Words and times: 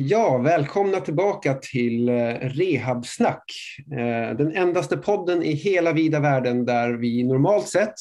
Ja, 0.00 0.38
välkomna 0.38 1.00
tillbaka 1.00 1.54
till 1.54 2.08
eh, 2.08 2.14
Rehabsnack. 2.40 3.44
Eh, 3.92 4.36
den 4.36 4.56
endaste 4.56 4.96
podden 4.96 5.42
i 5.42 5.52
hela 5.52 5.92
vida 5.92 6.20
världen 6.20 6.64
där 6.64 6.92
vi 6.92 7.24
normalt 7.24 7.68
sett 7.68 7.94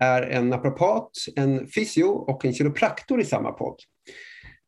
är 0.00 0.22
en 0.22 0.48
naprapat, 0.48 1.10
en 1.36 1.66
fysio 1.66 2.04
och 2.04 2.44
en 2.44 2.54
kiropraktor 2.54 3.20
i 3.20 3.24
samma 3.24 3.52
podd. 3.52 3.76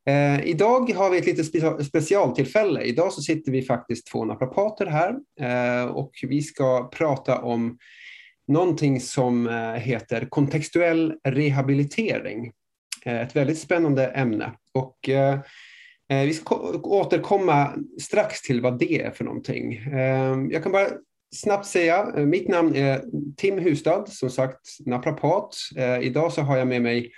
Eh, 0.09 0.47
idag 0.47 0.93
har 0.93 1.11
vi 1.11 1.19
ett 1.19 1.27
lite 1.27 1.85
specialtillfälle. 1.85 2.83
Idag 2.83 3.13
så 3.13 3.23
sitter 3.23 3.53
vi 3.53 3.63
faktiskt 3.63 4.07
två 4.07 4.25
naprapater 4.25 4.87
här 4.87 5.15
och 5.97 6.13
vi 6.23 6.43
ska 6.43 6.89
prata 6.89 7.39
om 7.39 7.79
någonting 8.49 9.01
som 9.01 9.49
heter 9.77 10.27
kontextuell 10.29 11.15
rehabilitering. 11.29 12.53
Ett 13.05 13.37
väldigt 13.37 13.59
spännande 13.59 14.07
ämne. 14.07 14.53
Och 14.75 15.09
vi 16.21 16.35
ska 16.35 16.55
återkomma 16.83 17.73
strax 18.01 18.43
till 18.43 18.61
vad 18.61 18.79
det 18.79 19.03
är 19.03 19.11
för 19.11 19.25
någonting. 19.25 19.77
Eh, 19.77 20.37
jag 20.51 20.63
kan 20.63 20.73
bara 20.73 20.89
snabbt 21.35 21.67
säga, 21.67 22.13
eh, 22.17 22.25
mitt 22.25 22.49
namn 22.49 22.77
är 22.77 23.03
Tim 23.37 23.59
Hustad, 23.59 24.07
som 24.07 24.31
sagt 24.31 24.61
naprapat. 24.87 25.55
Idag 26.01 26.33
så 26.33 26.41
har 26.43 26.57
jag 26.57 26.69
med 26.69 26.83
mig 26.83 27.13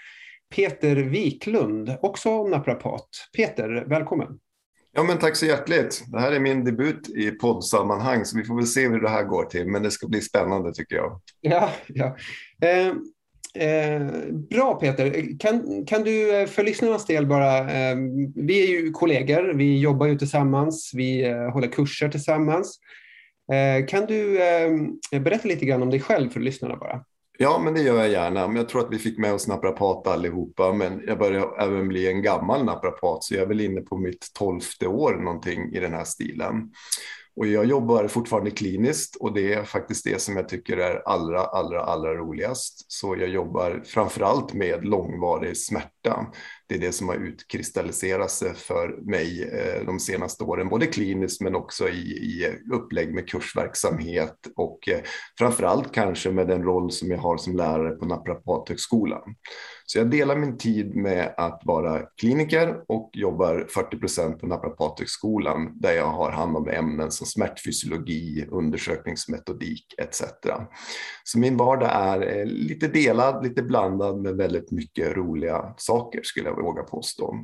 Peter 0.55 0.97
Wiklund, 0.97 1.97
också 2.03 2.45
naprapat. 2.45 3.09
Peter, 3.37 3.85
välkommen. 3.87 4.39
Ja, 4.97 5.03
men 5.03 5.19
tack 5.19 5.37
så 5.37 5.47
hjärtligt. 5.47 6.05
Det 6.13 6.21
här 6.21 6.33
är 6.33 6.41
min 6.41 6.65
debut 6.65 7.09
i 7.09 7.31
poddsammanhang, 7.31 8.25
så 8.25 8.39
vi 8.39 8.45
får 8.45 8.57
väl 8.57 8.67
se 8.67 8.89
hur 8.89 9.01
det 9.01 9.09
här 9.09 9.25
går 9.25 9.45
till. 9.45 9.67
Men 9.67 9.83
det 9.83 9.91
ska 9.91 10.09
bli 10.09 10.21
spännande 10.21 10.75
tycker 10.75 10.97
jag. 10.97 11.21
Ja, 11.41 11.71
ja. 11.87 12.17
Eh, 13.59 14.07
bra 14.51 14.75
Peter, 14.75 15.39
kan, 15.39 15.87
kan 15.87 16.03
du 16.03 16.37
eh, 16.37 16.47
för 16.47 16.63
lyssnarnas 16.63 17.07
del 17.07 17.27
bara, 17.27 17.59
eh, 17.59 17.97
vi 18.35 18.65
är 18.65 18.69
ju 18.69 18.91
kollegor, 18.91 19.55
vi 19.55 19.79
jobbar 19.81 20.07
ju 20.07 20.19
tillsammans, 20.19 20.91
vi 20.95 21.25
eh, 21.25 21.51
håller 21.51 21.69
kurser 21.69 22.09
tillsammans. 22.09 22.79
Eh, 23.53 23.87
kan 23.87 24.07
du 24.07 24.43
eh, 24.43 25.21
berätta 25.21 25.49
lite 25.49 25.65
grann 25.65 25.83
om 25.83 25.91
dig 25.91 26.01
själv 26.01 26.31
för 26.31 26.41
lyssnarna 26.41 26.77
bara? 26.77 27.05
Ja, 27.39 27.61
men 27.65 27.75
det 27.75 27.81
gör 27.83 27.97
jag 27.97 28.09
gärna. 28.09 28.47
Men 28.47 28.57
jag 28.57 28.69
tror 28.69 28.81
att 28.81 28.93
vi 28.93 28.99
fick 28.99 29.19
med 29.19 29.33
oss 29.33 29.49
naprapat 29.49 30.07
allihopa, 30.07 30.73
men 30.73 31.03
jag 31.07 31.19
börjar 31.19 31.61
även 31.61 31.89
bli 31.89 32.09
en 32.09 32.23
gammal 32.23 32.65
naprapat, 32.65 33.25
så 33.25 33.35
jag 33.35 33.43
är 33.43 33.47
väl 33.47 33.61
inne 33.61 33.81
på 33.81 33.99
mitt 33.99 34.31
tolfte 34.35 34.87
år 34.87 35.15
någonting 35.15 35.73
i 35.73 35.81
den 35.81 35.93
här 35.93 36.05
stilen. 36.05 36.71
Och 37.37 37.47
jag 37.47 37.65
jobbar 37.65 38.09
fortfarande 38.09 38.51
kliniskt 38.51 39.17
och 39.17 39.35
det 39.35 39.55
är 39.55 39.65
faktiskt 39.65 40.05
det 40.05 40.21
som 40.21 40.37
jag 40.37 40.49
tycker 40.49 40.77
är 40.77 41.09
allra, 41.09 41.41
allra, 41.41 41.81
allra 41.81 42.15
roligast. 42.15 42.93
Så 42.93 43.17
jag 43.17 43.29
jobbar 43.29 43.83
framför 43.85 44.21
allt 44.21 44.53
med 44.53 44.85
långvarig 44.85 45.57
smärta. 45.57 46.27
Det 46.67 46.75
är 46.75 46.79
det 46.79 46.93
som 46.93 47.09
har 47.09 47.17
utkristalliserat 47.17 48.31
sig 48.31 48.55
för 48.55 49.11
mig 49.11 49.43
eh, 49.43 49.87
de 49.87 50.01
senaste 50.01 50.45
åren, 50.45 50.69
både 50.69 50.87
kliniskt 50.87 51.41
men 51.41 51.55
också 51.55 51.89
i, 51.89 52.01
i 52.01 52.57
upplägg 52.73 53.15
med 53.15 53.29
kursverksamhet 53.29 54.37
och 54.57 54.89
eh, 54.89 55.01
framförallt 55.39 55.55
framför 55.55 55.65
allt 55.65 55.95
kanske 55.95 56.31
med 56.31 56.49
den 56.49 56.63
roll 56.63 56.91
som 56.91 57.11
jag 57.11 57.19
har 57.19 57.37
som 57.37 57.57
lärare 57.57 57.91
på 57.91 58.07
Naprapathögskolan. 58.07 59.35
Så 59.87 59.99
jag 59.99 60.11
delar 60.11 60.37
min 60.37 60.59
tid 60.59 60.97
med 60.97 61.35
att 61.37 61.61
vara 61.65 62.03
kliniker 62.21 62.77
och 62.89 63.11
jobbar 63.13 63.67
40 63.75 63.99
procent 63.99 64.41
på 64.41 64.47
Naprapathögskolan 64.47 65.73
där 65.81 65.93
jag 65.93 66.07
har 66.07 66.31
hand 66.31 66.57
om 66.57 66.69
ämnen 66.69 67.11
som 67.11 67.27
smärtfysiologi, 67.27 68.47
undersökningsmetodik 68.51 69.95
etc. 69.99 70.23
Så 71.25 71.39
min 71.39 71.57
vardag 71.57 71.91
är 71.93 72.39
eh, 72.39 72.47
lite 72.47 72.89
delad, 72.89 73.45
lite 73.45 73.63
blandad 73.63 74.23
med 74.23 74.37
väldigt 74.37 74.71
mycket 74.71 75.17
roliga 75.17 75.75
saker 75.77 76.21
skulle 76.23 76.49
jag 76.49 76.63
våga 76.63 76.83
påstå. 76.83 77.35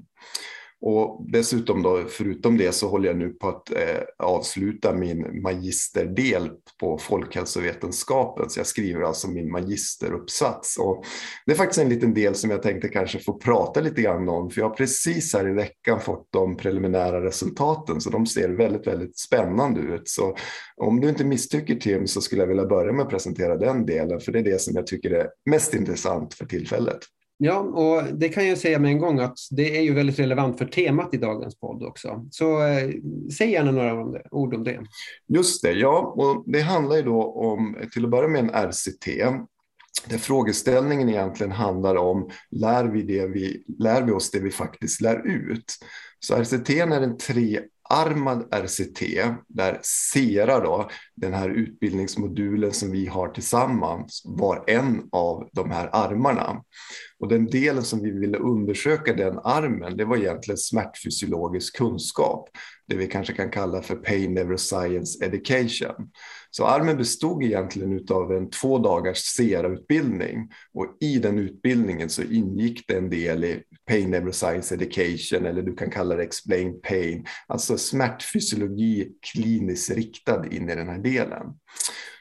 Och 0.82 1.26
dessutom 1.28 1.82
då, 1.82 2.04
förutom 2.08 2.56
det 2.56 2.72
så 2.72 2.88
håller 2.88 3.08
jag 3.08 3.16
nu 3.16 3.28
på 3.28 3.48
att 3.48 3.70
eh, 3.70 4.02
avsluta 4.18 4.94
min 4.94 5.42
magisterdel 5.42 6.50
på 6.80 6.98
folkhälsovetenskapen. 6.98 8.50
Så 8.50 8.60
jag 8.60 8.66
skriver 8.66 9.02
alltså 9.02 9.28
min 9.28 9.50
magisteruppsats. 9.50 10.78
Och 10.78 11.04
det 11.46 11.52
är 11.52 11.56
faktiskt 11.56 11.80
en 11.80 11.88
liten 11.88 12.14
del 12.14 12.34
som 12.34 12.50
jag 12.50 12.62
tänkte 12.62 12.88
kanske 12.88 13.18
få 13.18 13.32
prata 13.32 13.80
lite 13.80 14.02
grann 14.02 14.28
om. 14.28 14.50
För 14.50 14.60
jag 14.60 14.68
har 14.68 14.76
precis 14.76 15.34
här 15.34 15.48
i 15.48 15.52
veckan 15.52 16.00
fått 16.00 16.28
de 16.30 16.56
preliminära 16.56 17.24
resultaten. 17.24 18.00
Så 18.00 18.10
de 18.10 18.26
ser 18.26 18.48
väldigt, 18.48 18.86
väldigt 18.86 19.18
spännande 19.18 19.80
ut. 19.80 20.08
Så 20.08 20.36
om 20.76 21.00
du 21.00 21.08
inte 21.08 21.24
misstycker 21.24 21.74
Tim 21.74 22.06
så 22.06 22.20
skulle 22.20 22.42
jag 22.42 22.48
vilja 22.48 22.66
börja 22.66 22.92
med 22.92 23.02
att 23.02 23.10
presentera 23.10 23.56
den 23.56 23.86
delen. 23.86 24.20
För 24.20 24.32
det 24.32 24.38
är 24.38 24.44
det 24.44 24.60
som 24.60 24.76
jag 24.76 24.86
tycker 24.86 25.10
är 25.10 25.28
mest 25.50 25.74
intressant 25.74 26.34
för 26.34 26.46
tillfället. 26.46 27.00
Ja, 27.42 27.58
och 27.58 28.14
det 28.14 28.28
kan 28.28 28.48
jag 28.48 28.58
säga 28.58 28.78
med 28.78 28.90
en 28.90 28.98
gång 28.98 29.20
att 29.20 29.38
det 29.50 29.78
är 29.78 29.82
ju 29.82 29.94
väldigt 29.94 30.18
relevant 30.18 30.58
för 30.58 30.66
temat 30.66 31.14
i 31.14 31.16
dagens 31.16 31.60
podd 31.60 31.82
också. 31.82 32.26
Så 32.30 32.66
eh, 32.66 32.90
säg 33.38 33.50
gärna 33.50 33.70
några 33.70 34.02
om 34.02 34.12
det, 34.12 34.22
ord 34.30 34.54
om 34.54 34.64
det. 34.64 34.80
Just 35.28 35.62
det, 35.62 35.72
ja, 35.72 36.14
och 36.16 36.44
det 36.46 36.60
handlar 36.60 36.96
ju 36.96 37.02
då 37.02 37.22
om, 37.32 37.76
till 37.92 38.04
att 38.04 38.10
börja 38.10 38.28
med 38.28 38.40
en 38.40 38.70
RCT, 38.70 39.06
där 40.06 40.18
frågeställningen 40.18 41.08
egentligen 41.08 41.52
handlar 41.52 41.96
om, 41.96 42.30
lär 42.50 42.84
vi, 42.84 43.02
det 43.02 43.26
vi, 43.26 43.64
lär 43.78 44.02
vi 44.02 44.12
oss 44.12 44.30
det 44.30 44.40
vi 44.40 44.50
faktiskt 44.50 45.00
lär 45.00 45.26
ut? 45.26 45.78
Så 46.20 46.36
RCT 46.36 46.70
är 46.70 47.00
en 47.00 47.18
tre 47.18 47.60
armad 47.90 48.54
RCT 48.54 49.02
där 49.48 49.78
SERA, 49.82 50.60
då, 50.60 50.90
den 51.16 51.34
här 51.34 51.48
utbildningsmodulen 51.48 52.72
som 52.72 52.90
vi 52.90 53.06
har 53.06 53.28
tillsammans, 53.28 54.22
var 54.24 54.64
en 54.66 55.08
av 55.12 55.48
de 55.52 55.70
här 55.70 55.90
armarna. 55.92 56.62
Och 57.18 57.28
den 57.28 57.46
delen 57.46 57.82
som 57.82 58.02
vi 58.02 58.10
ville 58.10 58.38
undersöka 58.38 59.14
den 59.14 59.38
armen, 59.38 59.96
det 59.96 60.04
var 60.04 60.16
egentligen 60.16 60.58
smärtfysiologisk 60.58 61.76
kunskap, 61.76 62.48
det 62.88 62.96
vi 62.96 63.06
kanske 63.06 63.32
kan 63.32 63.50
kalla 63.50 63.82
för 63.82 63.96
Pain 63.96 64.34
Neuroscience 64.34 65.24
Education. 65.24 66.10
Så 66.50 66.66
armen 66.66 66.96
bestod 66.96 67.42
egentligen 67.42 68.06
av 68.10 68.32
en 68.32 68.50
två 68.50 68.78
dagars 68.78 69.18
SERA-utbildning 69.18 70.50
och 70.74 70.96
i 71.00 71.18
den 71.18 71.38
utbildningen 71.38 72.10
så 72.10 72.22
ingick 72.22 72.84
det 72.88 72.94
en 72.94 73.10
del 73.10 73.44
i 73.44 73.62
Pain 73.90 74.10
Neuroscience 74.10 74.74
Education 74.74 75.46
eller 75.46 75.62
du 75.62 75.74
kan 75.74 75.90
kalla 75.90 76.16
det 76.16 76.22
Explain 76.22 76.80
Pain, 76.80 77.26
alltså 77.46 77.78
smärtfysiologi 77.78 79.12
kliniskt 79.32 79.90
riktad 79.90 80.46
in 80.46 80.70
i 80.70 80.74
den 80.74 80.88
här 80.88 80.98
delen. 80.98 81.46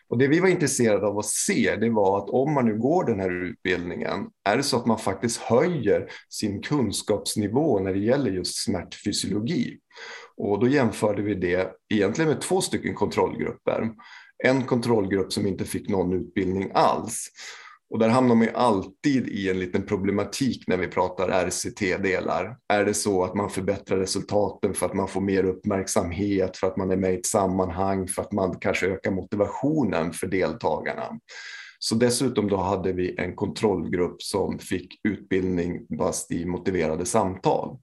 Och 0.10 0.18
det 0.18 0.28
vi 0.28 0.40
var 0.40 0.48
intresserade 0.48 1.08
av 1.08 1.18
att 1.18 1.26
se, 1.26 1.76
det 1.76 1.90
var 1.90 2.18
att 2.18 2.30
om 2.30 2.54
man 2.54 2.66
nu 2.66 2.78
går 2.78 3.04
den 3.04 3.20
här 3.20 3.44
utbildningen, 3.44 4.28
är 4.50 4.58
det 4.58 4.64
så 4.64 4.78
att 4.78 4.86
man 4.86 5.00
faktiskt 5.00 5.38
höjer 5.38 6.12
sin 6.30 6.62
kunskapsnivå 6.62 7.80
när 7.80 7.94
det 7.94 8.00
gäller 8.00 8.32
just 8.32 8.64
smärtfysiologi? 8.64 9.78
Och 10.38 10.60
då 10.60 10.68
jämförde 10.68 11.22
vi 11.22 11.36
det 11.36 11.72
egentligen 11.94 12.30
med 12.30 12.42
två 12.42 12.62
stycken 12.62 12.96
kontrollgrupper. 12.96 13.90
En 14.44 14.64
kontrollgrupp 14.64 15.34
som 15.34 15.48
inte 15.48 15.66
fick 15.66 15.90
någon 15.90 16.14
utbildning 16.14 16.72
alls 16.74 17.30
och 17.90 18.00
där 18.00 18.10
hamnar 18.10 18.36
man 18.36 18.48
ju 18.48 18.54
alltid 18.54 19.28
i 19.28 19.50
en 19.50 19.60
liten 19.60 19.86
problematik 19.86 20.64
när 20.68 20.78
vi 20.78 20.88
pratar 20.88 21.30
RCT-delar. 21.30 22.58
Är 22.74 22.86
det 22.86 22.94
så 22.94 23.24
att 23.24 23.36
man 23.36 23.50
förbättrar 23.50 23.98
resultaten 23.98 24.74
för 24.74 24.86
att 24.86 24.94
man 24.94 25.08
får 25.08 25.22
mer 25.22 25.44
uppmärksamhet, 25.44 26.58
för 26.58 26.68
att 26.68 26.78
man 26.78 26.92
är 26.92 26.98
med 26.98 27.14
i 27.14 27.18
ett 27.18 27.26
sammanhang, 27.26 28.08
för 28.08 28.22
att 28.22 28.32
man 28.32 28.60
kanske 28.60 28.88
ökar 28.88 29.12
motivationen 29.12 30.14
för 30.14 30.28
deltagarna? 30.28 31.20
Så 31.80 31.96
dessutom 31.96 32.50
då 32.50 32.58
hade 32.58 32.94
vi 32.94 33.16
en 33.20 33.36
kontrollgrupp 33.36 34.22
som 34.22 34.60
fick 34.60 35.00
utbildning 35.04 35.98
fast 35.98 36.32
i 36.32 36.46
motiverade 36.46 37.06
samtal. 37.06 37.78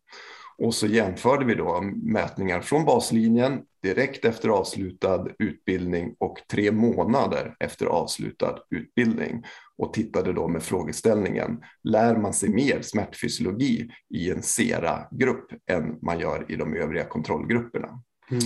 Och 0.59 0.75
så 0.75 0.87
jämförde 0.87 1.45
vi 1.45 1.55
då 1.55 1.81
mätningar 2.03 2.61
från 2.61 2.85
baslinjen 2.85 3.63
direkt 3.83 4.25
efter 4.25 4.49
avslutad 4.49 5.27
utbildning 5.39 6.15
och 6.19 6.39
tre 6.51 6.73
månader 6.73 7.57
efter 7.61 7.87
avslutad 7.87 8.59
utbildning 8.71 9.43
och 9.77 9.93
tittade 9.93 10.33
då 10.33 10.49
med 10.49 10.63
frågeställningen 10.63 11.65
lär 11.83 12.17
man 12.17 12.33
sig 12.33 12.49
mer 12.49 12.83
smärtfysiologi 12.83 13.91
i 14.15 14.31
en 14.31 14.43
SERA-grupp 14.43 15.47
än 15.71 15.99
man 16.03 16.19
gör 16.19 16.47
i 16.49 16.57
de 16.57 16.77
övriga 16.77 17.05
kontrollgrupperna. 17.05 18.03
Mm. 18.31 18.43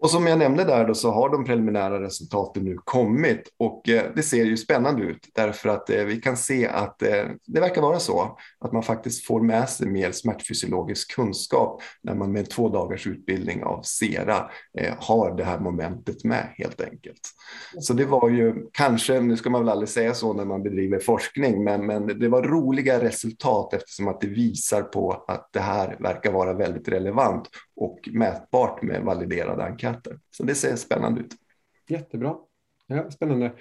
Och 0.00 0.10
som 0.10 0.26
jag 0.26 0.38
nämnde 0.38 0.64
där 0.64 0.86
då 0.86 0.94
så 0.94 1.10
har 1.10 1.28
de 1.28 1.44
preliminära 1.44 2.02
resultaten 2.02 2.64
nu 2.64 2.76
kommit 2.84 3.42
och 3.58 3.88
eh, 3.88 4.02
det 4.16 4.22
ser 4.22 4.44
ju 4.44 4.56
spännande 4.56 5.02
ut 5.02 5.28
därför 5.34 5.68
att 5.68 5.90
eh, 5.90 6.04
vi 6.04 6.20
kan 6.20 6.36
se 6.36 6.68
att 6.68 7.02
eh, 7.02 7.24
det 7.46 7.60
verkar 7.60 7.82
vara 7.82 7.98
så 7.98 8.38
att 8.60 8.72
man 8.72 8.82
faktiskt 8.82 9.26
får 9.26 9.40
med 9.40 9.68
sig 9.68 9.88
mer 9.88 10.12
smärtfysiologisk 10.12 11.14
kunskap 11.14 11.82
när 12.02 12.14
man 12.14 12.32
med 12.32 12.50
två 12.50 12.68
dagars 12.68 13.06
utbildning 13.06 13.64
av 13.64 13.82
SERA 13.82 14.50
har 14.98 15.36
det 15.36 15.44
här 15.44 15.58
momentet 15.58 16.24
med 16.24 16.48
helt 16.58 16.80
enkelt. 16.80 17.20
Så 17.78 17.92
det 17.92 18.04
var 18.04 18.30
ju 18.30 18.54
kanske, 18.72 19.20
nu 19.20 19.36
ska 19.36 19.50
man 19.50 19.60
väl 19.60 19.68
aldrig 19.68 19.88
säga 19.88 20.14
så 20.14 20.32
när 20.32 20.44
man 20.44 20.62
bedriver 20.62 20.98
forskning, 20.98 21.64
men, 21.64 21.86
men 21.86 22.06
det 22.06 22.28
var 22.28 22.42
roliga 22.42 23.02
resultat 23.02 23.74
eftersom 23.74 24.08
att 24.08 24.20
det 24.20 24.26
visar 24.26 24.82
på 24.82 25.24
att 25.28 25.48
det 25.52 25.60
här 25.60 25.96
verkar 26.00 26.32
vara 26.32 26.52
väldigt 26.52 26.88
relevant 26.88 27.48
och 27.76 28.08
mätbart 28.12 28.82
med 28.82 29.02
validerade 29.02 29.64
enkäter. 29.64 29.83
Så 30.30 30.42
det 30.42 30.54
ser 30.54 30.76
spännande 30.76 31.20
ut. 31.20 31.34
Jättebra. 31.88 32.36
Ja, 32.86 33.10
spännande. 33.10 33.52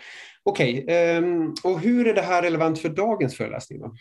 Okej, 0.43 0.83
okay, 0.83 1.17
um, 1.17 1.55
och 1.63 1.79
hur 1.79 2.07
är 2.07 2.13
det 2.13 2.21
här 2.21 2.41
relevant 2.41 2.79
för 2.79 2.89
dagens 2.89 3.37
föreläsning? 3.37 3.79
Då? 3.79 3.95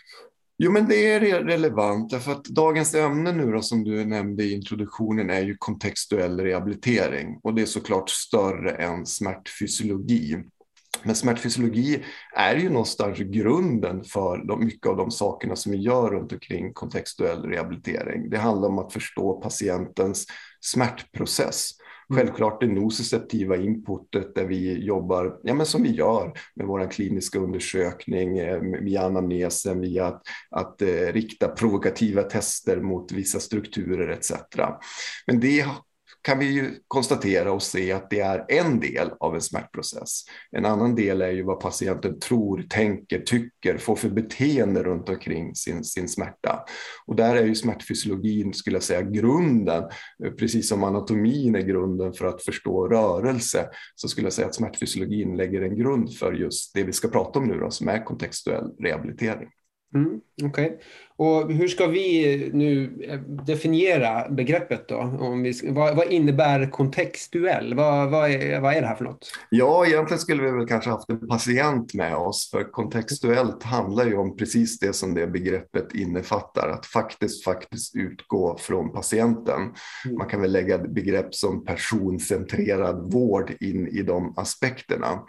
Jo, 0.59 0.73
men 0.73 0.89
det 0.89 1.13
är 1.13 1.21
relevant 1.21 2.11
därför 2.11 2.33
att 2.33 2.45
dagens 2.45 2.95
ämne 2.95 3.33
nu 3.33 3.53
då, 3.53 3.63
som 3.63 3.85
du 3.85 4.05
nämnde 4.05 4.45
i 4.45 4.53
introduktionen 4.53 5.31
är 5.31 5.41
ju 5.41 5.57
kontextuell 5.59 6.41
rehabilitering 6.41 7.41
och 7.43 7.55
det 7.55 7.63
är 7.63 7.67
såklart 7.67 8.11
större 8.11 8.71
än 8.71 9.07
smärtfysiologi. 9.07 10.37
Men 11.03 11.15
smärtfysiologi 11.15 12.05
är 12.37 12.57
ju 12.57 12.69
någonstans 12.69 13.19
grunden 13.19 14.05
för 14.05 14.45
de, 14.49 14.65
mycket 14.65 14.87
av 14.87 14.97
de 14.97 15.11
sakerna 15.11 15.57
som 15.57 15.73
vi 15.73 15.79
gör 15.79 16.11
runt 16.11 16.33
omkring 16.33 16.73
kontextuell 16.73 17.43
rehabilitering. 17.43 18.31
Det 18.31 18.39
handlar 18.39 18.69
om 18.69 18.79
att 18.79 18.93
förstå 18.93 19.41
patientens 19.41 20.27
smärtprocess. 20.61 21.71
Mm. 22.13 22.25
Självklart 22.25 22.61
det 22.61 22.67
nociceptiva 22.67 23.57
inputet 23.57 24.35
där 24.35 24.45
vi 24.45 24.85
jobbar, 24.85 25.41
ja 25.43 25.55
men 25.55 25.67
som 25.67 25.83
vi 25.83 25.91
gör 25.91 26.33
med 26.55 26.67
vår 26.67 26.91
kliniska 26.91 27.39
undersökning, 27.39 28.39
eh, 28.39 28.61
via 28.61 29.03
anamnesen, 29.03 29.81
via 29.81 30.07
att, 30.07 30.23
att 30.51 30.83
eh, 30.83 31.13
rikta 31.13 31.49
provokativa 31.49 32.23
tester 32.23 32.81
mot 32.81 33.13
vissa 33.13 33.41
strukturer 33.41 34.09
etc. 34.09 34.33
Men 35.27 35.41
det 35.41 35.67
kan 36.23 36.39
vi 36.39 36.47
ju 36.47 36.71
konstatera 36.89 37.53
och 37.53 37.63
se 37.63 37.93
att 37.93 38.11
det 38.11 38.21
är 38.21 38.45
en 38.49 38.81
del 38.81 39.11
av 39.21 39.35
en 39.35 39.41
smärtprocess. 39.41 40.23
En 40.51 40.65
annan 40.65 40.95
del 40.95 41.23
är 41.23 41.31
ju 41.31 41.43
vad 41.43 41.61
patienten 41.61 42.21
tror, 42.21 42.67
tänker, 42.71 43.21
tycker, 43.21 43.79
får 43.79 43.97
för 43.97 44.09
beteende 44.09 44.83
runt 44.83 45.09
omkring 45.09 45.55
sin, 45.55 45.85
sin 45.85 46.09
smärta. 46.09 46.65
Och 47.07 47.17
där 47.17 47.37
är 47.37 47.45
ju 47.45 47.55
smärtfysiologin, 47.55 48.55
skulle 48.55 48.77
jag 48.77 48.83
säga, 48.83 49.03
grunden. 49.03 49.83
Eh, 50.25 50.33
precis 50.39 50.69
som 50.69 50.85
anatomin 50.85 51.55
är 51.55 51.63
grunden 51.63 52.13
för 52.13 52.27
att 52.27 52.43
förstå 52.43 52.89
rörelse, 52.89 53.69
så 53.95 54.09
skulle 54.09 54.27
jag 54.27 54.33
säga 54.33 54.47
att 54.47 54.55
smärtfysiologin 54.55 55.37
lägger 55.37 55.63
en 55.63 55.79
grund 55.79 56.15
för 56.15 56.33
just 56.33 56.75
det 56.75 56.83
vi 56.83 56.93
ska 56.93 57.09
prata 57.09 57.39
om 57.39 57.49
nu 57.49 57.59
då, 57.59 57.71
som 57.71 57.89
är 57.89 58.05
kontextuell 58.05 58.71
rehabilitering. 58.83 59.49
Mm, 59.95 60.21
Okej. 60.43 60.67
Okay. 60.67 60.79
Och 61.17 61.53
hur 61.53 61.69
ska 61.69 61.87
vi 61.87 62.51
nu 62.53 62.99
eh, 63.09 63.21
definiera 63.21 64.29
begreppet 64.29 64.89
då? 64.89 64.97
Om 64.97 65.43
vi, 65.43 65.71
vad, 65.71 65.97
vad 65.97 66.07
innebär 66.07 66.71
kontextuell? 66.71 67.75
Vad, 67.75 68.11
vad, 68.11 68.31
är, 68.31 68.61
vad 68.61 68.75
är 68.75 68.81
det 68.81 68.87
här 68.87 68.95
för 68.95 69.05
något? 69.05 69.33
Ja, 69.51 69.87
egentligen 69.87 70.19
skulle 70.19 70.43
vi 70.43 70.51
väl 70.51 70.67
kanske 70.67 70.91
haft 70.91 71.11
en 71.11 71.29
patient 71.29 71.95
med 71.95 72.17
oss, 72.17 72.51
för 72.51 72.73
kontextuellt 72.73 73.63
handlar 73.63 74.07
ju 74.07 74.17
om 74.17 74.37
precis 74.37 74.79
det 74.79 74.93
som 74.93 75.15
det 75.15 75.27
begreppet 75.27 75.95
innefattar, 75.95 76.69
att 76.69 76.87
faktiskt, 76.87 77.45
faktiskt 77.45 77.97
utgå 77.97 78.57
från 78.59 78.93
patienten. 78.93 79.61
Mm. 80.05 80.19
Man 80.19 80.29
kan 80.29 80.41
väl 80.41 80.53
lägga 80.53 80.79
begrepp 80.79 81.35
som 81.35 81.65
personcentrerad 81.65 83.13
vård 83.13 83.53
in 83.61 83.89
i 83.89 84.03
de 84.03 84.35
aspekterna. 84.37 85.23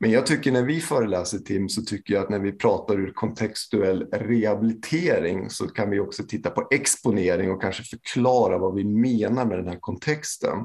Men 0.00 0.10
jag 0.10 0.26
tycker 0.26 0.52
när 0.52 0.62
vi 0.62 0.80
föreläser 0.80 1.38
Tim 1.38 1.68
så 1.68 1.82
tycker 1.82 2.14
jag 2.14 2.22
att 2.22 2.30
när 2.30 2.38
vi 2.38 2.52
pratar 2.52 3.00
ur 3.00 3.12
kontextuell 3.12 4.06
rehabilitering 4.12 5.50
så 5.50 5.66
kan 5.66 5.90
vi 5.90 6.00
också 6.00 6.22
titta 6.22 6.50
på 6.50 6.68
exponering 6.70 7.50
och 7.50 7.62
kanske 7.62 7.82
förklara 7.82 8.58
vad 8.58 8.74
vi 8.74 8.84
menar 8.84 9.44
med 9.44 9.58
den 9.58 9.68
här 9.68 9.78
kontexten. 9.80 10.58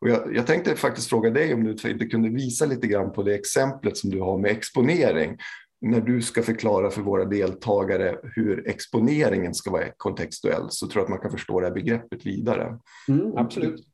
Och 0.00 0.08
jag, 0.08 0.36
jag 0.36 0.46
tänkte 0.46 0.76
faktiskt 0.76 1.08
fråga 1.08 1.30
dig 1.30 1.54
om 1.54 1.64
du 1.64 1.90
inte 1.90 2.06
kunde 2.06 2.28
visa 2.28 2.66
lite 2.66 2.86
grann 2.86 3.12
på 3.12 3.22
det 3.22 3.34
exemplet 3.34 3.96
som 3.96 4.10
du 4.10 4.20
har 4.20 4.38
med 4.38 4.50
exponering 4.50 5.36
när 5.82 6.00
du 6.00 6.22
ska 6.22 6.42
förklara 6.42 6.90
för 6.90 7.02
våra 7.02 7.24
deltagare 7.24 8.16
hur 8.22 8.68
exponeringen 8.68 9.54
ska 9.54 9.70
vara 9.70 9.84
kontextuell 9.96 10.66
så 10.68 10.86
tror 10.86 11.00
jag 11.00 11.04
att 11.04 11.10
man 11.10 11.18
kan 11.18 11.30
förstå 11.30 11.60
det 11.60 11.66
här 11.66 11.74
begreppet 11.74 12.26
vidare. 12.26 12.78
Mm, 13.08 13.36
absolut. 13.36 13.86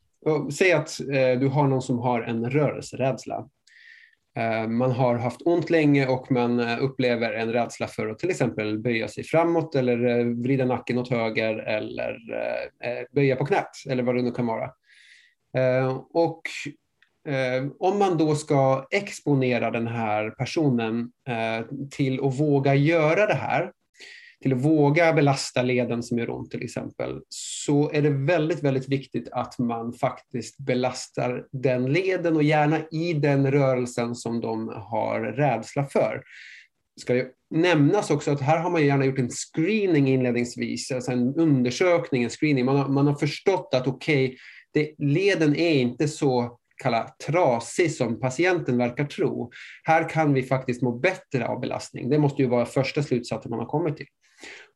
Säg 0.53 0.73
att 0.73 1.01
eh, 1.01 1.41
du 1.41 1.49
har 1.49 1.67
någon 1.67 1.83
som 1.83 1.99
har 1.99 2.21
en 2.21 2.51
rörelserädsla. 2.51 3.49
Eh, 4.39 4.69
man 4.69 4.93
har 4.93 5.15
haft 5.15 5.43
ont 5.45 5.71
länge 5.71 6.07
och 6.07 6.33
man 6.33 6.61
eh, 6.61 6.83
upplever 6.83 7.33
en 7.33 7.53
rädsla 7.53 7.87
för 7.87 8.09
att 8.09 8.19
till 8.19 8.31
exempel 8.31 8.79
böja 8.79 9.09
sig 9.09 9.25
framåt 9.25 9.75
eller 9.75 10.07
eh, 10.07 10.25
vrida 10.25 10.65
nacken 10.65 10.99
åt 10.99 11.11
höger 11.11 11.57
eller 11.57 12.19
böja 13.15 13.37
på 13.37 13.47
knät 13.47 13.71
eller 13.91 14.03
vad 14.03 14.15
det 14.15 14.23
nu 14.23 14.31
kan 14.31 14.47
vara. 14.47 14.71
Och 16.13 16.43
om 17.79 17.99
man 17.99 18.19
då 18.19 18.35
ska 18.35 18.87
exponera 18.91 19.71
den 19.71 19.87
här 19.87 20.31
personen 20.31 21.11
till 21.91 22.25
att 22.25 22.41
våga 22.41 22.75
göra 22.75 23.27
det 23.27 23.35
här 23.35 23.73
till 24.43 24.53
att 24.53 24.65
våga 24.65 25.13
belasta 25.13 25.63
leden 25.63 26.03
som 26.03 26.19
gör 26.19 26.31
ont 26.31 26.51
till 26.51 26.63
exempel, 26.63 27.21
så 27.29 27.91
är 27.91 28.03
det 28.03 28.11
väldigt, 28.11 28.63
väldigt 28.63 28.89
viktigt 28.89 29.29
att 29.33 29.59
man 29.59 29.93
faktiskt 29.93 30.59
belastar 30.59 31.47
den 31.53 31.93
leden 31.93 32.37
och 32.37 32.43
gärna 32.43 32.81
i 32.91 33.13
den 33.13 33.51
rörelsen 33.51 34.15
som 34.15 34.41
de 34.41 34.69
har 34.69 35.21
rädsla 35.21 35.85
för. 35.85 36.23
Ska 37.01 37.15
det 37.15 37.31
nämnas 37.51 38.11
också 38.11 38.31
att 38.31 38.41
här 38.41 38.59
har 38.59 38.71
man 38.71 38.87
gärna 38.87 39.05
gjort 39.05 39.19
en 39.19 39.31
screening 39.31 40.09
inledningsvis, 40.09 40.91
alltså 40.91 41.13
en 41.13 41.35
undersökning, 41.35 42.23
en 42.23 42.31
screening. 42.31 42.65
Man 42.65 42.77
har, 42.77 42.89
man 42.89 43.07
har 43.07 43.15
förstått 43.15 43.71
att 43.75 43.87
okej, 43.87 44.37
okay, 44.75 44.95
leden 44.99 45.57
är 45.57 45.75
inte 45.75 46.09
så 46.09 46.59
kalla 46.83 47.15
trasig 47.27 47.93
som 47.93 48.21
patienten 48.21 48.79
verkar 48.79 49.05
tro. 49.05 49.51
Här 49.85 50.09
kan 50.09 50.35
vi 50.35 50.43
faktiskt 50.43 50.83
må 50.83 50.93
bättre 50.93 51.49
av 51.49 51.61
belastning. 51.61 52.11
Det 52.11 52.19
måste 52.19 52.43
ju 52.43 52.49
vara 52.49 52.67
första 52.67 53.03
slutsatsen 53.03 53.51
man 53.51 53.59
har 53.59 53.67
kommit 53.67 53.97
till. 53.97 54.07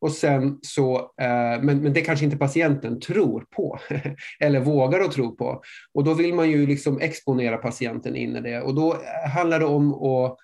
Och 0.01 0.11
sen 0.11 0.59
så, 0.61 0.95
eh, 0.97 1.61
men, 1.61 1.81
men 1.81 1.93
det 1.93 2.01
kanske 2.01 2.25
inte 2.25 2.37
patienten 2.37 2.99
tror 2.99 3.45
på 3.55 3.79
eller 4.39 4.59
vågar 4.59 4.99
att 4.99 5.11
tro 5.11 5.35
på. 5.35 5.61
Och 5.93 6.03
då 6.03 6.13
vill 6.13 6.33
man 6.33 6.51
ju 6.51 6.67
liksom 6.67 6.99
exponera 7.01 7.57
patienten 7.57 8.15
in 8.15 8.35
i 8.35 8.41
det 8.41 8.61
och 8.61 8.75
då 8.75 8.93
eh, 8.93 9.29
handlar 9.29 9.59
det 9.59 9.65
om 9.65 9.93
att 9.93 10.37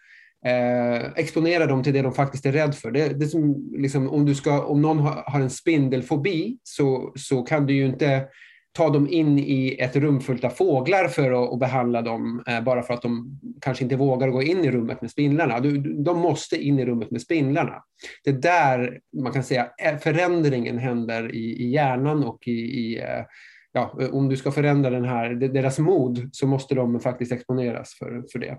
eh, 0.46 1.12
exponera 1.16 1.66
dem 1.66 1.84
till 1.84 1.94
det 1.94 2.02
de 2.02 2.14
faktiskt 2.14 2.46
är 2.46 2.52
rädda 2.52 2.74
för. 2.74 2.92
Det, 2.92 3.20
det 3.20 3.28
som, 3.28 3.72
liksom, 3.78 4.10
om, 4.10 4.26
du 4.26 4.36
ska, 4.36 4.64
om 4.66 4.82
någon 4.82 5.00
har, 5.00 5.24
har 5.26 5.40
en 5.40 5.50
spindelfobi 5.50 6.58
så, 6.64 7.14
så 7.16 7.44
kan 7.44 7.66
du 7.66 7.74
ju 7.74 7.86
inte 7.86 8.28
ta 8.72 8.90
dem 8.90 9.08
in 9.10 9.40
i 9.40 9.78
ett 9.80 9.96
rum 9.96 10.22
fullt 10.22 10.44
av 10.44 10.50
fåglar 10.50 11.08
för 11.08 11.44
att, 11.44 11.54
att 11.54 11.60
behandla 11.60 12.02
dem 12.02 12.44
eh, 12.48 12.62
bara 12.62 12.84
för 12.84 12.94
att 12.94 13.02
de 13.02 13.40
kanske 13.62 13.84
inte 13.84 13.96
vågar 13.96 14.28
gå 14.28 14.44
in 14.44 14.66
i 14.66 14.72
rummet 14.72 15.02
med 15.02 15.12
spindlarna. 15.12 15.60
De 16.04 16.20
måste 16.20 16.56
in 16.56 16.80
i 16.80 16.86
rummet 16.86 17.12
med 17.12 17.22
spindlarna. 17.22 17.84
Det 18.24 18.30
är 18.30 18.34
där 18.34 19.00
man 19.24 19.34
kan 19.34 19.44
säga 19.44 19.70
eh, 19.84 19.98
förändringen 19.98 20.78
händer 20.78 21.36
i, 21.36 21.64
i 21.64 21.70
hjärnan 21.70 22.24
och 22.24 22.48
i, 22.48 22.52
i 22.52 23.00
eh, 23.00 23.26
ja, 23.72 24.00
om 24.12 24.30
du 24.30 24.38
ska 24.38 24.52
förändra 24.52 24.90
den 24.90 25.06
här, 25.06 25.30
deras 25.30 25.80
mod 25.80 26.30
så 26.32 26.48
måste 26.48 26.76
de 26.76 27.00
faktiskt 27.00 27.32
exponeras 27.32 27.96
för, 28.00 28.24
för 28.32 28.40
det. 28.40 28.58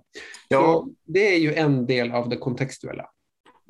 Ja. 0.49 0.61
Så 0.61 0.88
det 1.07 1.35
är 1.35 1.38
ju 1.38 1.54
en 1.54 1.87
del 1.87 2.12
av 2.12 2.28
det 2.28 2.37
kontextuella. 2.37 3.07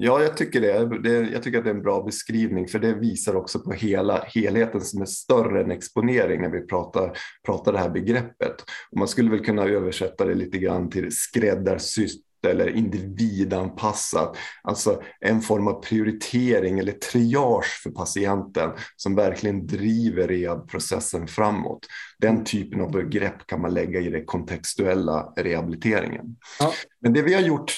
Ja, 0.03 0.23
jag 0.23 0.37
tycker 0.37 0.61
det. 0.61 0.99
det. 1.03 1.31
Jag 1.31 1.43
tycker 1.43 1.59
att 1.59 1.65
det 1.65 1.71
är 1.71 1.75
en 1.75 1.83
bra 1.83 2.03
beskrivning 2.03 2.69
för 2.69 2.79
det 2.79 2.95
visar 2.95 3.37
också 3.37 3.59
på 3.59 3.73
hela 3.73 4.25
helheten 4.25 4.81
som 4.81 5.03
är 5.03 5.07
större 5.07 5.63
än 5.63 5.71
exponering 5.71 6.43
när 6.43 6.51
vi 6.51 6.67
pratar, 6.67 7.13
pratar 7.47 7.73
det 7.73 7.79
här 7.79 7.91
begreppet. 7.91 8.65
Och 8.91 8.99
man 8.99 9.09
skulle 9.09 9.31
väl 9.31 9.45
kunna 9.45 9.65
översätta 9.65 10.25
det 10.25 10.35
lite 10.35 10.59
grann 10.59 10.91
till 10.91 11.09
skräddarsytt 11.11 12.25
eller 12.47 12.77
individanpassat. 12.77 14.37
Alltså 14.63 15.03
en 15.21 15.41
form 15.41 15.69
av 15.69 15.83
prioritering 15.83 16.79
eller 16.79 16.93
triage 16.93 17.81
för 17.83 17.91
patienten 17.91 18.71
som 18.97 19.15
verkligen 19.15 19.67
driver 19.67 20.29
rehabprocessen 20.29 21.27
framåt. 21.27 21.87
Den 22.21 22.45
typen 22.45 22.81
av 22.81 22.91
begrepp 22.91 23.47
kan 23.47 23.61
man 23.61 23.75
lägga 23.75 24.01
i 24.01 24.11
den 24.11 24.25
kontextuella 24.25 25.33
rehabiliteringen. 25.37 26.37
Ja. 26.59 26.73
Men 27.01 27.13
det 27.13 27.23
vi 27.23 27.35
har 27.35 27.41
gjort 27.41 27.73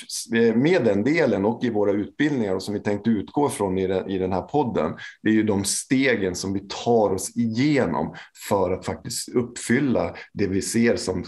med 0.54 0.84
den 0.84 1.04
delen 1.04 1.44
och 1.44 1.64
i 1.64 1.70
våra 1.70 1.92
utbildningar 1.92 2.54
och 2.54 2.62
som 2.62 2.74
vi 2.74 2.80
tänkte 2.80 3.10
utgå 3.10 3.48
från 3.48 3.78
i 3.78 4.18
den, 4.18 4.32
här 4.32 4.42
podden, 4.42 4.92
det 5.22 5.28
är 5.28 5.34
ju 5.34 5.42
de 5.42 5.64
stegen 5.64 6.34
som 6.34 6.52
vi 6.52 6.60
tar 6.84 7.10
oss 7.10 7.36
igenom 7.36 8.14
för 8.48 8.70
att 8.70 8.86
faktiskt 8.86 9.28
uppfylla 9.28 10.14
det 10.32 10.46
vi 10.46 10.62
ser 10.62 10.96
som 10.96 11.22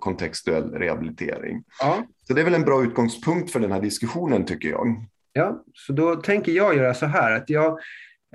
kontextuell 0.00 0.70
rehabilitering. 0.70 1.64
Ja. 1.80 2.04
Så 2.26 2.34
det 2.34 2.40
är 2.40 2.44
väl 2.44 2.54
en 2.54 2.64
bra 2.64 2.84
utgångspunkt 2.84 3.50
för 3.50 3.60
den 3.60 3.72
här 3.72 3.80
diskussionen 3.80 4.44
tycker 4.44 4.68
jag. 4.68 5.06
Ja, 5.32 5.64
så 5.74 5.92
då 5.92 6.16
tänker 6.16 6.52
jag 6.52 6.76
göra 6.76 6.94
så 6.94 7.06
här 7.06 7.36
att 7.36 7.50
jag 7.50 7.78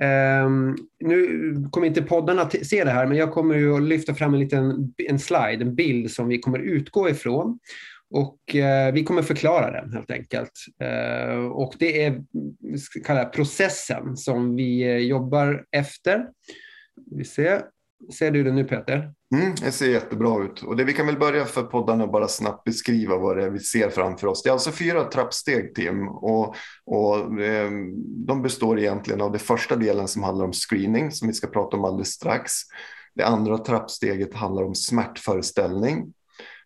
Um, 0.01 0.77
nu 0.99 1.69
kommer 1.71 1.87
inte 1.87 2.01
poddarna 2.01 2.41
att 2.41 2.65
se 2.67 2.83
det 2.83 2.91
här, 2.91 3.05
men 3.05 3.17
jag 3.17 3.31
kommer 3.31 3.55
ju 3.55 3.75
att 3.75 3.83
lyfta 3.83 4.15
fram 4.15 4.33
en 4.33 4.39
liten 4.39 4.93
en 5.07 5.19
slide, 5.19 5.63
en 5.65 5.75
bild 5.75 6.11
som 6.11 6.27
vi 6.27 6.39
kommer 6.39 6.59
utgå 6.59 7.09
ifrån. 7.09 7.59
Och 8.11 8.39
uh, 8.55 8.93
vi 8.93 9.03
kommer 9.03 9.21
förklara 9.21 9.71
den 9.71 9.93
helt 9.93 10.11
enkelt. 10.11 10.51
Uh, 10.83 11.45
och 11.45 11.75
det 11.79 12.03
är 12.03 12.23
kalla 13.05 13.25
processen 13.25 14.17
som 14.17 14.55
vi 14.55 14.81
eh, 14.81 14.97
jobbar 14.97 15.65
efter. 15.71 16.27
Vi 17.11 17.25
ser. 17.25 17.61
Ser 18.13 18.31
du 18.31 18.43
det 18.43 18.51
nu 18.51 18.63
Peter? 18.63 19.13
Mm, 19.35 19.55
det 19.55 19.71
ser 19.71 19.89
jättebra 19.89 20.43
ut. 20.43 20.63
Och 20.63 20.75
det, 20.75 20.83
vi 20.83 20.93
kan 20.93 21.05
väl 21.05 21.19
börja 21.19 21.45
för 21.45 21.63
poddarna 21.63 22.07
bara 22.07 22.27
snabbt 22.27 22.63
beskriva 22.63 23.17
vad 23.17 23.37
det 23.37 23.43
är 23.43 23.49
vi 23.49 23.59
ser 23.59 23.89
framför 23.89 24.27
oss. 24.27 24.43
Det 24.43 24.49
är 24.49 24.53
alltså 24.53 24.71
fyra 24.71 25.03
trappsteg 25.03 25.75
Tim 25.75 26.07
och, 26.07 26.55
och 26.85 27.41
eh, 27.41 27.71
de 28.27 28.41
består 28.41 28.79
egentligen 28.79 29.21
av 29.21 29.31
den 29.31 29.39
första 29.39 29.75
delen 29.75 30.07
som 30.07 30.23
handlar 30.23 30.45
om 30.45 30.53
screening 30.53 31.11
som 31.11 31.27
vi 31.27 31.33
ska 31.33 31.47
prata 31.47 31.77
om 31.77 31.85
alldeles 31.85 32.11
strax. 32.11 32.51
Det 33.15 33.23
andra 33.23 33.57
trappsteget 33.57 34.33
handlar 34.33 34.63
om 34.63 34.75
smärtföreställning. 34.75 36.13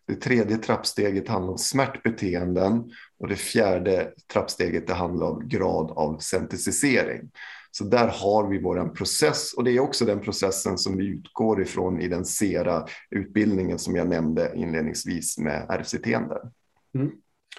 Det 0.06 0.14
tredje 0.14 0.56
trappsteget 0.56 1.28
handlar 1.28 1.52
om 1.52 1.58
smärtbeteenden 1.58 2.84
och 3.18 3.28
det 3.28 3.36
fjärde 3.36 4.12
trappsteget 4.32 4.86
det 4.86 4.94
handlar 4.94 5.26
om 5.26 5.48
grad 5.48 5.90
av 5.90 6.18
sensitisering. 6.18 7.30
Så 7.76 7.84
där 7.84 8.08
har 8.08 8.48
vi 8.48 8.62
vår 8.62 8.88
process 8.88 9.52
och 9.52 9.64
det 9.64 9.70
är 9.70 9.80
också 9.80 10.04
den 10.04 10.20
processen 10.20 10.78
som 10.78 10.96
vi 10.96 11.06
utgår 11.06 11.62
ifrån 11.62 12.00
i 12.00 12.08
den 12.08 12.24
SERA-utbildningen 12.24 13.78
som 13.78 13.96
jag 13.96 14.08
nämnde 14.08 14.52
inledningsvis 14.56 15.38
med 15.38 15.66
RCT. 15.70 16.06
Mm. 16.06 17.10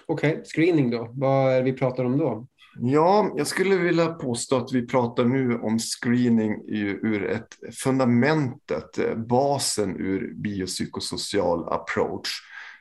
Okej, 0.06 0.32
okay. 0.32 0.44
screening 0.44 0.90
då, 0.90 1.10
vad 1.12 1.52
är 1.52 1.56
det 1.56 1.62
vi 1.62 1.72
pratar 1.72 2.04
om 2.04 2.18
då? 2.18 2.46
Ja, 2.78 3.34
jag 3.36 3.46
skulle 3.46 3.76
vilja 3.76 4.06
påstå 4.06 4.56
att 4.56 4.72
vi 4.72 4.86
pratar 4.86 5.24
nu 5.24 5.58
om 5.58 5.78
screening 5.78 6.64
ur 6.68 7.24
ett 7.24 7.74
fundamentet, 7.74 9.16
basen 9.28 9.96
ur 9.96 10.34
biopsykosocial 10.34 11.68
approach. 11.68 12.28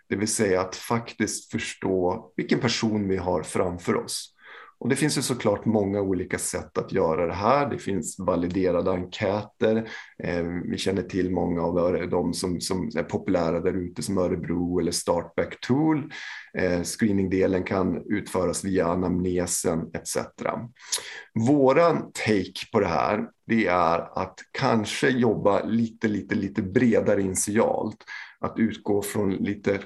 Det 0.09 0.15
vill 0.15 0.27
säga 0.27 0.61
att 0.61 0.75
faktiskt 0.75 1.51
förstå 1.51 2.31
vilken 2.35 2.59
person 2.59 3.07
vi 3.07 3.17
har 3.17 3.43
framför 3.43 3.95
oss. 3.95 4.34
Och 4.79 4.89
det 4.89 4.95
finns 4.95 5.17
ju 5.17 5.21
såklart 5.21 5.65
många 5.65 6.01
olika 6.01 6.37
sätt 6.37 6.77
att 6.77 6.91
göra 6.91 7.27
det 7.27 7.33
här. 7.33 7.69
Det 7.69 7.77
finns 7.77 8.19
validerade 8.19 8.91
enkäter. 8.91 9.89
Eh, 10.23 10.43
vi 10.71 10.77
känner 10.77 11.01
till 11.01 11.31
många 11.31 11.61
av 11.61 12.09
de 12.09 12.33
som, 12.33 12.61
som 12.61 12.89
är 12.97 13.03
populära 13.03 13.59
där 13.59 13.73
ute 13.73 14.03
som 14.03 14.17
Örebro 14.17 14.79
eller 14.79 14.91
Startback 14.91 15.59
Tool. 15.61 16.11
Eh, 16.57 16.81
screeningdelen 16.83 17.63
kan 17.63 18.03
utföras 18.05 18.63
via 18.63 18.87
anamnesen 18.87 19.91
etc. 19.93 20.17
Våran 21.47 22.11
take 22.11 22.71
på 22.71 22.79
det 22.79 22.87
här 22.87 23.25
det 23.47 23.67
är 23.67 24.19
att 24.23 24.39
kanske 24.51 25.09
jobba 25.09 25.63
lite, 25.63 26.07
lite, 26.07 26.35
lite 26.35 26.61
bredare 26.61 27.21
initialt 27.21 27.97
att 28.45 28.59
utgå 28.59 29.01
från 29.01 29.31
lite 29.31 29.79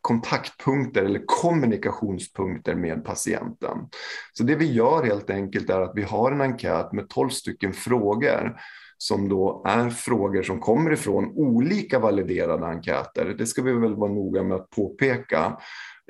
kontaktpunkter 0.00 1.04
eller 1.04 1.22
kommunikationspunkter 1.26 2.74
med 2.74 3.04
patienten. 3.04 3.78
Så 4.32 4.42
det 4.42 4.54
vi 4.54 4.72
gör 4.72 5.04
helt 5.04 5.30
enkelt 5.30 5.70
är 5.70 5.80
att 5.80 5.92
vi 5.94 6.02
har 6.02 6.32
en 6.32 6.40
enkät 6.40 6.92
med 6.92 7.08
12 7.08 7.28
stycken 7.28 7.72
frågor 7.72 8.60
som 8.98 9.28
då 9.28 9.62
är 9.66 9.90
frågor 9.90 10.42
som 10.42 10.60
kommer 10.60 10.92
ifrån 10.92 11.32
olika 11.36 11.98
validerade 11.98 12.66
enkäter. 12.66 13.34
Det 13.38 13.46
ska 13.46 13.62
vi 13.62 13.72
väl 13.72 13.94
vara 13.94 14.12
noga 14.12 14.42
med 14.42 14.56
att 14.56 14.70
påpeka. 14.70 15.58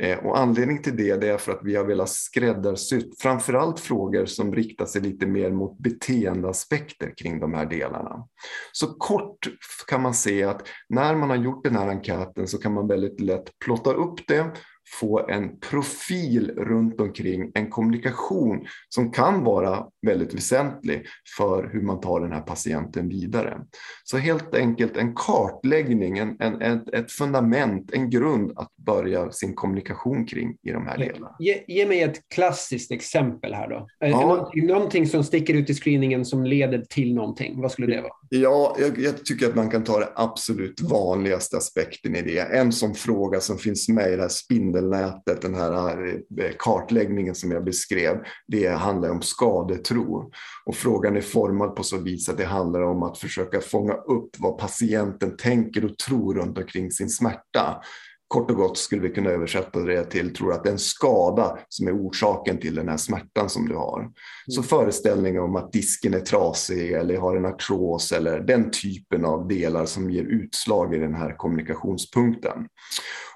Eh, 0.02 0.18
och 0.18 0.38
anledning 0.38 0.82
till 0.82 0.96
det, 0.96 1.16
det 1.16 1.28
är 1.28 1.38
för 1.38 1.52
att 1.52 1.60
vi 1.62 1.76
har 1.76 1.84
velat 1.84 2.08
skräddarsytt 2.08 3.20
framförallt 3.20 3.80
frågor 3.80 4.26
som 4.26 4.54
riktar 4.54 4.86
sig 4.86 5.02
lite 5.02 5.26
mer 5.26 5.50
mot 5.50 5.78
beteendeaspekter 5.78 7.14
kring 7.16 7.40
de 7.40 7.54
här 7.54 7.66
delarna. 7.66 8.26
Så 8.72 8.86
kort 8.86 9.48
kan 9.88 10.02
man 10.02 10.14
se 10.14 10.44
att 10.44 10.68
när 10.88 11.16
man 11.16 11.30
har 11.30 11.36
gjort 11.36 11.64
den 11.64 11.76
här 11.76 11.88
enkäten 11.88 12.46
så 12.46 12.58
kan 12.58 12.72
man 12.72 12.88
väldigt 12.88 13.20
lätt 13.20 13.58
plotta 13.58 13.92
upp 13.92 14.26
det 14.26 14.52
få 15.00 15.28
en 15.28 15.58
profil 15.60 16.50
runt 16.56 17.00
omkring 17.00 17.50
en 17.54 17.70
kommunikation 17.70 18.66
som 18.88 19.12
kan 19.12 19.44
vara 19.44 19.86
väldigt 20.06 20.34
väsentlig 20.34 21.06
för 21.36 21.70
hur 21.72 21.82
man 21.82 22.00
tar 22.00 22.20
den 22.20 22.32
här 22.32 22.40
patienten 22.40 23.08
vidare. 23.08 23.60
Så 24.04 24.18
helt 24.18 24.54
enkelt 24.54 24.96
en 24.96 25.14
kartläggning, 25.14 26.18
en, 26.18 26.36
en, 26.40 26.62
ett, 26.62 26.94
ett 26.94 27.12
fundament, 27.12 27.92
en 27.92 28.10
grund 28.10 28.52
att 28.56 28.76
börja 28.76 29.30
sin 29.32 29.54
kommunikation 29.54 30.26
kring 30.26 30.56
i 30.62 30.70
de 30.70 30.86
här 30.86 30.98
delarna. 30.98 31.36
Ge, 31.38 31.64
ge 31.66 31.86
mig 31.86 32.02
ett 32.02 32.28
klassiskt 32.34 32.92
exempel 32.92 33.54
här 33.54 33.68
då. 33.68 33.88
Ja. 33.98 34.20
Någonting, 34.20 34.66
någonting 34.66 35.06
som 35.06 35.24
sticker 35.24 35.54
ut 35.54 35.70
i 35.70 35.74
screeningen 35.74 36.24
som 36.24 36.44
leder 36.44 36.84
till 36.88 37.14
någonting. 37.14 37.60
Vad 37.60 37.72
skulle 37.72 37.96
det 37.96 38.00
vara? 38.00 38.12
Ja, 38.30 38.76
jag, 38.78 38.98
jag 38.98 39.24
tycker 39.24 39.48
att 39.48 39.54
man 39.54 39.70
kan 39.70 39.84
ta 39.84 39.98
det 39.98 40.12
absolut 40.14 40.80
vanligaste 40.80 41.56
aspekten 41.56 42.16
i 42.16 42.22
det. 42.22 42.38
En 42.38 42.72
sån 42.72 42.94
fråga 42.94 43.40
som 43.40 43.58
finns 43.58 43.88
med 43.88 44.12
i 44.12 44.16
det 44.16 44.22
här 44.22 44.28
spindelnätet, 44.28 45.42
den 45.42 45.54
här 45.54 46.06
eh, 46.06 46.44
eh, 46.44 46.52
kartläggningen 46.58 47.34
som 47.34 47.50
jag 47.50 47.64
beskrev, 47.64 48.16
det 48.46 48.68
handlar 48.68 49.10
om 49.10 49.22
skadetro. 49.22 50.30
Och 50.64 50.74
frågan 50.74 51.16
är 51.16 51.20
formad 51.20 51.76
på 51.76 51.82
så 51.82 51.98
vis 51.98 52.28
att 52.28 52.38
det 52.38 52.44
handlar 52.44 52.82
om 52.82 53.02
att 53.02 53.18
försöka 53.18 53.60
fånga 53.60 53.94
upp 53.94 54.30
vad 54.38 54.58
patienten 54.58 55.36
tänker 55.36 55.84
och 55.84 55.98
tror 55.98 56.34
runt 56.34 56.58
omkring 56.58 56.90
sin 56.90 57.08
smärta. 57.08 57.82
Kort 58.28 58.50
och 58.50 58.56
gott 58.56 58.78
skulle 58.78 59.02
vi 59.02 59.08
kunna 59.08 59.30
översätta 59.30 59.80
det 59.80 60.04
till, 60.04 60.34
tror 60.34 60.52
att 60.52 60.64
det 60.64 60.70
är 60.70 60.72
en 60.72 60.78
skada 60.78 61.58
som 61.68 61.88
är 61.88 61.92
orsaken 61.92 62.58
till 62.58 62.74
den 62.74 62.88
här 62.88 62.96
smärtan 62.96 63.50
som 63.50 63.68
du 63.68 63.74
har. 63.74 64.00
Mm. 64.00 64.12
Så 64.46 64.62
föreställningar 64.62 65.40
om 65.40 65.56
att 65.56 65.72
disken 65.72 66.14
är 66.14 66.20
trasig 66.20 66.92
eller 66.92 67.16
har 67.16 67.36
en 67.36 67.46
artros 67.46 68.12
eller 68.12 68.40
den 68.40 68.70
typen 68.70 69.24
av 69.24 69.48
delar 69.48 69.86
som 69.86 70.10
ger 70.10 70.24
utslag 70.24 70.94
i 70.94 70.98
den 70.98 71.14
här 71.14 71.36
kommunikationspunkten. 71.36 72.66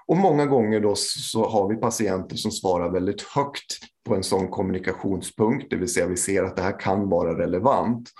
Och 0.06 0.16
många 0.16 0.46
gånger 0.46 0.80
då 0.80 0.94
så 0.96 1.48
har 1.48 1.68
vi 1.68 1.76
patienter 1.76 2.36
som 2.36 2.50
svarar 2.50 2.92
väldigt 2.92 3.22
högt 3.22 3.78
på 4.06 4.14
en 4.14 4.22
sån 4.22 4.48
kommunikationspunkt, 4.48 5.66
det 5.70 5.76
vill 5.76 5.88
säga 5.88 6.06
vi 6.06 6.16
ser 6.16 6.44
att 6.44 6.56
det 6.56 6.62
här 6.62 6.80
kan 6.80 7.08
vara 7.08 7.38
relevant. 7.38 8.10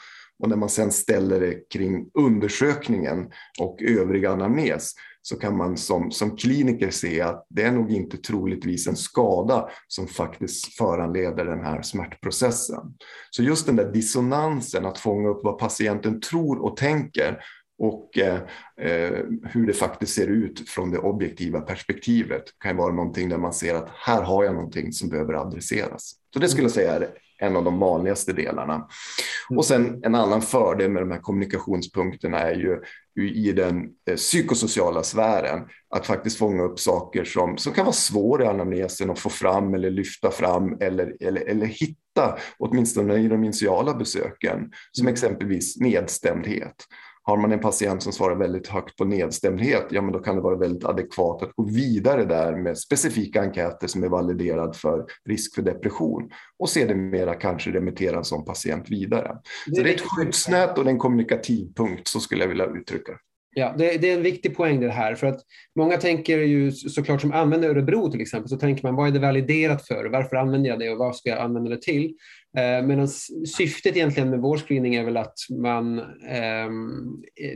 Och 0.43 0.49
när 0.49 0.57
man 0.57 0.69
sen 0.69 0.93
ställer 0.93 1.41
det 1.41 1.69
kring 1.73 2.11
undersökningen 2.14 3.31
och 3.61 3.83
övrig 3.83 4.26
anamnes 4.26 4.93
så 5.23 5.37
kan 5.37 5.57
man 5.57 5.76
som, 5.76 6.11
som 6.11 6.37
kliniker 6.37 6.91
se 6.91 7.21
att 7.21 7.47
det 7.49 7.62
är 7.62 7.73
nog 7.73 7.93
inte 7.93 8.17
troligtvis 8.17 8.87
en 8.87 8.97
skada 8.97 9.69
som 9.88 10.07
faktiskt 10.07 10.75
föranleder 10.75 11.45
den 11.45 11.64
här 11.64 11.83
smärtprocessen. 11.83 12.95
Så 13.31 13.43
just 13.43 13.67
den 13.67 13.76
där 13.76 13.93
dissonansen, 13.93 14.87
att 14.87 14.99
fånga 14.99 15.29
upp 15.29 15.41
vad 15.45 15.59
patienten 15.59 16.21
tror 16.21 16.62
och 16.62 16.76
tänker 16.76 17.41
och 17.79 18.19
eh, 18.19 18.41
eh, 18.81 19.19
hur 19.43 19.67
det 19.67 19.73
faktiskt 19.73 20.14
ser 20.14 20.26
ut 20.26 20.69
från 20.69 20.91
det 20.91 20.99
objektiva 20.99 21.61
perspektivet 21.61 22.45
kan 22.59 22.76
vara 22.76 22.95
någonting 22.95 23.29
där 23.29 23.38
man 23.38 23.52
ser 23.52 23.75
att 23.75 23.88
här 23.88 24.23
har 24.23 24.45
jag 24.45 24.55
någonting 24.55 24.93
som 24.93 25.09
behöver 25.09 25.35
adresseras. 25.35 26.12
Så 26.33 26.38
det 26.38 26.49
skulle 26.49 26.64
jag 26.64 26.73
säga 26.73 26.95
är 26.95 27.09
en 27.43 27.57
av 27.57 27.65
de 27.65 27.79
vanligaste 27.79 28.33
delarna. 28.33 28.75
Mm. 28.75 29.59
Och 29.59 29.65
sen 29.65 30.01
en 30.05 30.15
annan 30.15 30.43
fördel 30.43 30.91
med 30.91 31.03
de 31.03 31.11
här 31.11 31.21
kommunikationspunkterna 31.21 32.39
är 32.39 32.55
ju 32.55 32.81
i 33.21 33.53
den 33.53 33.89
eh, 34.09 34.17
psykosociala 34.17 35.03
sfären 35.03 35.63
att 35.91 36.07
faktiskt 36.07 36.39
fånga 36.39 36.63
upp 36.63 36.81
saker 36.81 37.25
som, 37.25 37.59
som 37.59 37.73
kan 37.73 37.85
vara 37.85 37.93
svåra 37.93 38.45
i 38.45 38.47
anamnesen 38.47 39.11
att 39.11 39.19
få 39.19 39.31
fram 39.31 39.75
eller 39.75 39.91
lyfta 39.91 40.31
fram 40.31 40.77
eller, 40.81 41.17
eller, 41.21 41.41
eller 41.41 41.67
hitta, 41.67 42.39
åtminstone 42.59 43.17
i 43.17 43.29
de 43.29 43.45
initiala 43.45 43.95
besöken, 43.95 44.73
som 44.93 45.07
mm. 45.07 45.13
exempelvis 45.13 45.77
nedstämdhet. 45.81 46.75
Har 47.25 47.37
man 47.37 47.52
en 47.52 47.61
patient 47.61 48.02
som 48.02 48.12
svarar 48.12 48.37
väldigt 48.37 48.69
högt 48.69 48.97
på 48.97 49.05
nedstämdhet, 49.05 49.87
ja 49.91 50.02
men 50.02 50.12
då 50.12 50.19
kan 50.19 50.37
det 50.37 50.43
vara 50.43 50.57
väldigt 50.57 50.85
adekvat 50.85 51.43
att 51.43 51.52
gå 51.57 51.64
vidare 51.64 52.25
där 52.25 52.57
med 52.57 52.79
specifika 52.79 53.41
enkäter 53.41 53.87
som 53.87 54.05
är 54.05 54.09
validerad 54.09 54.76
för 54.76 55.07
risk 55.29 55.55
för 55.55 55.62
depression 55.62 56.31
och 56.59 56.69
sedermera 56.69 57.35
kanske 57.35 57.71
remittera 57.71 58.17
en 58.17 58.25
sån 58.25 58.45
patient 58.45 58.91
vidare. 58.91 59.38
Det 59.67 59.76
så 59.76 59.83
det 59.83 59.91
är 59.91 59.95
ett 59.95 60.05
skyddsnät 60.07 60.79
och 60.79 60.87
en 60.87 60.99
kommunikativ 60.99 61.73
punkt, 61.76 62.09
så 62.09 62.21
skulle 62.21 62.43
jag 62.43 62.49
vilja 62.49 62.67
uttrycka 62.67 63.12
Ja, 63.54 63.75
det, 63.78 63.97
det, 63.97 64.11
är 64.11 64.16
en 64.16 64.23
viktig 64.23 64.56
poäng 64.56 64.80
det 64.80 64.90
här. 64.90 65.14
För 65.14 65.26
att 65.26 65.40
många 65.76 65.97
tänker 65.97 66.38
ju 66.38 66.73
såklart 66.73 67.21
som 67.21 67.32
använder 67.32 67.68
Örebro 67.68 68.11
till 68.11 68.21
exempel, 68.21 68.49
så 68.49 68.56
tänker 68.56 68.82
man 68.82 68.97
vad 68.97 69.09
är 69.09 69.12
det 69.12 69.18
validerat 69.18 69.87
för? 69.87 70.04
Varför 70.04 70.37
använder 70.37 70.71
jag 70.71 70.78
det 70.78 70.90
och 70.90 70.99
vad 70.99 71.16
ska 71.16 71.28
jag 71.28 71.38
använda 71.38 71.71
det 71.71 71.82
till? 71.82 72.14
Eh, 72.59 72.87
Medan 72.87 73.09
syftet 73.56 73.97
egentligen 73.97 74.30
med 74.30 74.40
vår 74.40 74.56
screening 74.56 74.94
är 74.94 75.04
väl 75.04 75.16
att 75.16 75.35
man, 75.50 75.99
eh, 75.99 76.71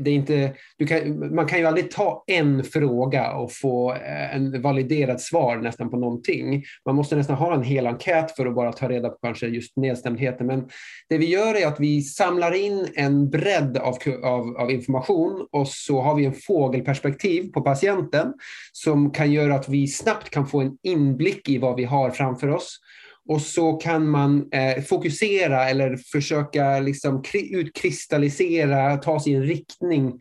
det 0.00 0.10
är 0.10 0.14
inte, 0.14 0.52
du 0.78 0.86
kan, 0.86 1.34
man 1.34 1.46
kan 1.46 1.58
ju 1.58 1.64
aldrig 1.66 1.90
ta 1.90 2.24
en 2.26 2.64
fråga 2.64 3.32
och 3.32 3.52
få 3.52 3.92
eh, 3.92 4.36
en 4.36 4.62
validerat 4.62 5.20
svar 5.20 5.56
nästan 5.56 5.90
på 5.90 5.96
någonting. 5.96 6.64
Man 6.84 6.94
måste 6.94 7.16
nästan 7.16 7.36
ha 7.36 7.54
en 7.54 7.62
hel 7.62 7.86
enkät 7.86 8.36
för 8.36 8.46
att 8.46 8.54
bara 8.54 8.72
ta 8.72 8.88
reda 8.88 9.08
på 9.08 9.18
kanske 9.22 9.46
just 9.46 9.76
nedstämdheten. 9.76 10.46
Men 10.46 10.68
det 11.08 11.18
vi 11.18 11.26
gör 11.26 11.54
är 11.54 11.66
att 11.66 11.80
vi 11.80 12.02
samlar 12.02 12.52
in 12.52 12.88
en 12.94 13.30
bredd 13.30 13.76
av, 13.76 13.96
av, 14.22 14.56
av 14.56 14.70
information 14.70 15.46
och 15.52 15.68
så 15.87 16.00
har 16.00 16.14
vi 16.14 16.25
en 16.25 16.35
fågelperspektiv 16.35 17.52
på 17.52 17.61
patienten 17.61 18.35
som 18.73 19.11
kan 19.11 19.33
göra 19.33 19.55
att 19.55 19.69
vi 19.69 19.88
snabbt 19.88 20.31
kan 20.31 20.47
få 20.47 20.61
en 20.61 20.78
inblick 20.83 21.49
i 21.49 21.59
vad 21.59 21.76
vi 21.76 21.85
har 21.85 22.11
framför 22.11 22.49
oss 22.49 22.81
och 23.28 23.40
så 23.40 23.73
kan 23.73 24.09
man 24.09 24.49
eh, 24.52 24.83
fokusera 24.83 25.69
eller 25.69 25.97
försöka 25.97 26.81
liksom 26.81 27.23
utkristallisera, 27.50 28.97
ta 28.97 29.21
sig 29.21 29.33
i 29.33 29.37
en 29.37 29.47
riktning 29.47 30.12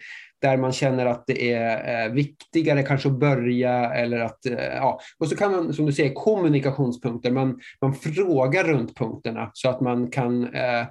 där 0.41 0.57
man 0.57 0.71
känner 0.71 1.05
att 1.05 1.23
det 1.27 1.51
är 1.53 2.05
eh, 2.05 2.13
viktigare 2.13 2.83
kanske 2.83 3.09
att 3.09 3.19
börja 3.19 3.93
eller 3.93 4.19
att, 4.19 4.45
eh, 4.45 4.75
ja. 4.75 4.99
Och 5.19 5.27
så 5.27 5.35
kan 5.35 5.51
man, 5.51 5.73
som 5.73 5.85
du 5.85 5.93
säger, 5.93 6.13
kommunikationspunkter, 6.13 7.31
man, 7.31 7.59
man 7.81 7.93
frågar 7.93 8.63
runt 8.63 8.97
punkterna 8.97 9.51
så 9.53 9.69
att 9.69 9.81
man 9.81 10.11
kan 10.11 10.53
eh, 10.53 10.85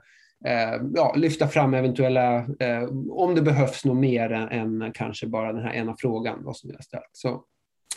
Eh, 0.46 0.80
ja, 0.94 1.14
lyfta 1.16 1.48
fram 1.48 1.74
eventuella, 1.74 2.36
eh, 2.36 2.84
om 3.10 3.34
det 3.34 3.42
behövs 3.42 3.84
något 3.84 3.96
mer 3.96 4.32
än, 4.32 4.48
än, 4.82 4.92
kanske 4.92 5.26
bara 5.26 5.52
den 5.52 5.62
här 5.62 5.74
ena 5.74 5.94
frågan, 5.98 6.38
vad 6.44 6.56
som 6.56 6.70
har 6.70 6.82
ställt. 6.82 7.10
Så 7.12 7.28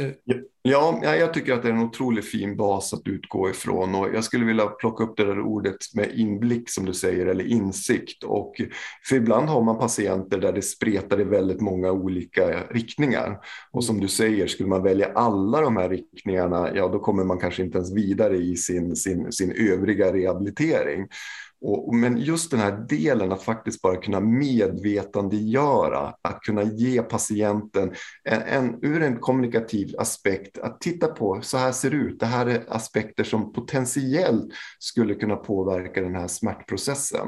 eh. 0.02 0.12
Ja, 0.62 1.00
jag 1.04 1.34
tycker 1.34 1.54
att 1.54 1.64
det 1.64 1.70
är 1.70 1.74
en 1.74 1.82
otroligt 1.82 2.26
fin 2.26 2.58
bas 2.58 2.94
att 2.94 3.08
utgå 3.08 3.50
ifrån 3.50 3.96
och 3.96 4.08
jag 4.14 4.24
skulle 4.24 4.46
vilja 4.46 4.66
plocka 4.66 5.04
upp 5.04 5.18
det 5.18 5.26
där 5.26 5.40
ordet 5.40 5.76
med 5.96 6.20
inblick 6.20 6.70
som 6.70 6.86
du 6.86 6.94
säger 6.94 7.26
eller 7.26 7.48
insikt 7.48 8.24
och 8.24 8.62
för 9.10 9.16
ibland 9.16 9.50
har 9.50 9.62
man 9.62 9.80
patienter 9.80 10.38
där 10.38 10.54
det 10.54 10.62
spretar 10.62 11.22
i 11.22 11.24
väldigt 11.24 11.62
många 11.62 11.92
olika 11.92 12.64
riktningar 12.64 13.40
och 13.72 13.84
som 13.84 14.00
du 14.00 14.08
säger 14.08 14.48
skulle 14.48 14.70
man 14.70 14.84
välja 14.84 15.12
alla 15.16 15.62
de 15.62 15.78
här 15.78 15.90
riktningarna 15.90 16.70
ja 16.76 16.88
då 16.88 17.00
kommer 17.00 17.24
man 17.24 17.40
kanske 17.40 17.64
inte 17.64 17.78
ens 17.78 17.94
vidare 17.96 18.38
i 18.38 18.58
sin, 18.58 18.96
sin, 18.96 19.32
sin 19.32 19.52
övriga 19.52 20.14
rehabilitering. 20.14 21.08
Och, 21.62 21.96
men 21.96 22.18
just 22.18 22.52
den 22.52 22.60
här 22.60 22.86
delen 22.90 23.32
att 23.32 23.44
faktiskt 23.44 23.82
bara 23.82 23.96
kunna 23.98 24.20
medvetandegöra, 24.20 26.14
att 26.22 26.42
kunna 26.42 26.64
ge 26.64 27.02
patienten 27.02 27.94
en, 28.24 28.42
en, 28.42 28.80
ur 28.82 29.02
en 29.02 29.20
kommunikativ 29.20 29.96
aspekt, 30.00 30.58
att 30.58 30.82
titta 30.82 31.08
på 31.08 31.40
så 31.42 31.58
här 31.58 31.72
ser 31.72 31.90
det 31.90 31.98
ut. 31.98 32.20
Det 32.20 32.26
här 32.26 32.46
är 32.46 32.64
aspekter 32.68 33.24
som 33.24 33.54
potentiellt 33.54 34.54
skulle 34.80 35.16
kunna 35.16 35.36
påverka 35.36 36.02
den 36.02 36.16
här 36.16 36.28
smärtprocessen. 36.28 37.28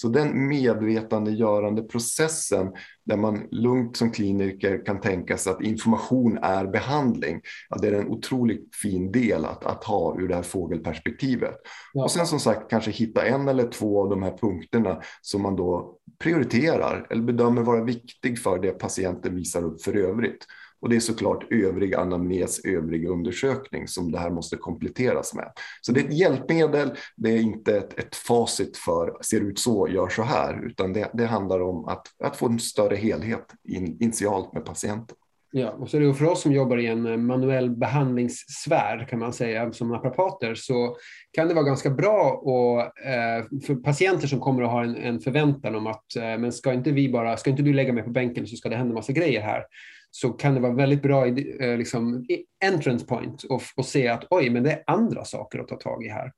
Så 0.00 0.08
den 0.08 0.48
medvetandegörande 0.48 1.82
processen 1.82 2.72
där 3.04 3.16
man 3.16 3.48
lugnt 3.50 3.96
som 3.96 4.10
kliniker 4.10 4.84
kan 4.86 5.00
tänka 5.00 5.36
sig 5.36 5.52
att 5.52 5.62
information 5.62 6.38
är 6.42 6.66
behandling. 6.66 7.40
Ja, 7.68 7.76
det 7.76 7.88
är 7.88 7.92
en 7.92 8.08
otroligt 8.08 8.76
fin 8.82 9.12
del 9.12 9.44
att, 9.44 9.66
att 9.66 9.84
ha 9.84 10.20
ur 10.20 10.28
det 10.28 10.34
här 10.34 10.42
fågelperspektivet. 10.42 11.54
Ja. 11.92 12.04
Och 12.04 12.10
sen 12.10 12.26
som 12.26 12.40
sagt 12.40 12.70
kanske 12.70 12.90
hitta 12.90 13.26
en 13.26 13.48
eller 13.48 13.68
två 13.68 14.02
av 14.02 14.10
de 14.10 14.22
här 14.22 14.38
punkterna 14.38 15.00
som 15.20 15.42
man 15.42 15.56
då 15.56 15.96
prioriterar 16.18 17.06
eller 17.10 17.22
bedömer 17.22 17.62
vara 17.62 17.84
viktig 17.84 18.38
för 18.38 18.58
det 18.58 18.70
patienten 18.70 19.36
visar 19.36 19.64
upp 19.64 19.82
för 19.82 19.96
övrigt. 19.96 20.46
Och 20.80 20.88
det 20.88 20.96
är 20.96 21.00
såklart 21.00 21.52
övrig 21.52 21.94
anamnes, 21.94 22.64
övrig 22.64 23.08
undersökning 23.08 23.88
som 23.88 24.12
det 24.12 24.18
här 24.18 24.30
måste 24.30 24.56
kompletteras 24.56 25.34
med. 25.34 25.52
Så 25.80 25.92
det 25.92 26.00
är 26.00 26.04
ett 26.04 26.18
hjälpmedel, 26.18 26.90
det 27.16 27.30
är 27.30 27.38
inte 27.40 27.76
ett, 27.76 27.98
ett 27.98 28.16
facit 28.16 28.76
för 28.76 29.16
ser 29.20 29.40
ut 29.40 29.58
så, 29.58 29.88
gör 29.88 30.08
så 30.08 30.22
här, 30.22 30.66
utan 30.66 30.92
det, 30.92 31.10
det 31.12 31.26
handlar 31.26 31.60
om 31.60 31.84
att, 31.84 32.06
att 32.24 32.36
få 32.36 32.46
en 32.46 32.58
större 32.58 32.96
helhet 32.96 33.46
in, 33.68 33.96
initialt 34.00 34.52
med 34.52 34.64
patienten. 34.64 35.16
Ja, 35.52 35.70
och 35.70 35.90
så 35.90 35.96
är 35.96 36.00
det 36.00 36.14
för 36.14 36.24
oss 36.24 36.42
som 36.42 36.52
jobbar 36.52 36.76
i 36.76 36.86
en 36.86 37.06
eh, 37.06 37.16
manuell 37.16 37.70
behandlingssfär 37.70 39.06
kan 39.10 39.18
man 39.18 39.32
säga 39.32 39.72
som 39.72 39.88
naprapater 39.88 40.54
så 40.54 40.96
kan 41.32 41.48
det 41.48 41.54
vara 41.54 41.64
ganska 41.64 41.90
bra 41.90 42.40
och, 42.42 42.80
eh, 43.06 43.44
för 43.66 43.74
patienter 43.74 44.26
som 44.26 44.40
kommer 44.40 44.62
att 44.62 44.70
ha 44.70 44.84
en, 44.84 44.96
en 44.96 45.20
förväntan 45.20 45.74
om 45.74 45.86
att 45.86 46.16
eh, 46.16 46.22
men 46.22 46.52
ska 46.52 46.72
inte 46.72 46.92
vi 46.92 47.12
bara, 47.12 47.36
ska 47.36 47.50
inte 47.50 47.62
du 47.62 47.72
lägga 47.72 47.92
mig 47.92 48.02
på 48.02 48.10
bänken 48.10 48.46
så 48.46 48.56
ska 48.56 48.68
det 48.68 48.76
hända 48.76 48.94
massa 48.94 49.12
grejer 49.12 49.40
här 49.40 49.62
så 50.10 50.30
kan 50.30 50.54
det 50.54 50.60
vara 50.60 50.72
väldigt 50.72 51.02
bra 51.02 51.26
eh, 51.26 51.78
liksom, 51.78 52.26
entrance 52.64 53.06
point 53.06 53.42
och, 53.42 53.62
och 53.76 53.86
se 53.86 54.08
att 54.08 54.24
oj, 54.30 54.50
men 54.50 54.62
det 54.62 54.72
är 54.72 54.84
andra 54.86 55.24
saker 55.24 55.58
att 55.58 55.68
ta 55.68 55.76
tag 55.76 56.04
i 56.04 56.08
här. 56.08 56.32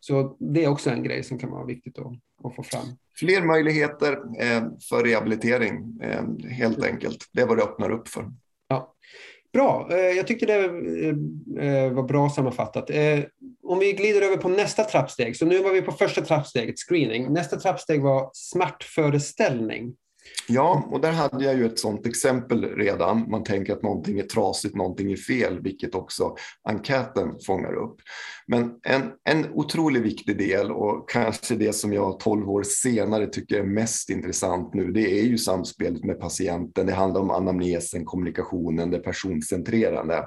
Så 0.00 0.36
det 0.40 0.64
är 0.64 0.68
också 0.68 0.90
en 0.90 1.02
grej 1.02 1.24
som 1.24 1.38
kan 1.38 1.50
vara 1.50 1.64
viktigt 1.64 1.98
att, 1.98 2.12
att 2.44 2.56
få 2.56 2.62
fram. 2.62 2.86
Fler 3.18 3.42
möjligheter 3.42 4.12
eh, 4.12 4.62
för 4.88 5.04
rehabilitering, 5.04 6.00
eh, 6.02 6.48
helt 6.48 6.84
enkelt. 6.84 7.24
Det 7.32 7.40
är 7.40 7.46
vad 7.46 7.56
det 7.56 7.62
öppnar 7.62 7.90
upp 7.90 8.08
för. 8.08 8.32
Ja. 8.68 8.94
Bra, 9.52 9.88
eh, 9.90 9.98
jag 9.98 10.26
tyckte 10.26 10.46
det 10.46 10.64
eh, 11.66 11.92
var 11.92 12.02
bra 12.02 12.30
sammanfattat. 12.30 12.90
Eh, 12.90 13.20
om 13.62 13.78
vi 13.78 13.92
glider 13.92 14.22
över 14.22 14.36
på 14.36 14.48
nästa 14.48 14.84
trappsteg, 14.84 15.36
så 15.36 15.46
nu 15.46 15.62
var 15.62 15.72
vi 15.72 15.82
på 15.82 15.92
första 15.92 16.20
trappsteget, 16.20 16.78
screening. 16.78 17.32
Nästa 17.32 17.56
trappsteg 17.56 18.02
var 18.02 18.30
smärtföreställning. 18.32 19.94
Ja, 20.48 20.88
och 20.90 21.00
där 21.00 21.12
hade 21.12 21.44
jag 21.44 21.56
ju 21.56 21.66
ett 21.66 21.78
sådant 21.78 22.06
exempel 22.06 22.64
redan. 22.64 23.30
Man 23.30 23.44
tänker 23.44 23.72
att 23.72 23.82
någonting 23.82 24.18
är 24.18 24.22
trasigt, 24.22 24.74
någonting 24.74 25.12
är 25.12 25.16
fel, 25.16 25.60
vilket 25.62 25.94
också 25.94 26.36
enkäten 26.68 27.28
fångar 27.46 27.74
upp. 27.74 27.96
Men 28.46 28.72
en, 28.82 29.02
en 29.24 29.52
otroligt 29.52 30.02
viktig 30.02 30.38
del 30.38 30.70
och 30.70 31.10
kanske 31.10 31.54
det 31.54 31.72
som 31.72 31.92
jag 31.92 32.20
12 32.20 32.50
år 32.50 32.62
senare 32.62 33.26
tycker 33.26 33.58
är 33.58 33.64
mest 33.64 34.10
intressant 34.10 34.74
nu, 34.74 34.92
det 34.92 35.20
är 35.20 35.24
ju 35.24 35.38
samspelet 35.38 36.04
med 36.04 36.20
patienten. 36.20 36.86
Det 36.86 36.92
handlar 36.92 37.20
om 37.20 37.30
anamnesen, 37.30 38.04
kommunikationen, 38.04 38.90
det 38.90 38.98
personcentrerande. 38.98 40.24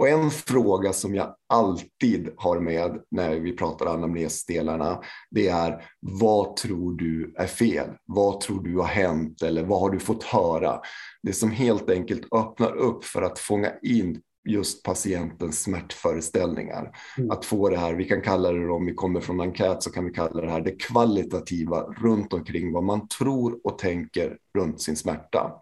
Och 0.00 0.08
en 0.08 0.30
fråga 0.30 0.92
som 0.92 1.14
jag 1.14 1.34
alltid 1.48 2.30
har 2.36 2.60
med 2.60 3.00
när 3.10 3.40
vi 3.40 3.56
pratar 3.56 3.86
anamnesdelarna, 3.86 5.00
det 5.30 5.48
är 5.48 5.84
vad 6.00 6.56
tror 6.56 6.92
du 6.92 7.34
är 7.36 7.46
fel? 7.46 7.88
Vad 8.06 8.40
tror 8.40 8.62
du 8.62 8.76
har 8.76 8.86
hänt 8.86 9.42
eller 9.42 9.64
vad 9.64 9.80
har 9.80 9.90
du 9.90 9.98
fått 9.98 10.24
höra? 10.24 10.80
Det 11.22 11.32
som 11.32 11.50
helt 11.50 11.90
enkelt 11.90 12.34
öppnar 12.34 12.76
upp 12.76 13.04
för 13.04 13.22
att 13.22 13.38
fånga 13.38 13.72
in 13.82 14.20
just 14.48 14.82
patientens 14.82 15.62
smärtföreställningar. 15.62 16.90
Mm. 17.18 17.30
Att 17.30 17.44
få 17.44 17.68
det 17.68 17.76
här, 17.76 17.94
vi 17.94 18.04
kan 18.04 18.22
kalla 18.22 18.52
det 18.52 18.70
om 18.70 18.86
vi 18.86 18.94
kommer 18.94 19.20
från 19.20 19.40
enkät 19.40 19.82
så 19.82 19.92
kan 19.92 20.04
vi 20.04 20.12
kalla 20.12 20.40
det 20.40 20.50
här 20.50 20.60
det 20.60 20.82
kvalitativa 20.82 21.82
runt 21.82 22.32
omkring 22.32 22.72
vad 22.72 22.84
man 22.84 23.08
tror 23.08 23.60
och 23.64 23.78
tänker 23.78 24.36
runt 24.58 24.82
sin 24.82 24.96
smärta. 24.96 25.52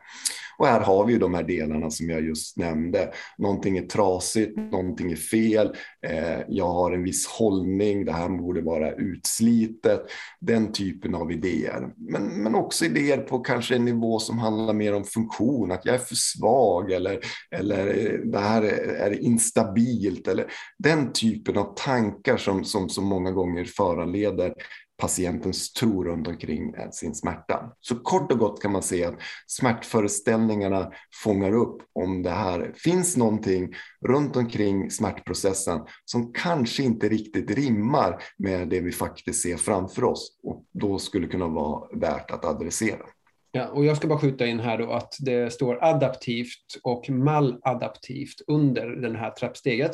Och 0.59 0.67
här 0.67 0.81
har 0.81 1.05
vi 1.05 1.13
ju 1.13 1.19
de 1.19 1.35
här 1.35 1.43
delarna 1.43 1.91
som 1.91 2.11
jag 2.11 2.25
just 2.25 2.57
nämnde. 2.57 3.13
Någonting 3.39 3.79
är 3.79 3.83
trasigt, 3.83 4.57
någonting 4.57 5.13
är 5.13 5.17
fel, 5.17 5.77
eh, 6.07 6.41
jag 6.49 6.69
har 6.69 6.93
en 6.93 7.03
viss 7.03 7.27
hållning, 7.27 8.05
det 8.05 8.13
här 8.13 8.29
borde 8.29 8.61
vara 8.61 8.93
utslitet. 8.93 10.01
Den 10.41 10.73
typen 10.73 11.15
av 11.15 11.33
idéer. 11.33 11.89
Men, 11.97 12.23
men 12.23 12.55
också 12.55 12.85
idéer 12.85 13.19
på 13.19 13.39
kanske 13.39 13.77
en 13.77 13.85
nivå 13.85 14.19
som 14.19 14.39
handlar 14.39 14.75
mer 14.75 14.95
om 14.95 15.05
funktion, 15.05 15.73
att 15.73 15.85
jag 15.85 15.95
är 15.95 15.99
för 15.99 16.15
svag 16.15 16.93
eller, 16.93 17.21
eller 17.51 17.87
eh, 17.87 18.31
det 18.31 18.39
här 18.39 18.63
är, 18.63 18.95
är 18.95 19.23
instabilt. 19.23 20.29
Eller 20.29 20.47
den 20.79 21.13
typen 21.13 21.59
av 21.59 21.75
tankar 21.75 22.37
som, 22.37 22.65
som, 22.65 22.89
som 22.89 23.05
många 23.05 23.31
gånger 23.31 23.65
föranleder 23.65 24.55
patientens 24.99 25.73
tro 25.73 26.05
runt 26.05 26.29
omkring 26.29 26.75
eh, 26.75 26.91
sin 26.91 27.15
smärta. 27.15 27.73
Så 27.81 27.97
kort 27.97 28.33
och 28.33 28.39
gott 28.39 28.63
kan 28.63 28.73
man 28.73 28.83
säga 28.83 29.09
att 29.09 29.21
smärtföreställningarna 29.47 30.93
fångar 31.25 31.53
upp 31.53 31.83
om 31.93 32.23
det 32.23 32.31
här 32.31 32.73
finns 32.77 33.17
någonting 33.17 33.75
runt 34.07 34.37
omkring 34.37 34.91
smärtprocessen 34.91 35.81
som 36.05 36.33
kanske 36.33 36.83
inte 36.83 37.09
riktigt 37.09 37.51
rimmar 37.51 38.23
med 38.37 38.69
det 38.69 38.81
vi 38.81 38.93
faktiskt 38.93 39.43
ser 39.43 39.57
framför 39.57 40.05
oss 40.05 40.39
och 40.43 40.65
då 40.73 40.99
skulle 40.99 41.27
kunna 41.27 41.49
vara 41.49 41.99
värt 41.99 42.31
att 42.31 42.45
adressera. 42.45 43.07
Ja, 43.53 43.69
och 43.69 43.85
jag 43.85 43.97
ska 43.97 44.09
bara 44.09 44.19
skjuta 44.19 44.47
in 44.47 44.61
här 44.61 44.79
då 44.79 44.93
att 44.93 45.15
det 45.21 45.53
står 45.53 45.85
adaptivt 45.85 46.79
och 46.83 47.11
maladaptivt 47.11 48.41
under 48.47 48.87
det 48.87 49.19
här 49.19 49.31
trappsteget. 49.31 49.91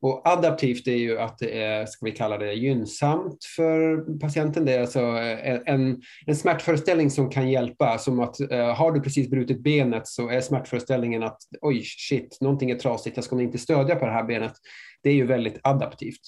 Och 0.00 0.28
adaptivt 0.28 0.88
är 0.88 0.96
ju 0.96 1.18
att 1.18 1.38
det 1.38 1.62
är, 1.62 1.86
ska 1.86 2.06
vi 2.06 2.12
kalla 2.12 2.38
det, 2.38 2.52
gynnsamt 2.52 3.44
för 3.56 3.96
patienten. 4.20 4.64
Det 4.64 4.74
är 4.74 4.80
alltså 4.80 5.00
eh, 5.00 5.60
en, 5.66 6.02
en 6.26 6.36
smärtföreställning 6.36 7.10
som 7.10 7.30
kan 7.30 7.50
hjälpa. 7.50 7.98
Som 7.98 8.20
att 8.20 8.40
eh, 8.40 8.74
har 8.74 8.92
du 8.92 9.00
precis 9.00 9.30
brutit 9.30 9.62
benet 9.62 10.06
så 10.06 10.28
är 10.28 10.40
smärtföreställningen 10.40 11.22
att 11.22 11.38
oj, 11.60 11.82
shit, 11.84 12.38
någonting 12.40 12.70
är 12.70 12.78
trasigt, 12.78 13.16
jag 13.16 13.24
ska 13.24 13.40
inte 13.40 13.58
stödja 13.58 13.94
på 13.94 14.06
det 14.06 14.12
här 14.12 14.24
benet. 14.24 14.52
Det 15.02 15.10
är 15.10 15.14
ju 15.14 15.26
väldigt 15.26 15.60
adaptivt. 15.62 16.20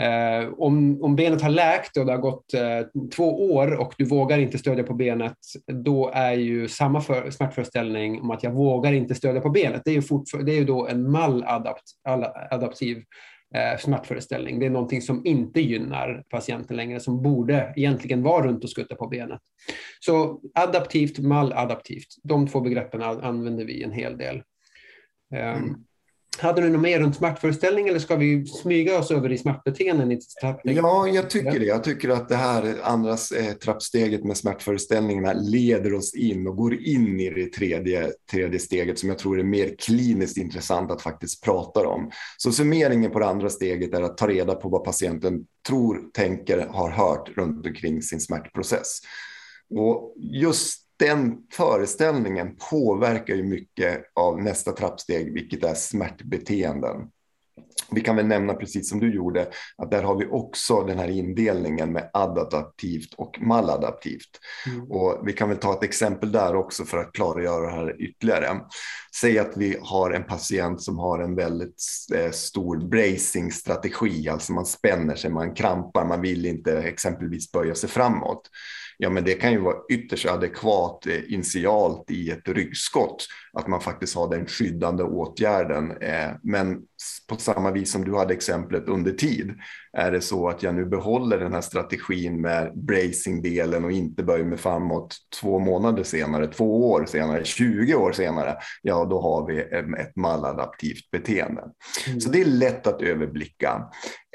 Eh, 0.00 0.48
om, 0.58 1.02
om 1.02 1.16
benet 1.16 1.42
har 1.42 1.50
läkt 1.50 1.96
och 1.96 2.06
det 2.06 2.12
har 2.12 2.18
gått 2.18 2.54
eh, 2.54 2.80
två 3.16 3.52
år 3.54 3.80
och 3.80 3.94
du 3.98 4.04
vågar 4.04 4.38
inte 4.38 4.58
stödja 4.58 4.84
på 4.84 4.94
benet, 4.94 5.36
då 5.66 6.10
är 6.14 6.32
ju 6.32 6.68
samma 6.68 7.00
för, 7.00 7.30
smärtföreställning 7.30 8.20
om 8.20 8.30
att 8.30 8.42
jag 8.42 8.52
vågar 8.52 8.92
inte 8.92 9.14
stödja 9.14 9.40
på 9.40 9.50
benet. 9.50 9.82
Det 9.84 9.90
är 9.90 9.94
ju, 9.94 10.02
det 10.44 10.52
är 10.52 10.56
ju 10.56 10.64
då 10.64 10.86
en 10.86 11.10
maladaptiv 11.10 13.02
eh, 13.54 13.78
smärtföreställning. 13.78 14.58
Det 14.58 14.66
är 14.66 14.70
någonting 14.70 15.02
som 15.02 15.26
inte 15.26 15.60
gynnar 15.60 16.24
patienten 16.30 16.76
längre, 16.76 17.00
som 17.00 17.22
borde 17.22 17.72
egentligen 17.76 18.22
vara 18.22 18.46
runt 18.46 18.64
och 18.64 18.70
skutta 18.70 18.94
på 18.94 19.06
benet. 19.06 19.40
Så 20.00 20.40
adaptivt, 20.54 21.18
maladaptivt, 21.18 22.08
de 22.22 22.48
två 22.48 22.60
begreppen 22.60 23.02
använder 23.02 23.64
vi 23.64 23.82
en 23.82 23.92
hel 23.92 24.18
del. 24.18 24.42
Ehm, 25.34 25.62
mm. 25.62 25.84
Hade 26.38 26.60
du 26.60 26.70
något 26.70 26.80
mer 26.80 27.00
runt 27.00 27.16
smärtföreställning 27.16 27.88
eller 27.88 27.98
ska 27.98 28.16
vi 28.16 28.46
smyga 28.46 28.98
oss 28.98 29.10
över 29.10 29.32
i 29.32 29.38
smärtbeteenden? 29.38 30.20
Ja, 30.62 31.08
jag 31.08 31.30
tycker 31.30 31.60
det. 31.60 31.66
Jag 31.66 31.84
tycker 31.84 32.08
att 32.08 32.28
det 32.28 32.36
här 32.36 32.74
andra 32.82 33.10
eh, 33.10 33.52
trappsteget 33.62 34.24
med 34.24 34.36
smärtföreställningarna 34.36 35.32
leder 35.32 35.94
oss 35.94 36.14
in 36.14 36.46
och 36.46 36.56
går 36.56 36.74
in 36.74 37.20
i 37.20 37.30
det 37.30 37.52
tredje, 37.52 38.12
tredje 38.30 38.58
steget 38.58 38.98
som 38.98 39.08
jag 39.08 39.18
tror 39.18 39.40
är 39.40 39.44
mer 39.44 39.74
kliniskt 39.78 40.36
intressant 40.36 40.90
att 40.90 41.02
faktiskt 41.02 41.44
prata 41.44 41.88
om. 41.88 42.10
Så 42.36 42.52
summeringen 42.52 43.10
på 43.10 43.18
det 43.18 43.26
andra 43.26 43.50
steget 43.50 43.94
är 43.94 44.02
att 44.02 44.16
ta 44.16 44.28
reda 44.28 44.54
på 44.54 44.68
vad 44.68 44.84
patienten 44.84 45.46
tror, 45.68 46.00
tänker, 46.14 46.66
har 46.66 46.90
hört 46.90 47.28
runt 47.36 47.66
omkring 47.66 48.02
sin 48.02 48.20
smärtprocess. 48.20 49.00
Och 49.70 50.14
just 50.16 50.83
den 50.98 51.36
föreställningen 51.52 52.56
påverkar 52.70 53.34
ju 53.34 53.42
mycket 53.42 54.04
av 54.14 54.42
nästa 54.42 54.72
trappsteg, 54.72 55.34
vilket 55.34 55.64
är 55.64 55.74
smärtbeteenden. 55.74 57.10
Vi 57.90 58.00
kan 58.00 58.16
väl 58.16 58.26
nämna 58.26 58.54
precis 58.54 58.88
som 58.88 59.00
du 59.00 59.14
gjorde 59.14 59.48
att 59.76 59.90
där 59.90 60.02
har 60.02 60.18
vi 60.18 60.26
också 60.26 60.82
den 60.82 60.98
här 60.98 61.08
indelningen 61.08 61.92
med 61.92 62.10
adaptivt 62.12 63.14
och 63.14 63.38
maladaptivt. 63.40 64.40
Mm. 64.66 64.90
Och 64.90 65.28
vi 65.28 65.32
kan 65.32 65.48
väl 65.48 65.58
ta 65.58 65.72
ett 65.72 65.82
exempel 65.82 66.32
där 66.32 66.56
också 66.56 66.84
för 66.84 66.98
att 66.98 67.12
klargöra 67.12 67.66
det 67.66 67.72
här 67.72 68.02
ytterligare. 68.02 68.60
Säg 69.20 69.38
att 69.38 69.56
vi 69.56 69.76
har 69.80 70.10
en 70.10 70.24
patient 70.24 70.82
som 70.82 70.98
har 70.98 71.18
en 71.18 71.34
väldigt 71.34 71.82
eh, 72.14 72.30
stor 72.30 72.76
bracing-strategi, 72.76 74.28
alltså 74.28 74.52
man 74.52 74.66
spänner 74.66 75.16
sig, 75.16 75.30
man 75.30 75.54
krampar, 75.54 76.04
man 76.04 76.20
vill 76.20 76.46
inte 76.46 76.78
exempelvis 76.78 77.52
böja 77.52 77.74
sig 77.74 77.88
framåt 77.88 78.50
ja 78.98 79.10
men 79.10 79.24
det 79.24 79.34
kan 79.34 79.52
ju 79.52 79.58
vara 79.58 79.76
ytterst 79.90 80.26
adekvat 80.26 81.06
eh, 81.06 81.32
initialt 81.32 82.10
i 82.10 82.30
ett 82.30 82.48
ryggskott, 82.48 83.26
att 83.52 83.66
man 83.66 83.80
faktiskt 83.80 84.16
har 84.16 84.30
den 84.30 84.46
skyddande 84.46 85.02
åtgärden. 85.02 85.90
Eh, 85.90 86.30
men 86.42 86.82
på 87.28 87.36
samma 87.36 87.70
vis 87.70 87.92
som 87.92 88.04
du 88.04 88.16
hade 88.16 88.34
exemplet 88.34 88.88
under 88.88 89.12
tid, 89.12 89.54
är 89.92 90.12
det 90.12 90.20
så 90.20 90.48
att 90.48 90.62
jag 90.62 90.74
nu 90.74 90.86
behåller 90.86 91.38
den 91.38 91.52
här 91.52 91.60
strategin 91.60 92.40
med 92.40 92.72
bracing-delen 92.74 93.84
och 93.84 93.92
inte 93.92 94.22
böjer 94.22 94.44
mig 94.44 94.58
framåt 94.58 95.16
två 95.40 95.58
månader 95.58 96.02
senare, 96.02 96.46
två 96.46 96.90
år 96.90 97.06
senare, 97.06 97.44
20 97.44 97.94
år 97.94 98.12
senare, 98.12 98.56
ja 98.82 99.04
då 99.04 99.20
har 99.20 99.46
vi 99.46 99.60
ett 100.02 100.16
maladaptivt 100.16 101.10
beteende. 101.10 101.62
Mm. 102.06 102.20
Så 102.20 102.30
det 102.30 102.40
är 102.40 102.44
lätt 102.44 102.86
att 102.86 103.02
överblicka. 103.02 103.82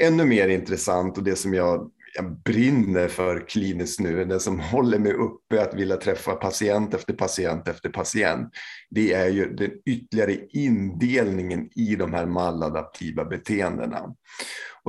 Ännu 0.02 0.26
mer 0.26 0.48
intressant 0.48 1.18
och 1.18 1.24
det 1.24 1.36
som 1.36 1.54
jag 1.54 1.92
jag 2.20 2.42
brinner 2.42 3.08
för 3.08 3.48
kliniskt 3.48 4.00
nu, 4.00 4.26
det 4.26 4.40
som 4.40 4.60
håller 4.60 5.00
mig 5.00 5.14
uppe 5.14 5.62
att 5.62 5.74
vilja 5.74 5.98
träffa 5.98 6.36
patient 6.36 6.94
efter 6.94 7.14
patient 7.14 7.68
efter 7.68 7.90
patient, 7.90 8.50
det 8.90 9.14
är 9.14 9.28
ju 9.28 9.56
den 9.56 9.72
ytterligare 9.86 10.38
indelningen 10.50 11.70
i 11.76 11.96
de 11.96 12.14
här 12.14 12.26
maladaptiva 12.26 13.26
beteendena. 13.26 14.16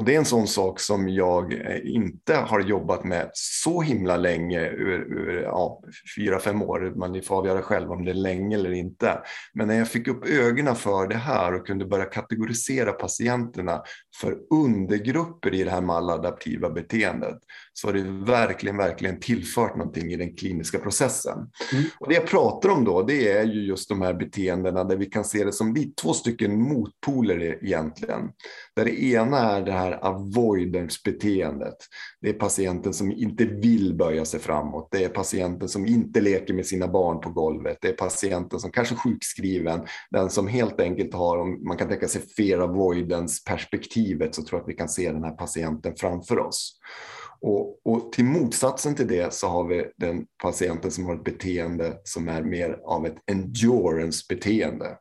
Och 0.00 0.06
det 0.06 0.14
är 0.14 0.18
en 0.18 0.24
sån 0.24 0.46
sak 0.46 0.80
som 0.80 1.08
jag 1.08 1.52
eh, 1.52 1.94
inte 1.94 2.34
har 2.34 2.60
jobbat 2.60 3.04
med 3.04 3.30
så 3.32 3.82
himla 3.82 4.16
länge, 4.16 4.60
ur, 4.60 5.00
ur 5.12 5.42
ja, 5.42 5.82
fyra, 6.16 6.38
fem 6.38 6.62
år. 6.62 6.92
Man 6.96 7.22
får 7.22 7.36
avgöra 7.36 7.62
själv 7.62 7.92
om 7.92 8.04
det 8.04 8.10
är 8.10 8.14
länge 8.14 8.56
eller 8.56 8.72
inte. 8.72 9.20
Men 9.54 9.68
när 9.68 9.74
jag 9.74 9.88
fick 9.88 10.08
upp 10.08 10.28
ögonen 10.28 10.76
för 10.76 11.08
det 11.08 11.16
här 11.16 11.54
och 11.54 11.66
kunde 11.66 11.84
börja 11.84 12.04
kategorisera 12.04 12.92
patienterna 12.92 13.82
för 14.20 14.38
undergrupper 14.50 15.54
i 15.54 15.64
det 15.64 15.70
här 15.70 15.80
maladaptiva 15.80 16.70
beteendet 16.70 17.38
så 17.72 17.88
har 17.88 17.92
det 17.92 18.32
verkligen, 18.32 18.76
verkligen 18.76 19.20
tillfört 19.20 19.76
någonting 19.76 20.12
i 20.12 20.16
den 20.16 20.36
kliniska 20.36 20.78
processen. 20.78 21.38
Mm. 21.72 21.84
Och 21.98 22.08
det 22.08 22.14
jag 22.14 22.26
pratar 22.26 22.68
om 22.68 22.84
då, 22.84 23.02
det 23.02 23.32
är 23.32 23.44
ju 23.44 23.66
just 23.66 23.88
de 23.88 24.02
här 24.02 24.14
beteendena 24.14 24.84
där 24.84 24.96
vi 24.96 25.06
kan 25.06 25.24
se 25.24 25.44
det 25.44 25.52
som 25.52 25.92
två 26.02 26.12
stycken 26.12 26.62
motpoler 26.62 27.64
egentligen. 27.64 28.30
Där 28.76 28.84
det 28.84 29.02
ena 29.02 29.38
är 29.38 29.62
det 29.62 29.72
här 29.72 29.89
avoidance-beteendet. 29.92 31.76
Det 32.20 32.28
är 32.28 32.32
patienten 32.32 32.94
som 32.94 33.12
inte 33.12 33.44
vill 33.44 33.94
böja 33.94 34.24
sig 34.24 34.40
framåt. 34.40 34.88
Det 34.90 35.04
är 35.04 35.08
patienten 35.08 35.68
som 35.68 35.86
inte 35.86 36.20
leker 36.20 36.54
med 36.54 36.66
sina 36.66 36.88
barn 36.88 37.20
på 37.20 37.30
golvet. 37.30 37.78
Det 37.80 37.88
är 37.88 37.92
patienten 37.92 38.60
som 38.60 38.70
kanske 38.70 38.94
är 38.94 38.98
sjukskriven. 38.98 39.80
Den 40.10 40.30
som 40.30 40.48
helt 40.48 40.80
enkelt 40.80 41.14
har, 41.14 41.38
om 41.38 41.64
man 41.66 41.76
kan 41.76 41.88
tänka 41.88 42.08
sig 42.08 42.22
fear 42.36 42.58
avoidance-perspektivet, 42.58 44.34
så 44.34 44.42
tror 44.42 44.58
jag 44.58 44.62
att 44.62 44.68
vi 44.68 44.76
kan 44.76 44.88
se 44.88 45.12
den 45.12 45.24
här 45.24 45.36
patienten 45.36 45.92
framför 45.96 46.38
oss. 46.38 46.80
Och, 47.42 47.86
och, 47.86 48.12
till 48.12 48.24
motsatsen 48.24 48.94
till 48.94 49.08
det 49.08 49.34
så 49.34 49.48
har 49.48 49.64
vi 49.64 49.86
den 49.96 50.26
patienten 50.42 50.90
som 50.90 51.06
har 51.06 51.14
ett 51.14 51.24
beteende 51.24 51.96
som 52.04 52.28
är 52.28 52.42
mer 52.42 52.78
av 52.84 53.06
ett 53.06 53.16
endurance-beteende. 53.30 54.96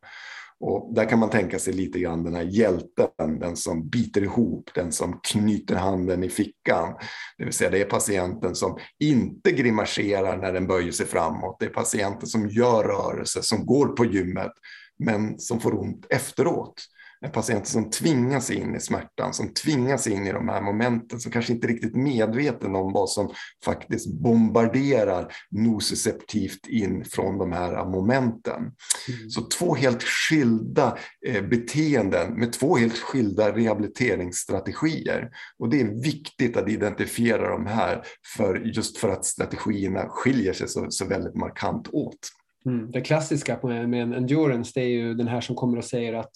Och 0.59 0.93
där 0.95 1.05
kan 1.05 1.19
man 1.19 1.29
tänka 1.29 1.59
sig 1.59 1.73
lite 1.73 1.99
grann 1.99 2.23
den 2.23 2.35
här 2.35 2.43
hjälten, 2.43 3.39
den 3.39 3.55
som 3.55 3.89
biter 3.89 4.23
ihop, 4.23 4.69
den 4.75 4.91
som 4.91 5.19
knyter 5.23 5.75
handen 5.75 6.23
i 6.23 6.29
fickan. 6.29 6.93
Det 7.37 7.43
vill 7.43 7.53
säga 7.53 7.69
det 7.69 7.81
är 7.81 7.85
patienten 7.85 8.55
som 8.55 8.77
inte 8.99 9.51
grimaserar 9.51 10.37
när 10.37 10.53
den 10.53 10.67
böjer 10.67 10.91
sig 10.91 11.05
framåt. 11.05 11.57
Det 11.59 11.65
är 11.65 11.69
patienten 11.69 12.27
som 12.27 12.47
gör 12.47 12.83
rörelse, 12.83 13.43
som 13.43 13.65
går 13.65 13.87
på 13.87 14.05
gymmet, 14.05 14.51
men 14.99 15.39
som 15.39 15.59
får 15.59 15.79
ont 15.79 16.05
efteråt 16.09 16.73
en 17.21 17.31
patient 17.31 17.67
som 17.67 17.89
tvingas 17.89 18.51
in 18.51 18.75
i 18.75 18.79
smärtan, 18.79 19.33
som 19.33 19.53
tvingas 19.53 20.07
in 20.07 20.27
i 20.27 20.31
de 20.31 20.49
här 20.49 20.61
momenten, 20.61 21.19
som 21.19 21.31
kanske 21.31 21.53
inte 21.53 21.67
riktigt 21.67 21.95
medveten 21.95 22.75
om 22.75 22.93
vad 22.93 23.09
som 23.09 23.33
faktiskt 23.65 24.13
bombarderar 24.13 25.33
nociceptivt 25.51 26.67
in 26.67 27.05
från 27.05 27.37
de 27.37 27.51
här 27.51 27.85
momenten. 27.85 28.55
Mm. 28.55 29.29
Så 29.29 29.41
två 29.41 29.75
helt 29.75 30.03
skilda 30.03 30.97
eh, 31.27 31.43
beteenden 31.43 32.33
med 32.33 32.53
två 32.53 32.77
helt 32.77 32.97
skilda 32.97 33.55
rehabiliteringsstrategier. 33.55 35.29
Och 35.57 35.69
det 35.69 35.81
är 35.81 36.03
viktigt 36.03 36.57
att 36.57 36.69
identifiera 36.69 37.49
de 37.49 37.65
här, 37.65 38.03
för, 38.37 38.55
just 38.55 38.97
för 38.97 39.09
att 39.09 39.25
strategierna 39.25 40.05
skiljer 40.09 40.53
sig 40.53 40.67
så, 40.67 40.85
så 40.89 41.05
väldigt 41.05 41.35
markant 41.35 41.87
åt. 41.91 42.29
Mm. 42.65 42.91
Det 42.91 43.01
klassiska 43.01 43.59
med, 43.63 43.89
med 43.89 44.01
en 44.01 44.13
endurance 44.13 44.71
det 44.75 44.81
är 44.81 44.87
ju 44.87 45.13
den 45.13 45.27
här 45.27 45.41
som 45.41 45.55
kommer 45.55 45.77
och 45.77 45.85
säger 45.85 46.13
att 46.13 46.31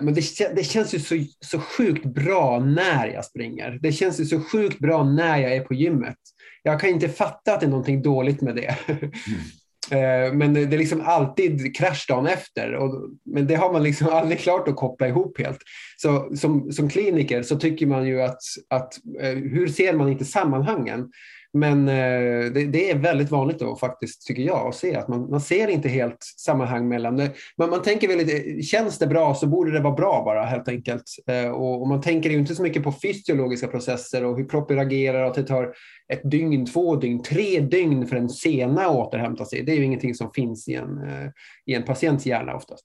men 0.00 0.14
det, 0.14 0.22
det, 0.56 0.64
känns 0.64 0.94
ju 0.94 0.98
så, 0.98 1.24
så 1.40 1.58
sjukt 1.58 2.04
bra 2.04 2.58
när 2.58 3.06
jag 3.06 3.24
springer. 3.24 3.78
Det 3.82 3.92
känns 3.92 4.20
ju 4.20 4.24
så 4.24 4.40
sjukt 4.40 4.78
bra 4.78 5.04
när 5.04 5.38
jag 5.38 5.56
är 5.56 5.60
på 5.60 5.74
gymmet. 5.74 6.16
Jag 6.62 6.80
kan 6.80 6.90
inte 6.90 7.08
fatta 7.08 7.54
att 7.54 7.60
det 7.60 7.66
är 7.66 7.70
någonting 7.70 8.02
dåligt 8.02 8.40
med 8.40 8.56
det. 8.56 8.76
Mm. 8.88 9.10
Eh, 9.90 10.32
men 10.32 10.54
det 10.54 10.60
är 10.60 10.78
liksom 10.78 11.00
alltid 11.00 11.76
krasch 11.76 12.06
dagen 12.08 12.26
efter. 12.26 12.74
Och, 12.74 13.10
men 13.24 13.46
det 13.46 13.54
har 13.54 13.72
man 13.72 13.82
liksom 13.82 14.08
aldrig 14.12 14.40
klart 14.40 14.68
att 14.68 14.76
koppla 14.76 15.08
ihop 15.08 15.38
helt. 15.38 15.58
Så 15.96 16.36
som, 16.36 16.72
som 16.72 16.88
kliniker 16.88 17.42
så 17.42 17.58
tycker 17.58 17.86
man 17.86 18.06
ju 18.06 18.22
att, 18.22 18.40
att 18.70 18.94
eh, 19.20 19.34
hur 19.34 19.68
ser 19.68 19.92
man 19.92 20.08
inte 20.08 20.24
sammanhangen? 20.24 21.10
Men 21.54 21.88
eh, 21.88 22.52
det, 22.52 22.66
det, 22.66 22.90
är 22.90 22.98
väldigt 22.98 23.30
vanligt 23.30 23.58
då 23.58 23.76
faktiskt, 23.76 24.26
tycker 24.26 24.42
jag, 24.42 24.68
att 24.68 24.74
se 24.74 24.96
att 24.96 25.08
man, 25.08 25.30
man 25.30 25.40
ser 25.40 25.68
inte 25.68 25.88
helt 25.88 26.18
sammanhang 26.38 26.88
mellan 26.88 27.16
det. 27.16 27.30
Men 27.56 27.70
man 27.70 27.82
tänker 27.82 28.08
väl, 28.08 28.62
känns 28.62 28.98
det 28.98 29.06
bra 29.06 29.34
så 29.34 29.46
borde 29.46 29.72
det 29.72 29.80
vara 29.80 29.94
bra 29.94 30.22
bara 30.24 30.44
helt 30.44 30.68
enkelt. 30.68 31.02
Eh, 31.26 31.50
och, 31.50 31.82
och 31.82 31.88
man 31.88 32.00
tänker 32.00 32.30
ju 32.30 32.38
inte 32.38 32.54
så 32.54 32.62
mycket 32.62 32.82
på 32.82 32.92
fysiologiska 32.92 33.66
processer 33.66 34.24
och 34.24 34.36
hur 34.36 34.48
kroppen 34.48 34.76
reagerar 34.76 35.22
och 35.22 35.28
att 35.28 35.34
det 35.34 35.42
tar 35.42 35.74
ett 36.12 36.30
dygn, 36.30 36.66
två 36.66 36.96
dygn, 36.96 37.22
tre 37.22 37.60
dygn 37.60 38.06
för 38.06 38.16
en 38.16 38.28
sena 38.28 38.82
att 38.82 38.96
återhämta 38.96 39.44
sig. 39.44 39.62
Det 39.62 39.72
är 39.72 39.76
ju 39.76 39.84
ingenting 39.84 40.14
som 40.14 40.30
finns 40.32 40.68
i 40.68 40.74
en, 40.74 40.98
eh, 40.98 41.30
i 41.66 41.74
en 41.74 41.82
patients 41.82 42.26
hjärna 42.26 42.54
oftast. 42.54 42.84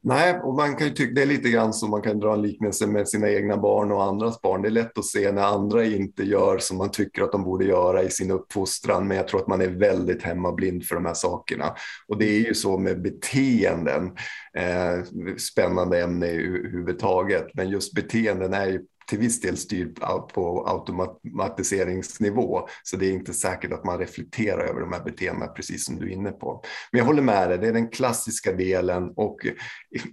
Nej, 0.00 0.40
och 0.42 0.54
man 0.54 0.76
kan 0.76 0.86
ju 0.86 0.92
tycka 0.92 1.14
det 1.14 1.22
är 1.22 1.26
lite 1.26 1.50
grann 1.50 1.72
som 1.72 1.90
man 1.90 2.02
kan 2.02 2.20
dra 2.20 2.34
en 2.34 2.42
liknelse 2.42 2.86
med 2.86 3.08
sina 3.08 3.30
egna 3.30 3.56
barn 3.56 3.92
och 3.92 4.02
andras 4.02 4.42
barn. 4.42 4.62
Det 4.62 4.68
är 4.68 4.70
lätt 4.70 4.98
att 4.98 5.04
se 5.04 5.32
när 5.32 5.42
andra 5.42 5.84
inte 5.84 6.22
gör 6.22 6.58
som 6.58 6.76
man 6.76 6.90
tycker 6.90 7.22
att 7.22 7.32
de 7.32 7.44
borde 7.44 7.64
göra 7.64 8.02
i 8.02 8.10
sin 8.10 8.30
uppfostran, 8.30 9.08
men 9.08 9.16
jag 9.16 9.28
tror 9.28 9.40
att 9.40 9.48
man 9.48 9.60
är 9.60 9.68
väldigt 9.68 10.22
hemmablind 10.22 10.84
för 10.84 10.94
de 10.94 11.06
här 11.06 11.14
sakerna. 11.14 11.74
Och 12.08 12.18
det 12.18 12.24
är 12.24 12.40
ju 12.40 12.54
så 12.54 12.78
med 12.78 13.02
beteenden, 13.02 14.04
eh, 14.56 15.04
spännande 15.38 16.02
ämne 16.02 16.26
överhuvudtaget, 16.26 17.46
men 17.54 17.70
just 17.70 17.94
beteenden 17.94 18.54
är 18.54 18.66
ju 18.66 18.80
till 19.06 19.18
viss 19.18 19.40
del 19.40 19.56
styrd 19.56 20.00
på 20.34 20.66
automatiseringsnivå. 20.66 22.68
Så 22.82 22.96
det 22.96 23.06
är 23.06 23.12
inte 23.12 23.34
säkert 23.34 23.72
att 23.72 23.84
man 23.84 23.98
reflekterar 23.98 24.64
över 24.64 24.80
de 24.80 24.92
här 24.92 25.04
beteendena 25.04 25.46
precis 25.46 25.84
som 25.84 25.96
du 25.96 26.06
är 26.06 26.12
inne 26.12 26.30
på. 26.30 26.62
Men 26.92 26.98
jag 26.98 27.06
håller 27.06 27.22
med 27.22 27.48
dig, 27.48 27.58
det 27.58 27.68
är 27.68 27.72
den 27.72 27.90
klassiska 27.90 28.52
delen 28.52 29.12
och 29.16 29.46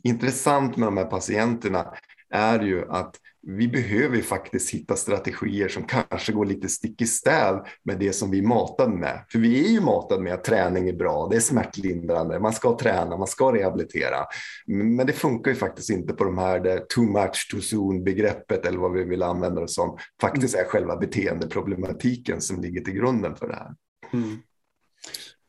intressant 0.03 0.77
med 0.77 0.87
de 0.87 0.97
här 0.97 1.05
patienterna 1.05 1.93
är 2.31 2.59
ju 2.59 2.85
att 2.89 3.15
vi 3.47 3.67
behöver 3.67 4.21
faktiskt 4.21 4.73
hitta 4.73 4.95
strategier 4.95 5.67
som 5.67 5.83
kanske 5.83 6.31
går 6.31 6.45
lite 6.45 6.69
stick 6.69 7.01
i 7.01 7.05
stäv 7.05 7.55
med 7.83 7.99
det 7.99 8.13
som 8.13 8.31
vi 8.31 8.39
är 8.39 8.43
matade 8.43 8.95
med. 8.95 9.25
För 9.31 9.39
vi 9.39 9.65
är 9.65 9.69
ju 9.69 9.81
matade 9.81 10.23
med 10.23 10.33
att 10.33 10.43
träning 10.43 10.89
är 10.89 10.93
bra, 10.93 11.27
det 11.31 11.35
är 11.35 11.39
smärtlindrande, 11.39 12.39
man 12.39 12.53
ska 12.53 12.77
träna, 12.77 13.17
man 13.17 13.27
ska 13.27 13.55
rehabilitera. 13.55 14.25
Men 14.67 15.07
det 15.07 15.13
funkar 15.13 15.51
ju 15.51 15.57
faktiskt 15.57 15.89
inte 15.89 16.13
på 16.13 16.23
de 16.23 16.37
här 16.37 16.59
där 16.59 16.79
too 16.95 17.03
much 17.03 17.49
too 17.51 17.61
soon 17.61 18.03
begreppet 18.03 18.65
eller 18.65 18.77
vad 18.77 18.93
vi 18.93 19.03
vill 19.03 19.23
använda 19.23 19.61
det 19.61 19.67
som 19.67 19.97
faktiskt 20.21 20.55
är 20.55 20.63
själva 20.63 20.97
beteendeproblematiken 20.97 22.41
som 22.41 22.61
ligger 22.61 22.81
till 22.81 22.93
grunden 22.93 23.35
för 23.35 23.47
det 23.47 23.55
här. 23.55 23.71
Mm. 24.13 24.37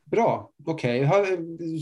Bra, 0.05 0.51
okej. 0.65 1.07
Okay. 1.07 1.37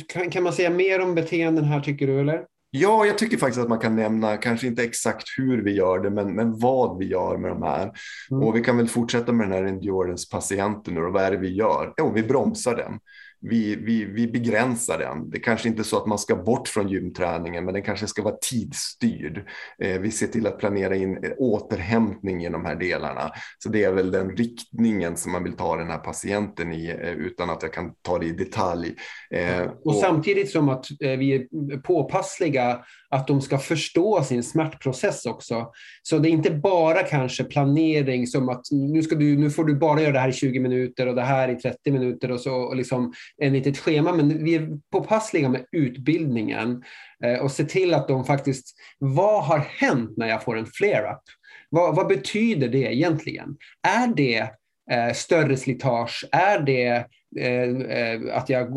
Kan, 0.07 0.29
kan 0.29 0.43
man 0.43 0.53
säga 0.53 0.69
mer 0.69 1.01
om 1.01 1.15
beteenden 1.15 1.63
här 1.63 1.79
tycker 1.79 2.07
du 2.07 2.19
eller? 2.19 2.45
Ja, 2.73 3.05
jag 3.05 3.17
tycker 3.17 3.37
faktiskt 3.37 3.61
att 3.61 3.69
man 3.69 3.79
kan 3.79 3.95
nämna, 3.95 4.37
kanske 4.37 4.67
inte 4.67 4.83
exakt 4.83 5.23
hur 5.37 5.63
vi 5.63 5.71
gör 5.71 5.99
det, 5.99 6.09
men, 6.09 6.35
men 6.35 6.59
vad 6.59 6.97
vi 6.97 7.05
gör 7.05 7.37
med 7.37 7.51
de 7.51 7.63
här. 7.63 7.91
Mm. 8.31 8.43
Och 8.43 8.55
vi 8.55 8.61
kan 8.61 8.77
väl 8.77 8.87
fortsätta 8.87 9.31
med 9.31 9.49
den 9.49 9.53
här 9.53 9.63
endurance-patienten 9.63 10.97
och 10.97 11.13
vad 11.13 11.23
är 11.23 11.31
det 11.31 11.37
vi 11.37 11.55
gör? 11.55 11.93
Jo, 11.97 12.11
vi 12.15 12.23
bromsar 12.23 12.75
den 12.75 12.99
vi, 13.41 13.75
vi, 13.75 14.05
vi 14.05 14.27
begränsar 14.27 14.97
den. 14.97 15.29
Det 15.29 15.39
kanske 15.39 15.69
inte 15.69 15.81
är 15.81 15.83
så 15.83 15.97
att 15.97 16.07
man 16.07 16.19
ska 16.19 16.35
bort 16.35 16.67
från 16.67 16.89
gymträningen, 16.89 17.65
men 17.65 17.73
den 17.73 17.83
kanske 17.83 18.07
ska 18.07 18.23
vara 18.23 18.35
tidsstyrd. 18.41 19.47
Eh, 19.83 20.01
vi 20.01 20.11
ser 20.11 20.27
till 20.27 20.47
att 20.47 20.59
planera 20.59 20.95
in 20.95 21.33
återhämtning 21.37 22.45
i 22.45 22.49
de 22.49 22.65
här 22.65 22.75
delarna. 22.75 23.31
Så 23.59 23.69
det 23.69 23.83
är 23.83 23.91
väl 23.91 24.11
den 24.11 24.29
riktningen 24.29 25.17
som 25.17 25.31
man 25.31 25.43
vill 25.43 25.53
ta 25.53 25.75
den 25.75 25.87
här 25.87 25.97
patienten 25.97 26.73
i, 26.73 26.87
eh, 26.89 27.11
utan 27.11 27.49
att 27.49 27.61
jag 27.61 27.73
kan 27.73 27.93
ta 28.01 28.19
det 28.19 28.25
i 28.25 28.31
detalj. 28.31 28.95
Eh, 29.31 29.61
och, 29.61 29.85
och 29.85 29.95
samtidigt 29.95 30.49
som 30.49 30.69
att 30.69 30.85
vi 30.99 31.35
är 31.35 31.77
påpassliga 31.77 32.79
att 33.11 33.27
de 33.27 33.41
ska 33.41 33.57
förstå 33.57 34.23
sin 34.23 34.43
smärtprocess 34.43 35.25
också. 35.25 35.71
Så 36.03 36.19
det 36.19 36.29
är 36.29 36.31
inte 36.31 36.51
bara 36.51 37.03
kanske 37.03 37.43
planering 37.43 38.27
som 38.27 38.49
att 38.49 38.61
nu, 38.71 39.03
ska 39.03 39.15
du, 39.15 39.37
nu 39.37 39.49
får 39.49 39.63
du 39.63 39.75
bara 39.75 40.01
göra 40.01 40.11
det 40.11 40.19
här 40.19 40.29
i 40.29 40.33
20 40.33 40.59
minuter 40.59 41.07
och 41.07 41.15
det 41.15 41.21
här 41.21 41.49
i 41.49 41.55
30 41.55 41.91
minuter 41.91 42.31
och 42.31 42.39
så 42.39 42.55
och 42.55 42.75
liksom 42.75 43.13
en 43.37 43.53
litet 43.53 43.77
schema. 43.77 44.13
Men 44.13 44.43
vi 44.43 44.55
är 44.55 44.69
påpassliga 44.91 45.49
med 45.49 45.65
utbildningen 45.71 46.83
eh, 47.23 47.39
och 47.39 47.51
se 47.51 47.63
till 47.63 47.93
att 47.93 48.07
de 48.07 48.25
faktiskt, 48.25 48.75
vad 48.99 49.43
har 49.43 49.59
hänt 49.59 50.17
när 50.17 50.27
jag 50.27 50.43
får 50.43 50.57
en 50.57 50.65
flare-up? 50.65 51.23
Vad, 51.69 51.95
vad, 51.95 52.07
betyder 52.07 52.67
det 52.67 52.95
egentligen? 52.95 53.57
Är 53.87 54.07
det 54.15 54.39
eh, 54.91 55.13
större 55.13 55.57
slitage? 55.57 56.25
Är 56.31 56.59
det 56.59 57.05
Eh, 57.37 58.37
att 58.37 58.49
jag 58.49 58.67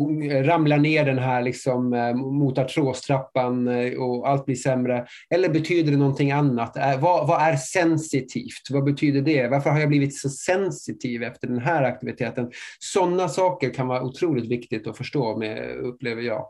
ramlar 0.47 0.77
ner 0.77 1.05
den 1.05 1.17
här 1.17 1.41
liksom, 1.41 1.93
eh, 1.93 2.13
mot 2.13 2.57
artrostrappan 2.57 3.67
eh, 3.67 3.93
och 3.93 4.29
allt 4.29 4.45
blir 4.45 4.55
sämre? 4.55 5.05
Eller 5.29 5.49
betyder 5.49 5.91
det 5.91 5.97
någonting 5.97 6.31
annat? 6.31 6.77
Vad, 6.99 7.27
vad, 7.27 7.41
är 7.41 7.55
sensitivt? 7.55 8.69
Vad 8.69 8.83
betyder 8.83 9.21
det? 9.21 9.47
Varför 9.47 9.69
har 9.69 9.79
jag 9.79 9.89
blivit 9.89 10.17
så 10.17 10.29
sensitiv 10.29 11.23
efter 11.23 11.47
den 11.47 11.59
här 11.59 11.83
aktiviteten? 11.83 12.51
Sådana 12.79 13.29
saker 13.29 13.73
kan 13.73 13.87
vara 13.87 14.03
otroligt 14.03 14.49
viktigt 14.51 14.87
att 14.87 14.97
förstå, 14.97 15.37
med, 15.37 15.77
upplever 15.77 16.21
jag. 16.21 16.45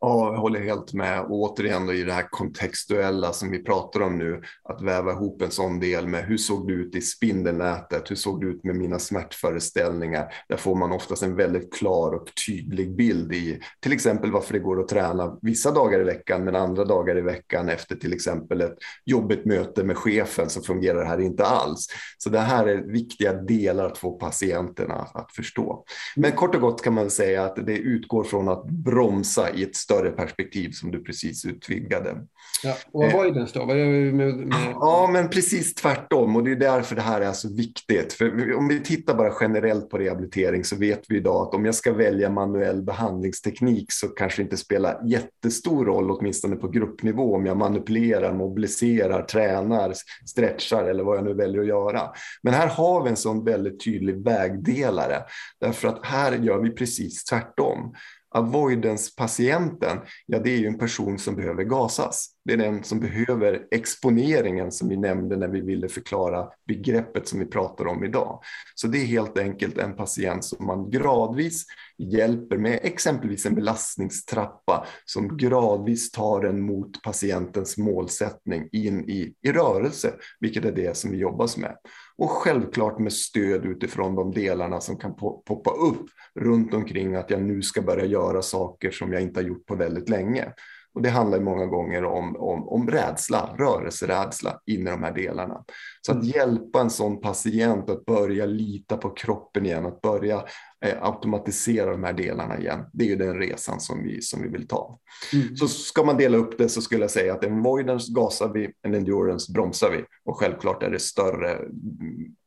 Ja, 0.00 0.32
jag 0.32 0.40
håller 0.40 0.60
helt 0.60 0.92
med. 0.92 1.20
Och 1.20 1.32
återigen 1.32 1.86
då 1.86 1.92
i 1.92 2.02
det 2.02 2.12
här 2.12 2.28
kontextuella 2.30 3.32
som 3.32 3.50
vi 3.50 3.62
pratar 3.64 4.00
om 4.00 4.18
nu, 4.18 4.42
att 4.64 4.82
väva 4.82 5.12
ihop 5.12 5.42
en 5.42 5.50
sån 5.50 5.80
del 5.80 6.06
med 6.06 6.24
hur 6.24 6.36
såg 6.36 6.68
det 6.68 6.72
ut 6.72 6.94
i 6.94 7.00
spindelnätet? 7.00 8.10
Hur 8.10 8.16
såg 8.16 8.40
det 8.40 8.46
ut 8.46 8.64
med 8.64 8.76
mina 8.76 8.98
smärtföreställningar? 8.98 10.34
Där 10.48 10.56
får 10.56 10.74
man 10.74 10.92
oftast 10.92 11.22
en 11.22 11.36
väldigt 11.36 11.74
klar 11.74 12.14
och 12.14 12.28
tydlig 12.46 12.96
bild 12.96 13.32
i 13.32 13.60
till 13.80 13.92
exempel 13.92 14.32
varför 14.32 14.52
det 14.52 14.58
går 14.58 14.80
att 14.80 14.88
träna 14.88 15.38
vissa 15.42 15.70
dagar 15.70 16.00
i 16.00 16.04
veckan, 16.04 16.44
men 16.44 16.56
andra 16.56 16.84
dagar 16.84 17.18
i 17.18 17.20
veckan 17.20 17.68
efter 17.68 17.96
till 17.96 18.12
exempel 18.12 18.60
ett 18.60 18.76
jobbigt 19.04 19.44
möte 19.44 19.84
med 19.84 19.96
chefen 19.96 20.50
så 20.50 20.62
fungerar 20.62 20.98
det 20.98 21.06
här 21.06 21.20
inte 21.20 21.46
alls. 21.46 21.86
Så 22.18 22.30
det 22.30 22.38
här 22.38 22.66
är 22.66 22.76
viktiga 22.76 23.32
delar 23.32 23.86
att 23.86 23.98
få 23.98 24.12
patienterna 24.12 24.94
att 25.14 25.32
förstå. 25.32 25.84
Men 26.16 26.32
kort 26.32 26.54
och 26.54 26.60
gott 26.60 26.82
kan 26.82 26.94
man 26.94 27.10
säga 27.10 27.44
att 27.44 27.66
det 27.66 27.76
utgår 27.76 28.24
från 28.24 28.48
att 28.48 28.64
bromsa 28.64 29.50
i 29.60 29.62
ett 29.62 29.76
större 29.76 30.10
perspektiv 30.10 30.70
som 30.70 30.90
du 30.90 31.04
precis 31.04 31.44
utvidgade. 31.44 32.16
Ja, 32.62 32.74
och 32.92 33.04
avoidance 33.04 33.58
då? 33.58 33.64
Vad 33.64 33.78
gör 33.78 33.86
vi 33.86 34.12
med, 34.12 34.34
med... 34.34 34.58
Ja, 34.74 35.10
men 35.12 35.28
precis 35.28 35.74
tvärtom 35.74 36.36
och 36.36 36.44
det 36.44 36.50
är 36.50 36.56
därför 36.56 36.96
det 36.96 37.02
här 37.02 37.20
är 37.20 37.32
så 37.32 37.54
viktigt. 37.54 38.12
För 38.12 38.54
om 38.54 38.68
vi 38.68 38.80
tittar 38.80 39.14
bara 39.14 39.32
generellt 39.40 39.90
på 39.90 39.98
rehabilitering 39.98 40.64
så 40.64 40.76
vet 40.76 41.02
vi 41.08 41.16
idag 41.16 41.48
att 41.48 41.54
om 41.54 41.64
jag 41.64 41.74
ska 41.74 41.92
välja 41.92 42.30
manuell 42.30 42.82
behandlingsteknik 42.82 43.92
så 43.92 44.08
kanske 44.08 44.42
det 44.42 44.44
inte 44.44 44.56
spelar 44.56 45.00
jättestor 45.06 45.84
roll, 45.84 46.10
åtminstone 46.10 46.56
på 46.56 46.68
gruppnivå, 46.68 47.34
om 47.34 47.46
jag 47.46 47.56
manipulerar, 47.56 48.32
mobiliserar, 48.34 49.22
tränar, 49.22 49.94
stretchar 50.26 50.84
eller 50.84 51.04
vad 51.04 51.16
jag 51.16 51.24
nu 51.24 51.34
väljer 51.34 51.60
att 51.60 51.66
göra. 51.66 52.02
Men 52.42 52.54
här 52.54 52.66
har 52.66 53.02
vi 53.02 53.10
en 53.10 53.16
sån 53.16 53.44
väldigt 53.44 53.84
tydlig 53.84 54.24
vägdelare 54.24 55.22
därför 55.60 55.88
att 55.88 56.06
här 56.06 56.32
gör 56.32 56.58
vi 56.58 56.70
precis 56.70 57.24
tvärtom. 57.24 57.94
Avoidance-patienten, 58.34 59.98
ja 60.26 60.38
det 60.38 60.50
är 60.50 60.58
ju 60.58 60.66
en 60.66 60.78
person 60.78 61.18
som 61.18 61.36
behöver 61.36 61.64
gasas. 61.64 62.26
Det 62.44 62.52
är 62.52 62.56
den 62.56 62.84
som 62.84 63.00
behöver 63.00 63.66
exponeringen 63.70 64.72
som 64.72 64.88
vi 64.88 64.96
nämnde 64.96 65.36
när 65.36 65.48
vi 65.48 65.60
ville 65.60 65.88
förklara 65.88 66.48
begreppet 66.66 67.28
som 67.28 67.38
vi 67.38 67.46
pratar 67.46 67.86
om 67.86 68.04
idag. 68.04 68.40
Så 68.74 68.86
det 68.86 68.98
är 68.98 69.06
helt 69.06 69.38
enkelt 69.38 69.78
en 69.78 69.96
patient 69.96 70.44
som 70.44 70.66
man 70.66 70.90
gradvis 70.90 71.66
hjälper 71.98 72.58
med 72.58 72.80
exempelvis 72.82 73.46
en 73.46 73.54
belastningstrappa 73.54 74.86
som 75.04 75.36
gradvis 75.36 76.10
tar 76.10 76.42
den 76.42 76.60
mot 76.60 77.02
patientens 77.02 77.78
målsättning 77.78 78.68
in 78.72 79.10
i, 79.10 79.34
i 79.42 79.52
rörelse, 79.52 80.14
vilket 80.40 80.64
är 80.64 80.72
det 80.72 80.96
som 80.96 81.10
vi 81.10 81.16
jobbar 81.16 81.60
med. 81.60 81.76
Och 82.16 82.30
självklart 82.30 82.98
med 82.98 83.12
stöd 83.12 83.64
utifrån 83.64 84.14
de 84.14 84.32
delarna 84.32 84.80
som 84.80 84.96
kan 84.96 85.16
poppa 85.16 85.70
upp 85.70 86.06
runt 86.40 86.74
omkring 86.74 87.14
att 87.14 87.30
jag 87.30 87.42
nu 87.42 87.62
ska 87.62 87.82
börja 87.82 88.04
göra 88.04 88.42
saker 88.42 88.90
som 88.90 89.12
jag 89.12 89.22
inte 89.22 89.40
har 89.40 89.44
gjort 89.44 89.66
på 89.66 89.74
väldigt 89.74 90.08
länge. 90.08 90.52
Och 90.94 91.02
det 91.02 91.10
handlar 91.10 91.40
många 91.40 91.66
gånger 91.66 92.04
om, 92.04 92.36
om, 92.36 92.68
om 92.68 92.90
rädsla, 92.90 93.54
rörelserädsla 93.58 94.60
in 94.66 94.80
i 94.80 94.90
de 94.90 95.02
här 95.02 95.14
delarna. 95.14 95.64
Så 96.06 96.12
att 96.12 96.18
mm. 96.18 96.28
hjälpa 96.28 96.80
en 96.80 96.90
sån 96.90 97.20
patient 97.20 97.90
att 97.90 98.04
börja 98.04 98.46
lita 98.46 98.96
på 98.96 99.10
kroppen 99.10 99.66
igen, 99.66 99.86
att 99.86 100.00
börja 100.00 100.44
eh, 100.84 101.02
automatisera 101.02 101.90
de 101.90 102.04
här 102.04 102.12
delarna 102.12 102.58
igen. 102.58 102.84
Det 102.92 103.04
är 103.04 103.08
ju 103.08 103.16
den 103.16 103.38
resan 103.38 103.80
som 103.80 104.02
vi, 104.02 104.22
som 104.22 104.42
vi 104.42 104.48
vill 104.48 104.68
ta. 104.68 104.98
Mm. 105.32 105.56
Så 105.56 105.68
ska 105.68 106.04
man 106.04 106.16
dela 106.16 106.36
upp 106.36 106.58
det 106.58 106.68
så 106.68 106.82
skulle 106.82 107.00
jag 107.00 107.10
säga 107.10 107.34
att 107.34 107.44
en 107.44 107.58
avoidance 107.58 108.12
gasar 108.12 108.52
vi, 108.52 108.72
en 108.82 108.94
endurance 108.94 109.52
bromsar 109.52 109.90
vi. 109.90 110.04
Och 110.24 110.36
självklart 110.36 110.82
är 110.82 110.90
det 110.90 110.98
större 110.98 111.52
mm, 111.52 111.70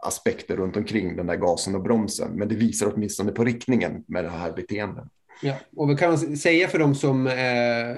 aspekter 0.05 0.55
runt 0.55 0.77
omkring 0.77 1.15
den 1.15 1.27
där 1.27 1.35
gasen 1.35 1.75
och 1.75 1.83
bromsen. 1.83 2.31
Men 2.31 2.47
det 2.47 2.55
visar 2.55 2.93
åtminstone 2.95 3.31
på 3.31 3.43
riktningen 3.43 4.03
med 4.07 4.23
det 4.23 4.29
här 4.29 4.53
beteendet. 4.53 5.05
Ja, 5.43 5.53
och 5.75 5.89
vi 5.89 5.95
kan 5.95 6.17
säga 6.17 6.67
för 6.67 6.79
de 6.79 6.95
som 6.95 7.27
eh, 7.27 7.89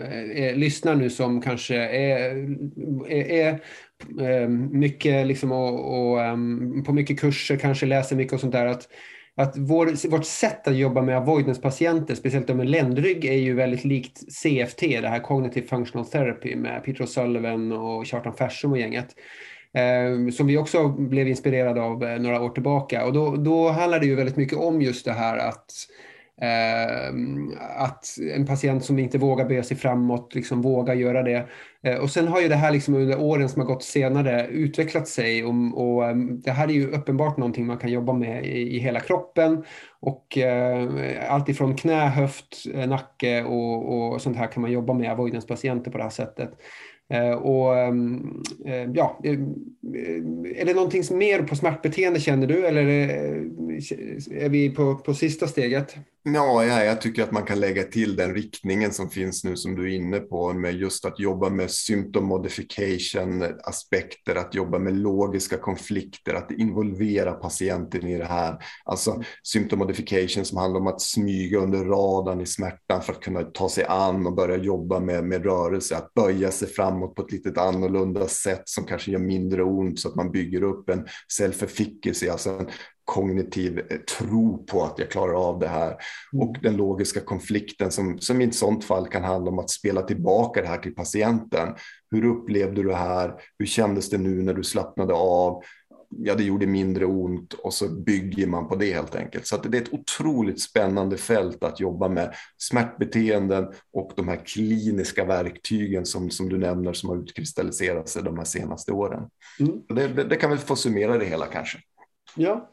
eh, 0.46 0.56
lyssnar 0.56 0.96
nu 0.96 1.10
som 1.10 1.42
kanske 1.42 1.76
är, 1.76 2.48
är, 3.10 3.30
är 3.30 3.60
eh, 4.22 4.50
mycket 4.50 5.28
liksom 5.28 5.52
och, 5.52 6.00
och 6.00 6.20
um, 6.20 6.84
på 6.84 6.94
mycket 6.94 7.20
kurser, 7.20 7.58
kanske 7.58 7.86
läser 7.86 8.16
mycket 8.16 8.34
och 8.34 8.40
sånt 8.40 8.54
där, 8.54 8.66
att, 8.66 8.88
att 9.36 9.58
vår, 9.58 10.10
vårt 10.10 10.26
sätt 10.26 10.68
att 10.68 10.76
jobba 10.76 11.02
med 11.02 11.18
avoidance-patienter, 11.18 12.16
speciellt 12.16 12.56
med 12.56 12.70
ländrygg, 12.70 13.26
är 13.26 13.38
ju 13.38 13.54
väldigt 13.54 13.86
likt 13.86 14.18
CFT, 14.18 14.80
det 14.80 15.10
här 15.10 15.20
Cognitive 15.20 15.68
Functional 15.68 16.06
Therapy 16.06 16.56
med 16.56 16.84
Peter 16.84 17.04
O'Sullivan 17.04 17.74
och 17.74 18.06
Kjartan 18.06 18.34
Fersum 18.34 18.72
och 18.72 18.78
gänget. 18.78 19.08
Eh, 19.74 20.32
som 20.32 20.48
vi 20.48 20.58
också 20.58 20.88
blev 20.88 21.28
inspirerade 21.28 21.82
av 21.82 22.04
eh, 22.04 22.20
några 22.20 22.42
år 22.42 22.50
tillbaka. 22.50 23.06
Och 23.06 23.14
då, 23.14 23.36
då 23.36 23.70
handlar 23.70 24.00
det 24.00 24.06
ju 24.06 24.16
väldigt 24.16 24.38
mycket 24.38 24.58
om 24.58 24.82
just 24.82 25.06
det 25.06 25.14
här 25.14 25.38
att 25.38 25.72
Ehm, 26.42 27.52
att 27.78 28.06
en 28.36 28.46
patient 28.46 28.86
som 28.86 29.00
inte 29.00 29.18
vågar 29.18 29.46
böja 29.46 29.64
sig 29.64 29.78
framåt 29.78 30.36
liksom 30.36 30.62
vågar 30.62 30.94
göra 30.94 31.24
det. 31.24 31.48
Eh, 31.84 31.98
och 31.98 32.10
sen 32.10 32.28
har 32.28 32.42
ju 32.42 32.48
det 32.48 32.56
här 32.56 32.72
liksom 32.72 32.96
under 32.96 33.20
åren 33.20 33.50
som 33.50 33.62
har 33.62 33.68
gått 33.68 33.84
senare 33.84 34.48
utvecklat 34.48 35.08
sig 35.08 35.44
och, 35.44 35.54
och 35.54 36.18
det 36.18 36.52
här 36.52 36.68
är 36.68 36.74
ju 36.74 36.92
uppenbart 36.92 37.38
någonting 37.38 37.66
man 37.66 37.78
kan 37.78 37.92
jobba 37.92 38.14
med 38.14 38.46
i, 38.46 38.76
i 38.76 38.80
hela 38.80 39.00
kroppen 39.00 39.64
och 40.00 40.38
eh, 40.38 41.34
allt 41.34 41.50
ifrån 41.50 41.76
knä, 41.76 42.08
höft, 42.08 42.64
eh, 42.74 42.88
nacke 42.90 43.44
och, 43.44 44.14
och 44.14 44.22
sånt 44.22 44.38
här 44.38 44.48
kan 44.48 44.62
man 44.62 44.72
jobba 44.72 44.94
med 44.94 45.12
avoidance-patienter 45.12 45.92
på 45.92 45.98
det 45.98 46.04
här 46.04 46.10
sättet. 46.10 46.52
Eh, 47.10 47.32
och 47.32 47.78
ehm, 47.78 48.44
eh, 48.66 48.92
ja, 48.94 49.20
eh, 49.24 49.32
eh, 49.32 50.62
är 50.62 50.66
det 50.66 50.74
någonting 50.74 51.18
mer 51.18 51.44
på 51.44 51.56
smärtbeteende 51.56 52.20
känner 52.20 52.48
du 52.48 52.66
eller 52.66 52.88
är 54.32 54.50
vi 54.50 54.70
på, 54.70 54.96
på 54.96 55.14
sista 55.14 55.48
steget? 55.48 55.96
Ja, 56.28 56.66
ja, 56.66 56.84
jag 56.84 57.02
tycker 57.02 57.24
att 57.24 57.32
man 57.32 57.44
kan 57.44 57.60
lägga 57.60 57.84
till 57.84 58.16
den 58.16 58.34
riktningen 58.34 58.94
som 58.94 59.10
finns 59.10 59.44
nu 59.44 59.56
som 59.56 59.76
du 59.76 59.84
är 59.84 59.96
inne 59.96 60.20
på 60.20 60.54
med 60.54 60.76
just 60.76 61.06
att 61.06 61.20
jobba 61.20 61.50
med 61.50 61.72
symptom 61.72 62.26
modification 62.26 63.44
aspekter, 63.64 64.36
att 64.36 64.56
jobba 64.56 64.80
med 64.80 64.98
logiska 64.98 65.58
konflikter, 65.58 66.34
att 66.34 66.52
involvera 66.52 67.32
patienten 67.32 68.08
i 68.08 68.18
det 68.18 68.26
här. 68.26 68.58
Alltså 68.86 69.12
mm. 69.12 69.24
symptom 69.44 69.80
modification 69.80 70.46
som 70.46 70.58
handlar 70.58 70.80
om 70.80 70.88
att 70.88 71.02
smyga 71.02 71.60
under 71.60 71.86
radarn 71.86 72.42
i 72.42 72.46
smärtan 72.46 73.02
för 73.02 73.14
att 73.14 73.22
kunna 73.22 73.44
ta 73.44 73.70
sig 73.70 73.84
an 73.84 74.28
och 74.28 74.36
börja 74.36 74.58
jobba 74.58 75.00
med, 75.00 75.24
med 75.24 75.44
rörelse, 75.44 75.98
att 75.98 76.14
böja 76.14 76.52
sig 76.52 76.68
framåt 76.68 77.16
på 77.16 77.22
ett 77.22 77.32
lite 77.32 77.62
annorlunda 77.62 78.28
sätt 78.28 78.64
som 78.66 78.86
kanske 78.86 79.12
gör 79.12 79.20
mindre 79.20 79.64
ont 79.64 80.00
så 80.00 80.10
att 80.10 80.16
man 80.16 80.32
bygger 80.32 80.64
upp 80.64 80.90
en 80.90 81.08
self-efficacy, 81.40 82.32
alltså 82.32 82.50
en 82.50 82.68
kognitiv 83.06 83.80
eh, 83.90 83.98
tro 83.98 84.66
på 84.66 84.84
att 84.84 85.00
jag 85.00 85.10
klarar 85.10 85.50
av 85.50 85.60
det 85.60 85.68
här 85.68 85.98
mm. 86.34 86.48
och 86.48 86.56
den 86.62 86.78
logiska 86.78 87.20
konflikten 87.20 87.92
som, 87.92 88.20
som 88.20 88.42
i 88.42 88.44
ett 88.44 88.56
sådant 88.56 88.84
fall 88.84 89.08
kan 89.08 89.24
handla 89.24 89.52
om 89.52 89.60
att 89.60 89.70
spela 89.70 90.02
tillbaka 90.02 90.62
det 90.62 90.68
här 90.68 90.78
till 90.78 90.96
patienten. 90.96 91.76
Hur 92.12 92.26
upplevde 92.26 92.84
du 92.84 92.90
det 92.90 92.96
här? 92.96 93.34
Hur 93.60 93.66
kändes 93.66 94.10
det 94.10 94.18
nu 94.18 94.42
när 94.42 94.54
du 94.54 94.64
slappnade 94.64 95.14
av? 95.14 95.64
Ja, 96.10 96.36
det 96.36 96.44
gjorde 96.44 96.68
mindre 96.68 97.06
ont 97.06 97.54
och 97.54 97.74
så 97.74 97.90
bygger 97.90 98.48
man 98.48 98.68
på 98.68 98.76
det 98.76 98.94
helt 98.94 99.16
enkelt. 99.16 99.48
Så 99.48 99.58
det 99.58 99.78
är 99.78 99.82
ett 99.82 99.94
otroligt 99.94 100.62
spännande 100.62 101.18
fält 101.18 101.64
att 101.64 101.80
jobba 101.80 102.10
med 102.10 102.34
smärtbeteenden 102.58 103.68
och 103.94 104.12
de 104.16 104.28
här 104.28 104.46
kliniska 104.46 105.26
verktygen 105.26 106.06
som, 106.06 106.30
som 106.30 106.50
du 106.50 106.58
nämner 106.58 106.94
som 106.94 107.10
har 107.10 107.18
utkristalliserat 107.18 108.10
sig 108.10 108.24
de 108.24 108.38
här 108.38 108.46
senaste 108.46 108.92
åren. 108.92 109.30
Mm. 109.60 109.82
Det, 109.90 110.08
det, 110.08 110.24
det 110.24 110.36
kan 110.36 110.50
väl 110.50 110.60
få 110.60 110.76
summera 110.76 111.18
det 111.18 111.26
hela 111.26 111.46
kanske. 111.46 111.78
Ja, 112.36 112.70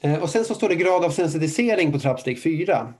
Eh, 0.00 0.22
och 0.22 0.30
sen 0.30 0.44
så 0.44 0.54
står 0.54 0.68
det 0.68 0.74
grad 0.74 1.04
av 1.04 1.10
sensitisering 1.10 1.92
på 1.92 1.98
trappsteg 1.98 2.42
4. 2.42 2.94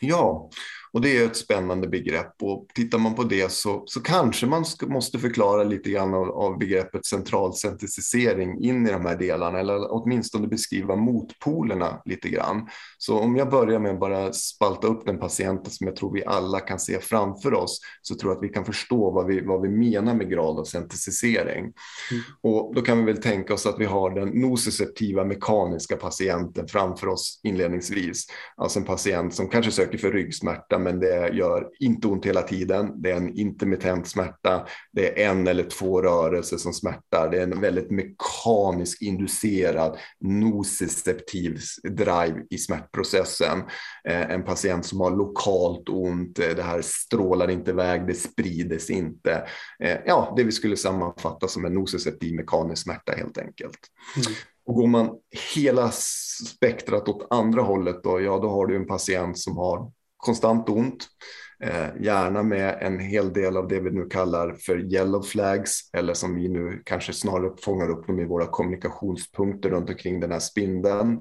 Ja, 0.00 0.50
och 0.92 1.00
det 1.00 1.18
är 1.18 1.26
ett 1.26 1.36
spännande 1.36 1.88
begrepp 1.88 2.42
och 2.42 2.66
tittar 2.74 2.98
man 2.98 3.14
på 3.14 3.24
det 3.24 3.52
så, 3.52 3.82
så 3.86 4.00
kanske 4.00 4.46
man 4.46 4.64
ska, 4.64 4.86
måste 4.86 5.18
förklara 5.18 5.64
lite 5.64 5.90
grann 5.90 6.14
av, 6.14 6.30
av 6.30 6.58
begreppet 6.58 7.06
centralsentetisering 7.06 8.64
in 8.64 8.86
i 8.86 8.90
de 8.90 9.06
här 9.06 9.16
delarna 9.16 9.58
eller 9.58 9.92
åtminstone 9.92 10.48
beskriva 10.48 10.96
motpolerna 10.96 12.02
lite 12.04 12.28
grann. 12.28 12.68
Så 12.98 13.18
om 13.18 13.36
jag 13.36 13.50
börjar 13.50 13.78
med 13.78 13.92
att 13.92 14.00
bara 14.00 14.32
spalta 14.32 14.86
upp 14.86 15.06
den 15.06 15.18
patienten 15.18 15.72
som 15.72 15.86
jag 15.86 15.96
tror 15.96 16.12
vi 16.12 16.24
alla 16.24 16.60
kan 16.60 16.78
se 16.78 16.98
framför 17.00 17.54
oss 17.54 17.80
så 18.02 18.14
tror 18.14 18.32
jag 18.32 18.36
att 18.36 18.44
vi 18.44 18.54
kan 18.54 18.64
förstå 18.64 19.10
vad 19.10 19.26
vi, 19.26 19.40
vad 19.40 19.62
vi 19.62 19.68
menar 19.68 20.14
med 20.14 20.30
grad 20.30 20.58
av 20.58 20.64
sentetisering. 20.64 21.64
Mm. 21.64 22.22
Och 22.42 22.74
då 22.74 22.82
kan 22.82 22.98
vi 22.98 23.12
väl 23.12 23.22
tänka 23.22 23.54
oss 23.54 23.66
att 23.66 23.80
vi 23.80 23.84
har 23.84 24.10
den 24.10 24.28
nociceptiva 24.28 25.24
mekaniska 25.24 25.96
patienten 25.96 26.68
framför 26.68 27.06
oss 27.06 27.40
inledningsvis. 27.42 28.26
Alltså 28.56 28.78
en 28.78 28.84
patient 28.84 29.34
som 29.34 29.48
kanske 29.48 29.72
söker 29.72 29.98
för 29.98 30.12
ryggsmärta 30.12 30.77
men 30.78 31.00
det 31.00 31.28
gör 31.28 31.68
inte 31.80 32.08
ont 32.08 32.26
hela 32.26 32.42
tiden. 32.42 33.02
Det 33.02 33.10
är 33.10 33.16
en 33.16 33.38
intermittent 33.38 34.08
smärta. 34.08 34.66
Det 34.92 35.22
är 35.22 35.30
en 35.30 35.46
eller 35.46 35.64
två 35.64 36.02
rörelser 36.02 36.56
som 36.56 36.72
smärtar. 36.72 37.30
Det 37.30 37.38
är 37.38 37.42
en 37.42 37.60
väldigt 37.60 37.90
mekanisk 37.90 39.02
inducerad 39.02 39.98
nociceptiv 40.20 41.58
drive 41.82 42.42
i 42.50 42.58
smärtprocessen. 42.58 43.58
Eh, 44.08 44.30
en 44.30 44.44
patient 44.44 44.86
som 44.86 45.00
har 45.00 45.10
lokalt 45.10 45.88
ont. 45.88 46.38
Eh, 46.38 46.56
det 46.56 46.62
här 46.62 46.82
strålar 46.82 47.50
inte 47.50 47.70
iväg, 47.70 48.06
det 48.06 48.14
sprider 48.14 48.78
sig 48.78 48.96
inte. 48.96 49.48
Eh, 49.84 49.96
ja, 50.06 50.34
det 50.36 50.44
vi 50.44 50.52
skulle 50.52 50.76
sammanfatta 50.76 51.48
som 51.48 51.64
en 51.64 51.74
nociceptiv 51.74 52.34
mekanisk 52.34 52.82
smärta 52.82 53.12
helt 53.12 53.38
enkelt. 53.38 53.78
Mm. 54.16 54.36
Och 54.68 54.74
går 54.74 54.86
man 54.86 55.10
hela 55.54 55.90
spektrat 55.90 57.08
åt 57.08 57.26
andra 57.30 57.62
hållet 57.62 58.02
då, 58.02 58.20
ja 58.20 58.38
då 58.38 58.48
har 58.48 58.66
du 58.66 58.76
en 58.76 58.86
patient 58.86 59.38
som 59.38 59.56
har 59.56 59.92
konstant 60.18 60.68
ont, 60.68 61.06
eh, 61.64 62.02
gärna 62.02 62.42
med 62.42 62.78
en 62.80 62.98
hel 62.98 63.32
del 63.32 63.56
av 63.56 63.68
det 63.68 63.80
vi 63.80 63.90
nu 63.90 64.04
kallar 64.04 64.52
för 64.52 64.94
yellow 64.94 65.22
flags 65.22 65.90
eller 65.92 66.14
som 66.14 66.34
vi 66.34 66.48
nu 66.48 66.82
kanske 66.84 67.12
snarare 67.12 67.52
fångar 67.62 67.90
upp 67.90 68.06
dem 68.06 68.20
i 68.20 68.24
våra 68.24 68.46
kommunikationspunkter 68.46 69.70
runt 69.70 69.90
omkring 69.90 70.20
den 70.20 70.32
här 70.32 70.38
spindeln. 70.38 71.18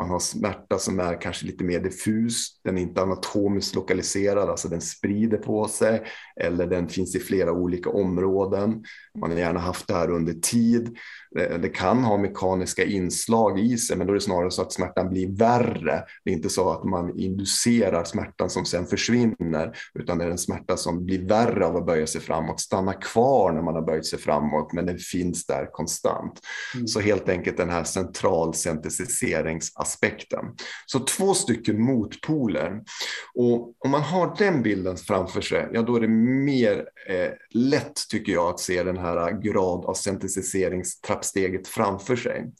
Man 0.00 0.10
har 0.10 0.18
smärta 0.18 0.78
som 0.78 1.00
är 1.00 1.20
kanske 1.20 1.46
lite 1.46 1.64
mer 1.64 1.80
diffus. 1.80 2.60
Den 2.64 2.78
är 2.78 2.82
inte 2.82 3.02
anatomiskt 3.02 3.74
lokaliserad, 3.74 4.50
alltså 4.50 4.68
den 4.68 4.80
sprider 4.80 5.36
på 5.36 5.68
sig 5.68 6.02
eller 6.40 6.66
den 6.66 6.88
finns 6.88 7.16
i 7.16 7.20
flera 7.20 7.52
olika 7.52 7.90
områden. 7.90 8.84
Man 9.18 9.30
har 9.30 9.38
gärna 9.38 9.60
haft 9.60 9.88
det 9.88 9.94
här 9.94 10.10
under 10.10 10.32
tid. 10.32 10.96
Det 11.34 11.68
kan 11.68 12.04
ha 12.04 12.18
mekaniska 12.18 12.84
inslag 12.84 13.60
i 13.60 13.78
sig, 13.78 13.96
men 13.96 14.06
då 14.06 14.12
är 14.12 14.14
det 14.14 14.20
snarare 14.20 14.50
så 14.50 14.62
att 14.62 14.72
smärtan 14.72 15.10
blir 15.10 15.36
värre. 15.38 16.04
Det 16.24 16.30
är 16.30 16.34
inte 16.34 16.48
så 16.48 16.70
att 16.70 16.84
man 16.84 17.18
inducerar 17.18 18.04
smärtan 18.04 18.50
som 18.50 18.64
sen 18.64 18.86
försvinner, 18.86 19.76
utan 19.94 20.18
det 20.18 20.24
är 20.24 20.30
en 20.30 20.38
smärta 20.38 20.76
som 20.76 21.04
blir 21.04 21.28
värre 21.28 21.66
av 21.66 21.76
att 21.76 21.86
böja 21.86 22.06
sig 22.06 22.20
framåt, 22.20 22.60
stannar 22.60 23.02
kvar 23.02 23.52
när 23.52 23.62
man 23.62 23.74
har 23.74 23.82
böjt 23.82 24.06
sig 24.06 24.18
framåt, 24.18 24.72
men 24.72 24.86
den 24.86 24.98
finns 24.98 25.46
där 25.46 25.68
konstant. 25.72 26.40
Mm. 26.74 26.88
Så 26.88 27.00
helt 27.00 27.28
enkelt 27.28 27.56
den 27.56 27.70
här 27.70 27.84
aspekten. 29.90 30.44
Så 30.86 31.00
två 31.00 31.34
stycken 31.34 31.82
motpoler. 31.82 32.80
Och 33.34 33.74
om 33.78 33.90
man 33.90 34.02
har 34.02 34.34
den 34.38 34.62
bilden 34.62 34.96
framför 34.96 35.40
sig, 35.40 35.68
ja 35.72 35.82
då 35.82 35.96
är 35.96 36.00
det 36.00 36.08
mer 36.44 36.84
eh, 37.08 37.30
lätt 37.50 38.08
tycker 38.10 38.32
jag 38.32 38.48
att 38.48 38.60
se 38.60 38.82
den 38.82 38.98
här 38.98 39.28
eh, 39.28 39.38
grad 39.38 39.84
av 39.84 39.94
syntetiseringstrappan 39.94 41.10
trappsteget 41.10 41.68
framför 41.68 42.16
sig. 42.16 42.52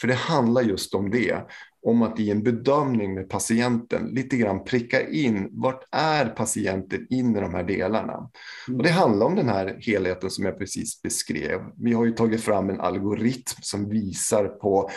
För 0.00 0.08
det 0.08 0.14
handlar 0.14 0.62
just 0.62 0.94
om 0.94 1.10
det 1.10 1.46
om 1.86 2.02
att 2.02 2.20
i 2.20 2.30
en 2.30 2.42
bedömning 2.42 3.14
med 3.14 3.28
patienten 3.28 4.06
lite 4.06 4.36
grann 4.36 4.64
pricka 4.64 5.08
in 5.08 5.48
vart 5.52 5.84
är 5.92 6.26
patienten 6.26 7.06
in 7.10 7.36
i 7.36 7.40
de 7.40 7.54
här 7.54 7.62
delarna. 7.62 8.30
Och 8.76 8.82
det 8.82 8.90
handlar 8.90 9.26
om 9.26 9.34
den 9.34 9.48
här 9.48 9.78
helheten 9.80 10.30
som 10.30 10.44
jag 10.44 10.58
precis 10.58 11.02
beskrev. 11.02 11.60
Vi 11.76 11.92
har 11.92 12.04
ju 12.04 12.12
tagit 12.12 12.40
fram 12.40 12.70
en 12.70 12.80
algoritm 12.80 13.60
som 13.62 13.88
visar 13.88 14.44
på 14.44 14.90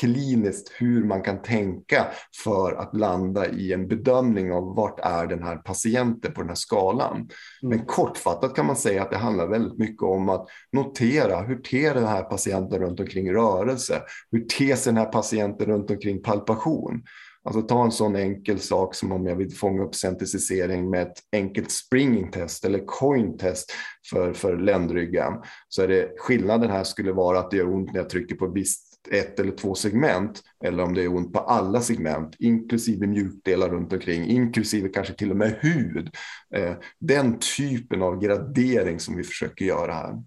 kliniskt 0.00 0.72
hur 0.78 1.04
man 1.04 1.22
kan 1.22 1.42
tänka 1.42 2.06
för 2.44 2.72
att 2.72 2.96
landa 2.96 3.48
i 3.48 3.72
en 3.72 3.88
bedömning 3.88 4.52
av 4.52 4.74
vart 4.74 5.00
är 5.00 5.26
den 5.26 5.42
här 5.42 5.56
patienten 5.56 6.32
på 6.32 6.40
den 6.40 6.48
här 6.48 6.56
skalan. 6.56 7.16
Mm. 7.16 7.28
Men 7.62 7.86
kortfattat 7.86 8.54
kan 8.54 8.66
man 8.66 8.76
säga 8.76 9.02
att 9.02 9.10
det 9.10 9.16
handlar 9.16 9.48
väldigt 9.48 9.78
mycket 9.78 10.02
om 10.02 10.28
att 10.28 10.46
notera 10.72 11.40
hur 11.40 11.56
ter 11.56 11.94
den 11.94 12.06
här 12.06 12.22
patienten 12.22 12.78
runt 12.78 13.00
omkring 13.00 13.34
rörelse? 13.34 14.02
Hur 14.30 14.40
ter 14.40 14.76
sig 14.76 14.92
den 14.92 15.02
här 15.02 15.12
patienten 15.12 15.66
runt 15.66 15.90
omkring 15.90 16.22
palpation. 16.30 17.02
Alltså 17.44 17.62
ta 17.62 17.84
en 17.84 17.92
sån 17.92 18.16
enkel 18.16 18.58
sak 18.58 18.94
som 18.94 19.12
om 19.12 19.26
jag 19.26 19.36
vill 19.36 19.56
fånga 19.56 19.82
upp 19.82 19.94
centricisering 19.94 20.90
med 20.90 21.02
ett 21.02 21.18
enkelt 21.32 21.70
springing 21.70 22.30
test 22.30 22.64
eller 22.64 22.86
coin 22.86 23.38
test 23.38 23.72
för, 24.10 24.32
för 24.32 24.56
ländryggen. 24.56 25.32
Så 25.68 25.82
är 25.82 25.88
det 25.88 26.10
skillnaden 26.18 26.70
här 26.70 26.84
skulle 26.84 27.12
vara 27.12 27.38
att 27.38 27.50
det 27.50 27.56
gör 27.56 27.74
ont 27.74 27.92
när 27.92 28.00
jag 28.00 28.10
trycker 28.10 28.34
på 28.34 28.46
visst 28.46 28.90
ett 29.10 29.40
eller 29.40 29.52
två 29.52 29.74
segment 29.74 30.42
eller 30.64 30.82
om 30.82 30.94
det 30.94 31.02
är 31.02 31.14
ont 31.14 31.32
på 31.32 31.38
alla 31.38 31.80
segment, 31.80 32.36
inklusive 32.38 33.06
mjukdelar 33.06 33.68
runt 33.68 33.92
omkring, 33.92 34.24
inklusive 34.24 34.88
kanske 34.88 35.14
till 35.14 35.30
och 35.30 35.36
med 35.36 35.58
hud. 35.60 36.10
Eh, 36.54 36.72
den 36.98 37.38
typen 37.56 38.02
av 38.02 38.20
gradering 38.20 39.00
som 39.00 39.16
vi 39.16 39.22
försöker 39.22 39.64
göra 39.64 39.92
här. 39.92 40.22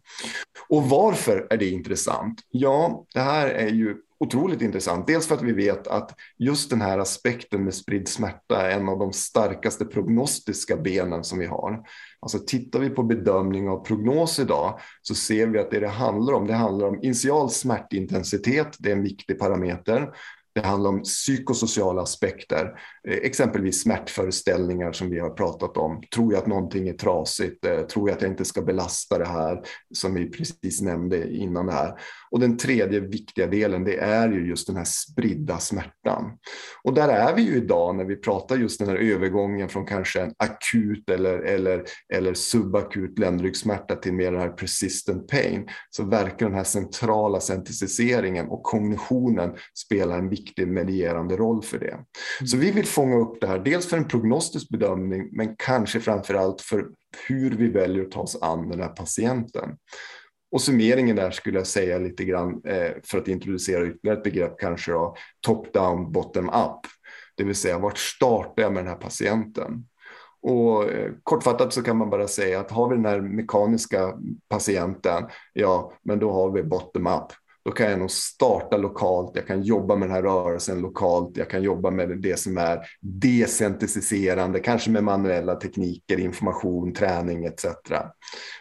Och 0.70 0.84
varför 0.84 1.48
är 1.50 1.58
det 1.58 1.70
intressant? 1.70 2.42
Ja, 2.50 3.06
det 3.14 3.20
här 3.20 3.50
är 3.50 3.70
ju 3.70 3.96
otroligt 4.24 4.62
intressant. 4.62 5.08
Dels 5.08 5.28
för 5.28 5.36
att 5.36 5.42
vi 5.42 5.52
vet 5.52 5.88
att 5.88 6.16
just 6.38 6.70
den 6.70 6.82
här 6.82 6.98
aspekten 6.98 7.64
med 7.64 7.74
spridd 7.74 8.08
smärta 8.08 8.62
är 8.62 8.80
en 8.80 8.90
av 8.90 9.00
de 9.00 9.14
starkaste 9.14 9.86
prognostiska 9.86 10.78
benen 10.78 11.24
som 11.24 11.40
vi 11.40 11.46
har. 11.46 11.80
Alltså 12.20 12.40
tittar 12.40 12.80
vi 12.80 12.90
på 12.90 13.04
bedömning 13.04 13.70
av 13.70 13.86
prognos 13.86 14.40
idag 14.40 14.80
så 15.02 15.16
ser 15.16 15.48
vi 15.48 15.60
att 15.60 15.72
det 15.72 15.80
det 15.80 15.88
handlar 15.88 16.34
om, 16.34 16.48
det 16.48 16.54
handlar 16.54 16.88
om 16.88 17.04
initial 17.04 17.50
smärtintensitet, 17.50 18.76
det 18.80 18.92
är 18.92 18.96
en 18.96 19.04
viktig 19.04 19.40
parameter. 19.40 20.10
Det 20.56 20.66
handlar 20.66 20.90
om 20.90 21.04
psykosociala 21.04 22.02
aspekter, 22.02 22.66
eh, 23.08 23.18
exempelvis 23.18 23.82
smärtföreställningar 23.82 24.92
som 24.92 25.10
vi 25.10 25.20
har 25.20 25.30
pratat 25.30 25.78
om. 25.78 26.04
Tror 26.16 26.34
jag 26.34 26.42
att 26.42 26.48
någonting 26.48 26.88
är 26.88 26.94
trasigt? 26.94 27.66
Eh, 27.66 27.82
tror 27.82 28.10
jag 28.10 28.16
att 28.16 28.22
jag 28.22 28.32
inte 28.32 28.46
ska 28.46 28.62
belasta 28.62 29.18
det 29.18 29.28
här 29.28 29.62
som 29.94 30.14
vi 30.14 30.30
precis 30.30 30.82
nämnde 30.82 31.34
innan 31.34 31.66
det 31.66 31.72
här? 31.72 32.00
Och 32.32 32.40
den 32.40 32.58
tredje 32.58 33.00
viktiga 33.00 33.48
delen, 33.48 33.84
det 33.84 33.98
är 33.98 34.30
ju 34.30 34.48
just 34.48 34.68
den 34.68 34.76
här 34.76 34.84
spridda 34.84 35.58
smärtan. 35.58 36.38
Och 36.84 36.94
där 36.94 37.10
är 37.10 37.36
vi 37.36 37.42
ju 37.42 37.56
idag 37.56 37.96
när 37.96 38.06
vi 38.06 38.16
pratar 38.16 38.56
just 38.56 38.80
den 38.80 38.90
här 38.90 38.96
övergången 38.96 39.70
från 39.70 39.86
kanske 39.86 40.22
en 40.22 40.34
akut 40.38 41.10
eller, 41.10 41.40
eller, 41.40 41.84
eller 42.14 42.34
subakut 42.34 43.20
ländryggsmärta 43.20 43.96
till 43.96 44.14
mer 44.14 44.32
den 44.32 44.42
här 44.42 44.50
persistent 44.50 45.28
pain, 45.28 45.68
så 45.90 46.04
verkar 46.04 46.46
den 46.46 46.56
här 46.56 46.64
centrala 46.64 47.40
sensitiseringen 47.40 48.50
och 48.50 48.64
kognitionen 48.64 49.56
spela 49.74 50.16
en 50.16 50.30
viktig 50.30 50.43
medierande 50.58 51.38
roll 51.38 51.64
för 51.64 51.80
det. 51.80 51.92
Mm. 51.92 52.48
Så 52.48 52.58
vi 52.58 52.72
vill 52.72 52.86
fånga 52.86 53.16
upp 53.16 53.42
det 53.42 53.48
här, 53.48 53.60
dels 53.60 53.90
för 53.90 53.98
en 53.98 54.08
prognostisk 54.08 54.70
bedömning, 54.70 55.30
men 55.32 55.56
kanske 55.56 56.00
framför 56.00 56.34
allt 56.34 56.62
för 56.62 56.88
hur 57.28 57.52
vi 57.52 57.68
väljer 57.68 58.04
att 58.04 58.12
ta 58.12 58.20
oss 58.20 58.42
an 58.42 58.70
den 58.70 58.82
här 58.82 58.90
patienten. 58.90 59.70
Och 60.52 60.62
summeringen 60.62 61.16
där 61.16 61.32
skulle 61.32 61.58
jag 61.58 61.68
säga 61.68 61.98
lite 61.98 62.26
grann 62.26 62.62
eh, 62.66 62.92
för 63.04 63.18
att 63.18 63.28
introducera 63.28 63.88
ytterligare 63.88 64.18
ett 64.18 64.24
begrepp 64.24 64.60
kanske 64.60 64.92
då, 64.92 65.16
top 65.46 65.74
down, 65.74 66.12
bottom 66.12 66.50
up. 66.50 66.80
Det 67.38 67.44
vill 67.44 67.56
säga 67.56 67.80
vart 67.80 67.98
startar 67.98 68.64
jag 68.64 68.74
med 68.74 68.84
den 68.84 68.92
här 68.92 69.00
patienten? 69.00 69.86
Och 70.42 70.84
eh, 70.92 71.12
kortfattat 71.24 71.74
så 71.74 71.84
kan 71.84 71.98
man 71.98 72.10
bara 72.10 72.28
säga 72.28 72.60
att 72.60 72.72
har 72.72 72.90
vi 72.90 72.96
den 72.96 73.06
här 73.06 73.22
mekaniska 73.22 74.14
patienten, 74.50 75.24
ja, 75.54 75.94
men 76.04 76.20
då 76.20 76.32
har 76.32 76.52
vi 76.52 76.64
bottom 76.64 77.08
up 77.08 77.34
då 77.66 77.72
kan 77.72 77.90
jag 77.90 78.00
nog 78.00 78.12
starta 78.12 78.78
lokalt, 78.78 79.32
jag 79.36 79.48
kan 79.48 79.64
jobba 79.64 79.96
med 79.96 80.08
den 80.08 80.16
här 80.16 80.24
rörelsen 80.24 80.82
lokalt, 80.82 81.38
jag 81.38 81.50
kan 81.50 81.64
jobba 81.64 81.92
med 81.92 82.22
det 82.22 82.40
som 82.40 82.58
är 82.58 82.80
decentraliserande, 83.02 84.60
kanske 84.60 84.92
med 84.92 85.04
manuella 85.04 85.56
tekniker, 85.56 86.20
information, 86.20 86.94
träning 86.94 87.46
etc. 87.46 87.66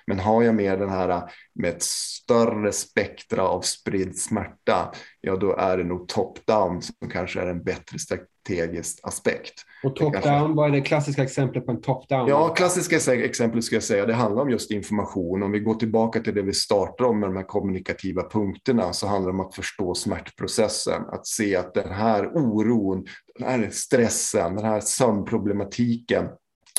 Men 0.07 0.19
har 0.19 0.43
jag 0.43 0.55
mer 0.55 0.77
den 0.77 0.91
här 0.91 1.23
med 1.55 1.71
ett 1.71 1.83
större 1.83 2.73
spektra 2.73 3.43
av 3.43 3.61
spridd 3.61 4.17
smärta, 4.17 4.93
ja 5.25 5.37
då 5.37 5.57
är 5.57 5.77
det 5.77 5.85
nog 5.85 6.09
top-down 6.09 6.81
som 6.81 7.09
kanske 7.11 7.41
är 7.41 7.47
en 7.47 7.63
bättre 7.63 7.99
strategisk 7.99 9.01
aspekt. 9.03 9.55
Och 9.85 9.97
top-down, 9.97 10.55
vad 10.55 10.69
är 10.69 10.73
det 10.73 10.81
klassiska 10.81 11.23
exemplet 11.23 11.67
på 11.67 11.73
en 11.73 11.81
top-down? 11.81 12.29
Ja, 12.29 12.49
klassiska 12.49 13.15
exemplet 13.15 13.65
ska 13.65 13.77
jag 13.77 13.83
säga, 13.83 14.07
det 14.07 14.15
handlar 14.15 14.43
om 14.43 14.51
just 14.51 14.71
information. 14.71 15.43
Om 15.43 15.53
vi 15.53 15.61
går 15.61 15.75
tillbaka 15.75 16.21
till 16.21 16.35
det 16.35 16.43
vi 16.43 16.53
startar 16.53 17.05
om 17.05 17.21
med 17.21 17.29
de 17.29 17.37
här 17.37 17.47
kommunikativa 17.47 18.29
punkterna 18.29 18.93
så 18.93 19.07
handlar 19.07 19.33
det 19.33 19.39
om 19.39 19.47
att 19.47 19.55
förstå 19.55 19.95
smärtprocessen. 19.95 21.03
Att 21.13 21.27
se 21.27 21.57
att 21.57 21.75
den 21.75 21.93
här 21.93 22.37
oron, 22.37 23.07
den 23.39 23.49
här 23.49 23.71
stressen, 23.71 24.57
den 24.57 24.65
här 24.65 24.81
sömnproblematiken 24.81 26.29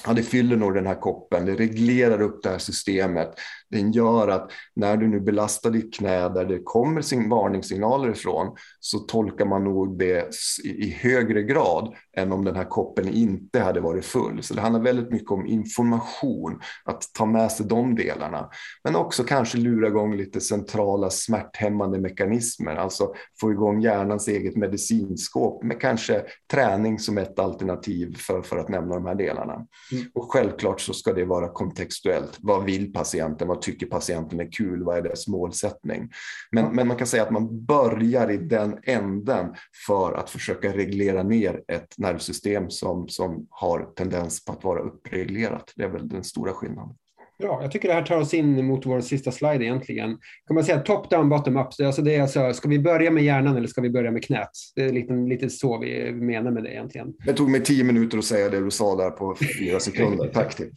Ja, 0.05 0.13
det 0.13 0.23
fyller 0.23 0.55
nog 0.55 0.73
den 0.73 0.87
här 0.87 1.01
koppen, 1.01 1.45
det 1.45 1.55
reglerar 1.55 2.21
upp 2.21 2.43
det 2.43 2.49
här 2.49 2.57
systemet. 2.57 3.29
Den 3.73 3.91
gör 3.91 4.27
att 4.27 4.51
när 4.75 4.97
du 4.97 5.07
nu 5.07 5.19
belastar 5.19 5.71
ditt 5.71 5.93
knä 5.93 6.29
där 6.29 6.45
det 6.45 6.59
kommer 6.63 7.01
sin 7.01 7.29
varningssignaler 7.29 8.09
ifrån 8.09 8.55
så 8.79 8.99
tolkar 8.99 9.45
man 9.45 9.63
nog 9.63 9.99
det 9.99 10.29
i 10.63 10.89
högre 10.89 11.43
grad 11.43 11.95
än 12.17 12.31
om 12.31 12.45
den 12.45 12.55
här 12.55 12.65
koppen 12.65 13.07
inte 13.07 13.59
hade 13.59 13.81
varit 13.81 14.05
full. 14.05 14.43
Så 14.43 14.53
det 14.53 14.61
handlar 14.61 14.81
väldigt 14.81 15.11
mycket 15.11 15.31
om 15.31 15.45
information, 15.45 16.59
att 16.85 17.03
ta 17.13 17.25
med 17.25 17.51
sig 17.51 17.65
de 17.65 17.95
delarna. 17.95 18.49
Men 18.83 18.95
också 18.95 19.23
kanske 19.23 19.57
lura 19.57 19.87
igång 19.87 20.15
lite 20.15 20.41
centrala 20.41 21.09
smärthämmande 21.09 21.99
mekanismer, 21.99 22.75
alltså 22.75 23.13
få 23.39 23.51
igång 23.51 23.81
hjärnans 23.81 24.27
eget 24.27 24.55
medicinskåp 24.55 25.63
med 25.63 25.81
kanske 25.81 26.23
träning 26.51 26.99
som 26.99 27.17
ett 27.17 27.39
alternativ 27.39 28.17
för, 28.17 28.41
för 28.41 28.57
att 28.57 28.69
nämna 28.69 28.95
de 28.95 29.05
här 29.05 29.15
delarna. 29.15 29.53
Mm. 29.53 30.05
Och 30.13 30.31
självklart 30.31 30.81
så 30.81 30.93
ska 30.93 31.13
det 31.13 31.25
vara 31.25 31.49
kontextuellt. 31.49 32.37
Vad 32.41 32.63
vill 32.63 32.93
patienten? 32.93 33.47
Vad 33.47 33.61
tycker 33.63 33.85
patienten 33.85 34.39
är 34.39 34.51
kul? 34.51 34.83
Vad 34.83 34.97
är 34.97 35.01
dess 35.01 35.27
målsättning? 35.27 36.11
Men, 36.51 36.75
men 36.75 36.87
man 36.87 36.97
kan 36.97 37.07
säga 37.07 37.23
att 37.23 37.31
man 37.31 37.65
börjar 37.65 38.31
i 38.31 38.37
den 38.37 38.79
änden 38.83 39.55
för 39.87 40.13
att 40.13 40.29
försöka 40.29 40.73
reglera 40.73 41.23
ner 41.23 41.63
ett 41.67 41.97
nervsystem 41.97 42.69
som, 42.69 43.07
som 43.07 43.47
har 43.49 43.93
tendens 43.95 44.45
på 44.45 44.51
att 44.51 44.63
vara 44.63 44.79
uppreglerat. 44.79 45.73
Det 45.75 45.83
är 45.83 45.89
väl 45.89 46.07
den 46.07 46.23
stora 46.23 46.53
skillnaden. 46.53 46.95
Bra, 47.43 47.59
jag 47.61 47.71
tycker 47.71 47.87
det 47.87 47.93
här 47.93 48.01
tar 48.01 48.17
oss 48.17 48.33
in 48.33 48.65
mot 48.65 48.85
vår 48.85 49.01
sista 49.01 49.31
slide 49.31 49.65
egentligen. 49.65 50.17
Kan 50.47 50.55
man 50.55 50.63
säga 50.63 50.79
top 50.79 51.09
down, 51.09 51.29
bottom 51.29 51.57
up? 51.57 51.67
Alltså 51.85 52.01
det 52.01 52.15
är 52.15 52.21
alltså, 52.21 52.53
ska 52.53 52.69
vi 52.69 52.79
börja 52.79 53.11
med 53.11 53.23
hjärnan 53.23 53.57
eller 53.57 53.67
ska 53.67 53.81
vi 53.81 53.89
börja 53.89 54.11
med 54.11 54.23
knät? 54.23 54.49
Det 54.75 54.81
är 54.81 54.93
lite, 54.93 55.13
lite 55.13 55.49
så 55.49 55.79
vi 55.79 56.11
menar 56.11 56.51
med 56.51 56.63
det 56.63 56.71
egentligen. 56.71 57.07
Det 57.25 57.33
tog 57.33 57.49
mig 57.49 57.63
tio 57.63 57.83
minuter 57.83 58.17
att 58.17 58.25
säga 58.25 58.49
det 58.49 58.63
du 58.63 58.71
sa 58.71 58.95
där 58.95 59.09
på 59.09 59.35
fyra 59.59 59.79
sekunder. 59.79 60.27
Tack 60.27 60.55
till. 60.55 60.71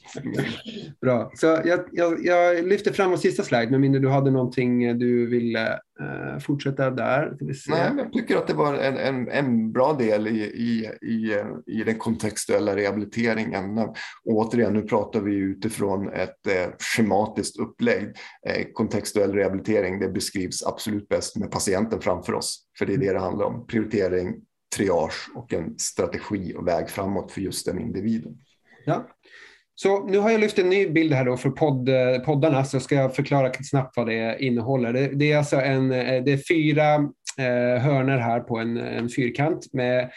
Bra, 1.00 1.30
så 1.34 1.46
jag, 1.46 1.80
jag, 1.92 2.26
jag 2.26 2.66
lyfter 2.66 2.92
fram 2.92 3.10
vår 3.10 3.16
sista 3.16 3.42
slide, 3.42 3.70
men 3.70 3.80
mindre 3.80 4.00
du 4.00 4.08
hade 4.08 4.30
någonting 4.30 4.98
du 4.98 5.26
ville 5.26 5.78
Uh, 6.00 6.38
fortsätta 6.38 6.90
där. 6.90 7.36
Nej, 7.68 7.92
jag 7.96 8.12
tycker 8.12 8.36
att 8.36 8.46
det 8.46 8.54
var 8.54 8.74
en, 8.74 8.96
en, 8.96 9.28
en 9.28 9.72
bra 9.72 9.92
del 9.92 10.26
i, 10.26 10.40
i, 10.40 10.90
i, 11.02 11.42
i 11.66 11.84
den 11.84 11.98
kontextuella 11.98 12.76
rehabiliteringen. 12.76 13.78
Och 13.78 13.96
återigen, 14.24 14.72
nu 14.72 14.82
pratar 14.82 15.20
vi 15.20 15.34
utifrån 15.34 16.12
ett 16.12 16.46
eh, 16.46 16.72
schematiskt 16.78 17.58
upplägg. 17.58 18.04
Eh, 18.46 18.66
kontextuell 18.72 19.32
rehabilitering 19.32 20.00
det 20.00 20.08
beskrivs 20.08 20.66
absolut 20.66 21.08
bäst 21.08 21.36
med 21.36 21.50
patienten 21.50 22.00
framför 22.00 22.32
oss. 22.32 22.66
För 22.78 22.86
det 22.86 22.94
är 22.94 22.98
det 22.98 23.12
det 23.12 23.20
handlar 23.20 23.46
om. 23.46 23.66
Prioritering, 23.66 24.34
triage 24.76 25.28
och 25.34 25.52
en 25.52 25.78
strategi 25.78 26.54
och 26.56 26.66
väg 26.66 26.90
framåt 26.90 27.32
för 27.32 27.40
just 27.40 27.66
den 27.66 27.80
individen. 27.80 28.38
Ja, 28.84 29.06
så 29.78 30.06
nu 30.06 30.18
har 30.18 30.30
jag 30.30 30.40
lyft 30.40 30.58
en 30.58 30.68
ny 30.68 30.88
bild 30.88 31.12
här 31.12 31.24
då 31.24 31.36
för 31.36 31.50
podd, 31.50 31.88
eh, 31.88 32.18
poddarna, 32.24 32.64
så 32.64 32.80
ska 32.80 32.94
jag 32.94 33.16
förklara 33.16 33.52
snabbt 33.52 33.96
vad 33.96 34.06
det 34.06 34.36
innehåller. 34.40 34.92
Det, 34.92 35.08
det 35.08 35.32
är 35.32 35.38
alltså 35.38 35.56
en, 35.56 35.92
eh, 35.92 36.24
det 36.24 36.32
är 36.32 36.54
fyra 36.54 36.94
eh, 37.38 37.82
hörnor 37.82 38.16
här 38.16 38.40
på 38.40 38.58
en, 38.58 38.76
en 38.76 39.08
fyrkant 39.08 39.72
med 39.72 40.10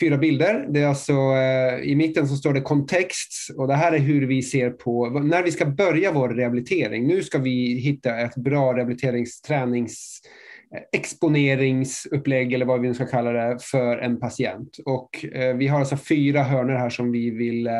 fyra 0.00 0.18
bilder. 0.18 0.66
Det 0.68 0.80
är 0.80 0.86
alltså, 0.86 1.12
eh, 1.12 1.90
I 1.90 1.94
mitten 1.96 2.28
så 2.28 2.36
står 2.36 2.52
det 2.52 2.60
kontext 2.60 3.50
och 3.56 3.68
det 3.68 3.74
här 3.74 3.92
är 3.92 3.98
hur 3.98 4.26
vi 4.26 4.42
ser 4.42 4.70
på 4.70 5.08
när 5.08 5.42
vi 5.42 5.52
ska 5.52 5.66
börja 5.66 6.12
vår 6.12 6.28
rehabilitering. 6.28 7.06
Nu 7.06 7.22
ska 7.22 7.38
vi 7.38 7.80
hitta 7.80 8.18
ett 8.18 8.34
bra 8.34 8.76
rehabiliteringstränings 8.76 10.20
exponeringsupplägg 10.92 12.52
eller 12.52 12.66
vad 12.66 12.80
vi 12.80 12.88
nu 12.88 12.94
ska 12.94 13.06
kalla 13.06 13.32
det 13.32 13.58
för 13.62 13.98
en 13.98 14.20
patient. 14.20 14.76
Och 14.84 15.24
eh, 15.34 15.56
vi 15.56 15.68
har 15.68 15.80
alltså 15.80 15.96
fyra 15.96 16.42
hörnor 16.42 16.74
här 16.74 16.90
som 16.90 17.12
vi 17.12 17.30
vill 17.30 17.66
eh, 17.66 17.72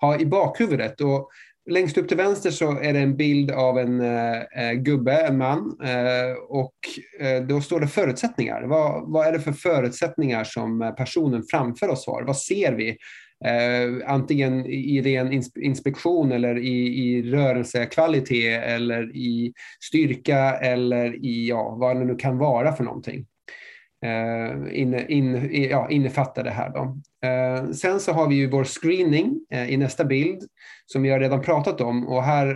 ha 0.00 0.18
i 0.18 0.26
bakhuvudet. 0.26 1.00
Och 1.00 1.30
längst 1.70 1.98
upp 1.98 2.08
till 2.08 2.16
vänster 2.16 2.50
så 2.50 2.78
är 2.78 2.92
det 2.92 2.98
en 2.98 3.16
bild 3.16 3.50
av 3.50 3.78
en 3.78 4.00
eh, 4.00 4.36
eh 4.36 4.72
gubbe, 4.72 5.12
en 5.12 5.38
man. 5.38 5.78
Eh, 5.84 6.36
och 6.48 6.74
eh, 7.20 7.42
då 7.42 7.60
står 7.60 7.80
det 7.80 7.88
förutsättningar. 7.88 8.62
Vad, 8.62 9.12
vad 9.12 9.26
är 9.26 9.32
det 9.32 9.40
för 9.40 9.52
förutsättningar 9.52 10.44
som 10.44 10.94
personen 10.96 11.42
framför 11.50 11.88
oss 11.88 12.06
har? 12.06 12.22
Vad 12.22 12.36
ser 12.36 12.72
vi? 12.72 12.96
Eh, 13.44 14.10
antingen 14.10 14.66
i 14.66 15.02
ren 15.02 15.42
inspektion 15.56 16.32
eller 16.32 16.58
i, 16.58 17.02
i 17.04 17.22
rörelsekvalitet 17.22 18.62
eller 18.62 19.16
i 19.16 19.52
styrka 19.84 20.38
eller 20.52 21.24
i 21.24 21.48
ja, 21.48 21.76
vad 21.80 21.96
det 21.96 22.04
nu 22.04 22.16
kan 22.16 22.38
vara 22.38 22.72
för 22.72 22.84
någonting. 22.84 23.26
Eh, 24.04 24.80
inne, 24.80 25.06
in, 25.08 25.50
ja, 25.70 25.90
innefattar 25.90 26.44
det 26.44 26.50
här. 26.50 26.70
Då. 26.70 26.98
Eh, 27.28 27.70
sen 27.70 28.00
så 28.00 28.12
har 28.12 28.28
vi 28.28 28.34
ju 28.34 28.50
vår 28.50 28.64
screening 28.64 29.40
eh, 29.50 29.70
i 29.70 29.76
nästa 29.76 30.04
bild 30.04 30.42
som 30.86 31.02
vi 31.02 31.10
har 31.10 31.20
redan 31.20 31.40
pratat 31.40 31.80
om 31.80 32.08
och 32.08 32.22
här 32.22 32.46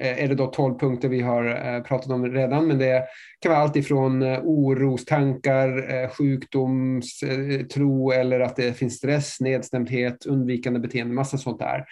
är 0.00 0.28
det 0.28 0.34
då 0.34 0.46
12 0.46 0.78
punkter 0.78 1.08
vi 1.08 1.20
har 1.20 1.80
pratat 1.80 2.10
om 2.10 2.32
redan 2.32 2.66
men 2.66 2.78
det 2.78 3.04
kan 3.40 3.52
vara 3.52 3.62
allt 3.62 3.76
ifrån 3.76 4.22
orostankar, 4.22 6.08
sjukdomstro 6.08 8.10
eller 8.10 8.40
att 8.40 8.56
det 8.56 8.72
finns 8.72 8.96
stress, 8.96 9.40
nedstämdhet, 9.40 10.26
undvikande 10.26 10.80
beteende, 10.80 11.14
massa 11.14 11.38
sånt 11.38 11.58
där. 11.58 11.84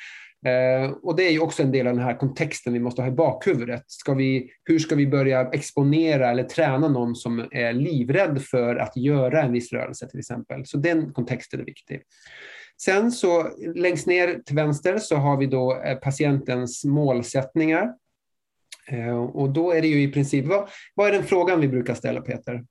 Eh, 0.47 0.91
och 0.91 1.17
det 1.17 1.27
är 1.29 1.31
ju 1.31 1.41
också 1.41 1.63
en 1.63 1.73
del 1.73 1.87
av 1.87 1.95
den 1.95 2.05
här 2.05 2.19
kontexten 2.19 2.73
vi 2.73 2.81
måste 2.81 3.03
ha 3.03 3.09
i 3.09 3.13
bakhuvudet. 3.13 3.85
Ska 3.87 4.15
vi, 4.15 4.51
hur 4.65 4.79
ska 4.79 4.95
vi 4.95 5.07
börja 5.07 5.51
exponera 5.53 6.31
eller 6.31 6.43
träna 6.43 6.89
någon 6.89 7.15
som 7.15 7.49
är 7.51 7.73
livrädd 7.73 8.43
för 8.43 8.77
att 8.77 8.97
göra 8.97 9.43
en 9.43 9.53
viss 9.53 9.73
rörelse 9.73 10.09
till 10.09 10.19
exempel? 10.19 10.67
Så 10.67 10.79
den 10.79 11.13
kontexten 11.13 11.61
är 11.61 11.65
viktig. 11.65 12.03
Sen 12.83 13.13
så 13.13 13.51
längst 13.75 14.07
ner 14.07 14.35
till 14.47 14.57
vänster 14.57 14.99
så 14.99 15.17
har 15.17 15.37
vi 15.37 15.47
då 15.47 15.83
eh, 15.83 15.99
patientens 15.99 16.85
målsättningar. 16.85 17.93
Eh, 18.89 19.19
och 19.19 19.51
då 19.51 19.73
är 19.73 19.83
det 19.83 19.89
ju 19.89 20.03
i 20.03 20.13
princip, 20.13 20.47
vad, 20.47 20.69
vad 20.95 21.09
är 21.09 21.13
den 21.13 21.25
frågan 21.25 21.61
vi 21.61 21.69
brukar 21.69 21.95
ställa 21.95 22.21
Peter? 22.21 22.65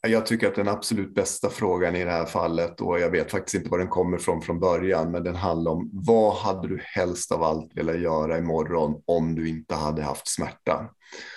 Jag 0.00 0.26
tycker 0.26 0.48
att 0.48 0.54
den 0.54 0.68
absolut 0.68 1.14
bästa 1.14 1.50
frågan 1.50 1.96
i 1.96 2.04
det 2.04 2.10
här 2.10 2.26
fallet, 2.26 2.80
och 2.80 3.00
jag 3.00 3.10
vet 3.10 3.30
faktiskt 3.30 3.54
inte 3.54 3.70
var 3.70 3.78
den 3.78 3.88
kommer 3.88 4.18
från 4.18 4.42
från 4.42 4.60
början, 4.60 5.10
men 5.10 5.24
den 5.24 5.34
handlar 5.34 5.72
om 5.72 5.90
vad 5.92 6.34
hade 6.34 6.68
du 6.68 6.80
helst 6.82 7.32
av 7.32 7.42
allt 7.42 7.76
velat 7.76 8.00
göra 8.00 8.38
imorgon 8.38 9.02
om 9.04 9.34
du 9.34 9.48
inte 9.48 9.74
hade 9.74 10.02
haft 10.02 10.28
smärta? 10.28 10.90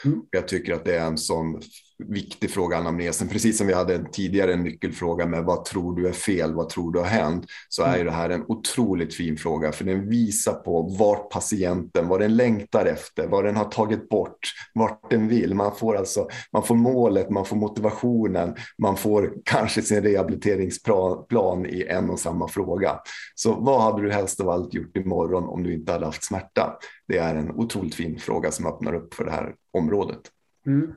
Mm. 0.05 0.21
Jag 0.31 0.47
tycker 0.47 0.73
att 0.73 0.85
det 0.85 0.95
är 0.95 1.05
en 1.05 1.17
sån 1.17 1.61
viktig 2.05 2.51
fråga, 2.51 2.77
anamnesen. 2.77 3.27
Precis 3.27 3.57
som 3.57 3.67
vi 3.67 3.73
hade 3.73 3.95
en 3.95 4.11
tidigare 4.11 4.55
nyckelfråga 4.55 5.25
med 5.25 5.43
vad 5.43 5.65
tror 5.65 5.95
du 5.95 6.07
är 6.07 6.11
fel, 6.11 6.53
vad 6.53 6.69
tror 6.69 6.91
du 6.91 6.99
har 6.99 7.05
hänt? 7.05 7.45
Så 7.69 7.83
är 7.83 7.97
ju 7.97 8.03
det 8.03 8.11
här 8.11 8.29
en 8.29 8.45
otroligt 8.47 9.13
fin 9.13 9.37
fråga, 9.37 9.71
för 9.71 9.85
den 9.85 10.09
visar 10.09 10.53
på 10.53 10.81
vart 10.81 11.29
patienten, 11.29 12.07
vad 12.07 12.19
den 12.19 12.35
längtar 12.35 12.85
efter, 12.85 13.27
vad 13.27 13.45
den 13.45 13.55
har 13.55 13.65
tagit 13.65 14.09
bort, 14.09 14.39
vart 14.73 15.09
den 15.09 15.27
vill. 15.27 15.55
Man 15.55 15.75
får 15.75 15.95
alltså, 15.95 16.27
man 16.51 16.63
får 16.63 16.75
målet, 16.75 17.29
man 17.29 17.45
får 17.45 17.55
motivationen, 17.55 18.55
man 18.77 18.97
får 18.97 19.33
kanske 19.45 19.81
sin 19.81 20.03
rehabiliteringsplan 20.03 21.65
i 21.65 21.83
en 21.89 22.09
och 22.09 22.19
samma 22.19 22.47
fråga. 22.47 22.99
Så 23.35 23.53
vad 23.53 23.81
hade 23.81 24.01
du 24.01 24.11
helst 24.11 24.39
av 24.41 24.49
allt 24.49 24.73
gjort 24.73 24.97
imorgon 24.97 25.43
om 25.43 25.63
du 25.63 25.73
inte 25.73 25.91
hade 25.91 26.05
haft 26.05 26.23
smärta? 26.23 26.77
Det 27.07 27.17
är 27.17 27.35
en 27.35 27.51
otroligt 27.51 27.95
fin 27.95 28.19
fråga 28.19 28.51
som 28.51 28.65
öppnar 28.65 28.93
upp 28.93 29.13
för 29.13 29.25
det 29.25 29.31
här 29.31 29.55
området. 29.73 30.19
Mm 30.65 30.93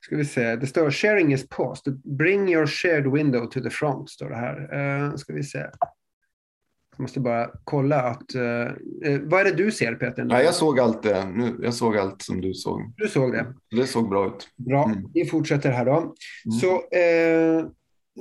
ska 0.00 0.16
vi 0.16 0.24
se, 0.24 0.56
det 0.56 0.66
står 0.66 0.90
sharing 0.90 1.32
is 1.32 1.48
paused. 1.48 2.02
Bring 2.18 2.48
your 2.48 2.66
shared 2.66 3.12
window 3.12 3.46
to 3.46 3.60
the 3.60 3.70
front, 3.70 4.10
står 4.10 4.28
det 4.28 4.36
här. 4.36 4.78
Uh, 5.06 5.16
ska 5.16 5.32
vi 5.32 5.42
se. 5.42 5.58
Jag 5.58 7.02
måste 7.02 7.20
bara 7.20 7.50
kolla 7.64 8.02
att... 8.02 8.34
Uh, 8.34 9.20
vad 9.22 9.40
är 9.40 9.44
det 9.44 9.52
du 9.52 9.70
ser 9.70 9.94
Peter? 9.94 10.24
Nej, 10.24 10.44
jag 10.44 10.54
såg 10.54 10.80
allt 10.80 11.02
det. 11.02 11.24
Nu, 11.24 11.56
jag 11.62 11.74
såg 11.74 11.96
allt 11.96 12.22
som 12.22 12.40
du 12.40 12.54
såg. 12.54 12.92
Du 12.96 13.08
såg 13.08 13.32
det? 13.32 13.46
Det 13.70 13.86
såg 13.86 14.08
bra 14.08 14.26
ut. 14.26 14.48
Bra, 14.56 14.84
mm. 14.84 15.10
vi 15.14 15.24
fortsätter 15.24 15.70
här 15.70 15.84
då. 15.84 15.96
Mm. 15.96 16.14
Så, 16.60 16.74
uh, 16.74 17.70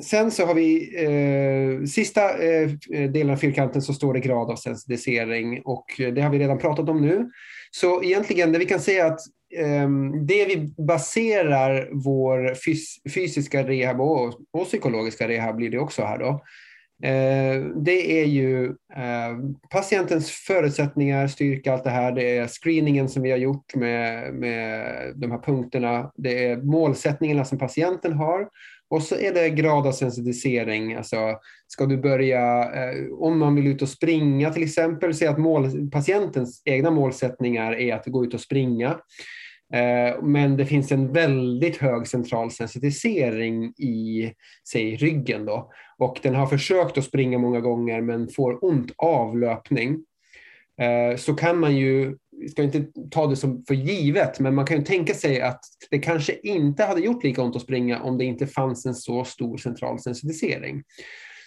sen 0.04 0.32
så 0.32 0.46
har 0.46 0.54
vi 0.54 1.88
sista 1.88 2.38
delen 2.90 3.30
av 3.30 3.36
fyrkanten 3.38 3.82
så 3.82 3.94
står 3.94 4.14
det 4.14 4.20
grad 4.20 4.52
av 4.52 4.56
sensitisering 4.56 5.62
och 5.66 5.86
det 5.98 6.22
har 6.22 6.30
vi 6.30 6.40
redan 6.40 6.58
pratat 6.58 6.90
om 6.90 7.02
nu. 7.02 7.32
Så 7.72 8.04
egentligen 8.04 8.52
det 8.52 8.60
vi 8.60 8.66
kan 8.66 8.80
säga 8.80 9.06
att 9.06 9.20
Ehm, 9.56 10.26
det 10.26 10.46
vi 10.46 10.74
baserar 10.78 11.90
vår 11.92 12.54
fys 12.54 12.96
fysiska 13.14 13.68
rehab 13.68 14.02
och, 14.02 14.34
och, 14.52 14.66
psykologiska 14.66 15.28
rehab 15.28 15.56
blir 15.56 15.70
det 15.70 15.80
också 15.80 16.04
här 16.04 16.18
då. 16.18 16.44
Ehm, 17.04 17.84
det 17.84 18.22
är 18.22 18.26
ju 18.26 18.76
ehm, 18.96 19.56
patientens 19.72 20.32
förutsättningar, 20.32 21.28
styrka, 21.28 21.74
allt 21.74 21.84
det 21.84 21.90
här. 21.90 22.12
Det 22.12 22.38
är 22.38 22.48
screeningen 22.48 23.10
som 23.10 23.24
vi 23.24 23.32
har 23.32 23.38
gjort 23.38 23.76
med, 23.76 24.34
med 24.34 25.14
de 25.16 25.32
här 25.32 25.40
punkterna. 25.40 26.12
Det 26.16 26.46
är 26.46 26.58
målsättningarna 26.58 27.46
som 27.46 27.58
patienten 27.58 28.14
har. 28.14 28.48
Och 28.90 29.04
så 29.04 29.16
är 29.16 29.34
det 29.34 29.50
grad 29.50 29.88
av 29.88 29.92
sensitisering. 29.92 30.96
Alltså, 30.96 31.40
ska 31.68 31.86
du 31.86 31.98
börja, 31.98 32.64
eh, 32.64 33.14
om 33.20 33.40
man 33.40 33.56
vill 33.56 33.68
ut 33.68 33.82
och 33.82 33.90
springa 33.90 34.54
till 34.54 34.64
exempel, 34.64 35.14
säg 35.14 35.28
att 35.28 35.38
mål, 35.38 35.90
patientens 35.92 36.62
egna 36.66 36.92
målsättningar 36.92 37.74
är 37.74 37.96
att 37.96 38.06
gå 38.06 38.26
ut 38.26 38.34
och 38.34 38.42
springa. 38.42 38.98
Eh, 39.74 40.24
men 40.24 40.58
det 40.58 40.66
finns 40.66 40.92
en 40.92 41.14
väldigt 41.14 41.78
hög 41.78 42.08
central 42.08 42.52
sensitisering 42.52 43.66
i 43.66 44.32
säg, 44.72 44.96
ryggen. 44.96 45.46
Då. 45.46 45.72
Och 45.98 46.20
den 46.24 46.36
har 46.36 46.48
försökt 46.48 46.98
att 46.98 47.04
springa 47.04 47.38
många 47.38 47.60
gånger 47.60 48.02
men 48.02 48.28
får 48.30 48.66
ont 48.66 48.92
av 48.98 49.38
löpning. 49.38 50.06
Eh, 50.82 51.18
så 51.18 51.34
kan 51.34 51.60
man 51.60 51.78
ju 51.78 52.16
vi 52.42 52.50
ska 52.50 52.64
inte 52.64 52.86
ta 53.12 53.28
det 53.28 53.36
som 53.36 53.64
för 53.68 53.74
givet, 53.74 54.40
men 54.40 54.56
man 54.56 54.66
kan 54.66 54.78
ju 54.78 54.84
tänka 54.84 55.14
sig 55.14 55.42
att 55.42 55.60
det 55.90 56.00
kanske 56.00 56.40
inte 56.44 56.84
hade 56.84 57.02
gjort 57.02 57.24
lika 57.24 57.42
ont 57.42 57.56
att 57.56 57.62
springa 57.62 58.02
om 58.02 58.18
det 58.18 58.26
inte 58.26 58.48
fanns 58.48 58.86
en 58.86 58.96
så 58.96 59.24
stor 59.24 59.58
central 59.58 60.00
sensitisering. 60.00 60.84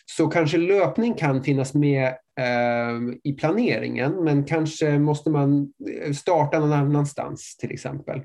Så 0.06 0.28
kanske 0.28 0.58
löpning 0.58 1.14
kan 1.14 1.42
finnas 1.42 1.74
med 1.74 2.06
eh, 2.40 3.14
i 3.24 3.32
planeringen, 3.32 4.24
men 4.24 4.44
kanske 4.44 4.98
måste 4.98 5.30
man 5.30 5.72
eh, 6.02 6.12
starta 6.12 6.58
någon 6.58 6.72
annanstans 6.72 7.56
till 7.56 7.70
exempel. 7.70 8.22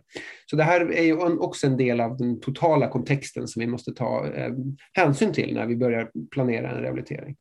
Så 0.50 0.56
det 0.56 0.64
här 0.64 0.92
är 0.92 1.04
ju 1.04 1.38
också 1.38 1.68
en 1.68 1.78
del 1.78 2.02
av 2.02 2.18
den 2.18 2.40
totala 2.40 2.88
kontexten 2.88 3.48
som 3.48 3.60
vi 3.60 3.68
måste 3.68 3.94
ta 3.94 4.28
eh, 4.28 4.54
hänsyn 4.94 5.34
till 5.34 5.54
när 5.54 5.66
vi 5.66 5.76
börjar 5.76 6.12
planera 6.32 6.72
en 6.72 6.82
rehabilitering. 6.82 7.36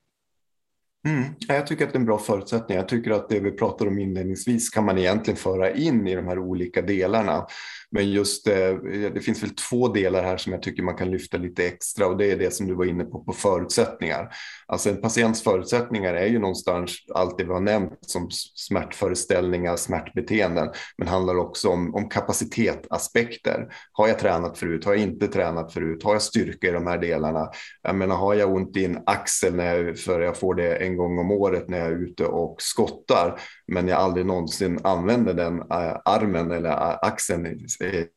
Mm. 1.07 1.25
Jag 1.49 1.67
tycker 1.67 1.87
att 1.87 1.93
det 1.93 1.97
är 1.97 2.01
en 2.01 2.07
bra 2.07 2.19
förutsättning. 2.19 2.77
Jag 2.77 2.89
tycker 2.89 3.11
att 3.11 3.29
det 3.29 3.41
vi 3.41 3.51
pratade 3.51 3.91
om 3.91 3.99
inledningsvis 3.99 4.71
kan 4.71 4.85
man 4.85 4.99
egentligen 4.99 5.37
föra 5.37 5.71
in 5.71 6.07
i 6.07 6.15
de 6.15 6.27
här 6.27 6.39
olika 6.39 6.83
delarna. 6.83 7.47
Men 7.95 8.11
just 8.11 8.47
eh, 8.47 8.75
det 9.15 9.25
finns 9.25 9.43
väl 9.43 9.51
två 9.51 9.89
delar 9.89 10.23
här 10.23 10.37
som 10.37 10.53
jag 10.53 10.63
tycker 10.63 10.83
man 10.83 10.97
kan 10.97 11.11
lyfta 11.11 11.37
lite 11.37 11.67
extra 11.67 12.07
och 12.07 12.17
det 12.17 12.31
är 12.31 12.37
det 12.37 12.55
som 12.55 12.67
du 12.67 12.75
var 12.75 12.85
inne 12.85 13.05
på, 13.05 13.25
på 13.25 13.33
förutsättningar. 13.33 14.35
Alltså 14.67 14.91
en 14.91 15.01
patients 15.01 15.43
förutsättningar 15.43 16.15
är 16.15 16.27
ju 16.27 16.39
någonstans 16.39 16.97
allt 17.15 17.39
det 17.39 17.45
vi 17.45 17.53
har 17.53 17.61
nämnt 17.61 17.99
som 18.01 18.29
smärtföreställningar, 18.55 19.77
smärtbeteenden, 19.77 20.69
men 20.99 21.09
handlar 21.09 21.37
också 21.37 21.69
om, 21.69 21.95
om 21.95 22.09
kapacitetaspekter. 22.09 23.69
Har 23.93 24.09
jag 24.09 24.19
tränat 24.19 24.59
förut? 24.59 24.85
Har 24.85 24.93
jag 24.93 25.03
inte 25.03 25.29
tränat 25.29 25.73
förut? 25.73 26.05
Har 26.05 26.13
jag 26.13 26.23
styrka 26.23 26.69
i 26.69 26.73
de 26.73 26.87
här 26.87 26.99
delarna? 26.99 27.51
Jag 27.83 27.97
menar, 27.97 28.17
har 28.17 28.35
jag 28.35 28.55
ont 28.55 28.77
i 28.77 28.85
en 28.85 29.03
axel 29.07 29.55
när 29.55 29.77
jag, 29.77 29.99
för 29.99 30.21
jag 30.21 30.37
får 30.37 30.55
det 30.55 30.77
en 30.77 30.97
gång 30.97 31.19
om 31.19 31.31
året 31.31 31.69
när 31.69 31.79
jag 31.79 31.89
är 31.89 32.03
ute 32.03 32.27
och 32.27 32.57
skottar, 32.59 33.41
men 33.67 33.89
jag 33.89 33.99
aldrig 33.99 34.27
någonsin 34.27 34.81
använder 34.85 35.35
den 35.35 35.59
äh, 35.59 35.97
armen 36.05 36.51
eller 36.51 36.71
äh, 36.71 36.99
axeln 37.03 37.47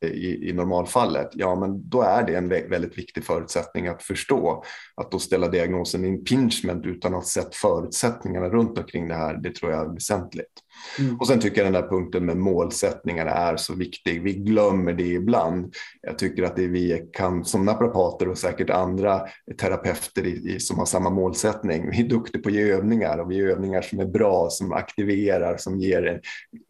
i, 0.02 0.48
i 0.48 0.52
normalfallet, 0.52 1.28
ja 1.32 1.54
men 1.54 1.88
då 1.88 2.02
är 2.02 2.22
det 2.22 2.34
en 2.34 2.48
väldigt 2.48 2.98
viktig 2.98 3.24
förutsättning 3.24 3.86
att 3.86 4.02
förstå. 4.02 4.64
Att 4.96 5.10
då 5.10 5.18
ställa 5.18 5.48
diagnosen 5.48 6.04
impingement 6.04 6.86
utan 6.86 7.14
att 7.14 7.20
ha 7.20 7.26
sett 7.26 7.54
förutsättningarna 7.54 8.48
runt 8.48 8.78
omkring 8.78 9.08
det 9.08 9.14
här, 9.14 9.34
det 9.34 9.54
tror 9.54 9.72
jag 9.72 9.90
är 9.90 9.94
väsentligt. 9.94 10.52
Mm. 10.98 11.16
Och 11.16 11.26
sen 11.26 11.40
tycker 11.40 11.64
jag 11.64 11.72
den 11.72 11.82
där 11.82 11.88
punkten 11.88 12.26
med 12.26 12.36
målsättningarna 12.36 13.30
är 13.30 13.56
så 13.56 13.74
viktig. 13.74 14.22
Vi 14.22 14.32
glömmer 14.32 14.92
det 14.92 15.06
ibland. 15.06 15.74
Jag 16.02 16.18
tycker 16.18 16.42
att 16.42 16.56
det 16.56 16.66
vi 16.66 17.10
kan 17.12 17.44
som 17.44 17.64
naprapater 17.64 18.28
och 18.28 18.38
säkert 18.38 18.70
andra 18.70 19.20
terapeuter 19.60 20.26
i, 20.26 20.54
i, 20.54 20.60
som 20.60 20.78
har 20.78 20.86
samma 20.86 21.10
målsättning. 21.10 21.90
Vi 21.90 22.00
är 22.00 22.08
duktiga 22.08 22.42
på 22.42 22.48
att 22.48 22.54
ge 22.54 22.72
övningar 22.72 23.18
och 23.18 23.30
vi 23.30 23.36
gör 23.36 23.48
övningar 23.48 23.82
som 23.82 24.00
är 24.00 24.06
bra, 24.06 24.48
som 24.50 24.72
aktiverar, 24.72 25.37
som 25.56 25.80
ger 25.80 26.06
en 26.06 26.20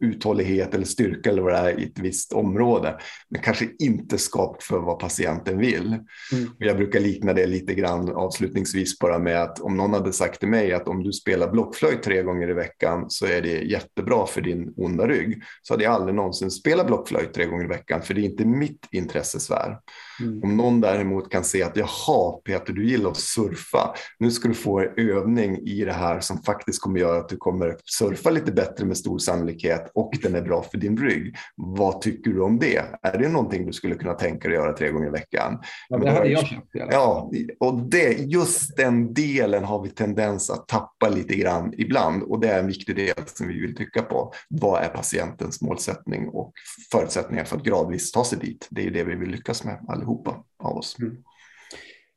uthållighet 0.09 0.73
eller 0.73 0.85
styrka 0.85 1.29
eller 1.29 1.41
vad 1.41 1.53
det 1.53 1.59
är 1.59 1.79
i 1.79 1.83
ett 1.83 1.99
visst 1.99 2.33
område. 2.33 2.99
Men 3.29 3.41
kanske 3.41 3.69
inte 3.79 4.17
skapat 4.17 4.63
för 4.63 4.79
vad 4.79 4.99
patienten 4.99 5.57
vill. 5.57 5.87
Mm. 5.87 6.49
Jag 6.57 6.77
brukar 6.77 6.99
likna 6.99 7.33
det 7.33 7.45
lite 7.45 7.73
grann 7.73 8.09
avslutningsvis 8.09 8.99
bara 8.99 9.19
med 9.19 9.41
att 9.41 9.59
om 9.59 9.77
någon 9.77 9.93
hade 9.93 10.13
sagt 10.13 10.39
till 10.39 10.49
mig 10.49 10.73
att 10.73 10.87
om 10.87 11.03
du 11.03 11.13
spelar 11.13 11.51
blockflöjt 11.51 12.03
tre 12.03 12.23
gånger 12.23 12.49
i 12.49 12.53
veckan 12.53 13.05
så 13.09 13.25
är 13.25 13.41
det 13.41 13.61
jätte 13.61 13.89
jättebra 13.99 14.27
för 14.27 14.41
din 14.41 14.73
onda 14.77 15.07
rygg 15.07 15.43
så 15.61 15.73
hade 15.73 15.83
jag 15.83 15.93
aldrig 15.93 16.15
någonsin 16.15 16.51
spelat 16.51 16.87
blockflöjt 16.87 17.33
tre 17.33 17.45
gånger 17.45 17.65
i 17.65 17.67
veckan 17.67 18.01
för 18.01 18.13
det 18.13 18.21
är 18.21 18.25
inte 18.25 18.45
mitt 18.45 18.87
intressesfär. 18.91 19.77
Mm. 20.21 20.43
Om 20.43 20.57
någon 20.57 20.81
däremot 20.81 21.31
kan 21.31 21.43
se 21.43 21.63
att 21.63 21.77
jaha 21.77 22.31
Peter 22.31 22.73
du 22.73 22.89
gillar 22.89 23.09
att 23.09 23.17
surfa, 23.17 23.93
nu 24.19 24.31
ska 24.31 24.47
du 24.47 24.53
få 24.53 24.79
en 24.79 24.93
övning 24.97 25.57
i 25.57 25.85
det 25.85 25.93
här 25.93 26.19
som 26.19 26.37
faktiskt 26.37 26.81
kommer 26.81 26.99
göra 26.99 27.17
att 27.17 27.29
du 27.29 27.37
kommer 27.37 27.77
surfa 27.85 28.29
lite 28.29 28.51
bättre 28.51 28.85
med 28.85 28.97
stor 28.97 29.17
sannolikhet 29.19 29.91
och 29.93 30.13
den 30.21 30.35
är 30.35 30.41
bra 30.41 30.63
för 30.63 30.77
din 30.77 30.97
rygg. 30.97 31.35
Vad 31.55 32.01
tycker 32.01 32.31
du 32.31 32.41
om 32.41 32.59
det? 32.59 32.83
Är 33.01 33.17
det 33.17 33.29
någonting 33.29 33.65
du 33.65 33.73
skulle 33.73 33.95
kunna 33.95 34.13
tänka 34.13 34.47
dig 34.47 34.57
att 34.57 34.63
göra 34.63 34.73
tre 34.73 34.91
gånger 34.91 35.07
i 35.07 35.11
veckan? 35.11 35.59
Ja, 35.89 35.97
det 35.97 36.11
hade 36.11 36.29
jag 36.29 36.47
köpt. 36.47 36.67
Ja, 36.73 37.31
och 37.59 37.79
det, 37.79 38.11
just 38.19 38.77
den 38.77 39.13
delen 39.13 39.63
har 39.63 39.83
vi 39.83 39.89
tendens 39.89 40.49
att 40.49 40.67
tappa 40.67 41.09
lite 41.09 41.35
grann 41.35 41.73
ibland 41.77 42.23
och 42.23 42.39
det 42.39 42.47
är 42.47 42.59
en 42.59 42.67
viktig 42.67 42.95
del 42.95 43.13
som 43.25 43.47
vi 43.47 43.61
vill 43.61 43.75
trycka 43.75 44.01
på. 44.01 44.33
Vad 44.49 44.83
är 44.83 44.87
patientens 44.87 45.61
målsättning 45.61 46.29
och 46.29 46.53
förutsättningar 46.91 47.43
för 47.43 47.57
att 47.57 47.63
gradvis 47.63 48.11
ta 48.11 48.23
sig 48.23 48.39
dit? 48.39 48.67
Det 48.69 48.87
är 48.87 48.91
det 48.91 49.03
vi 49.03 49.15
vill 49.15 49.29
lyckas 49.29 49.63
med 49.63 49.85
allihopa 49.87 50.08
allihopa 50.09 50.43
av 50.63 50.77
oss. 50.77 50.99
Mm. 50.99 51.23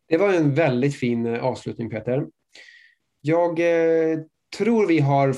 Det 0.09 0.17
var 0.17 0.33
en 0.33 0.55
väldigt 0.55 0.97
fin 0.97 1.27
eh, 1.27 1.45
avslutning 1.45 1.91
Peter. 1.91 2.27
Jag 3.21 3.61
eh, 3.61 4.19
tror 4.59 4.87
vi 4.87 4.99
har 4.99 5.29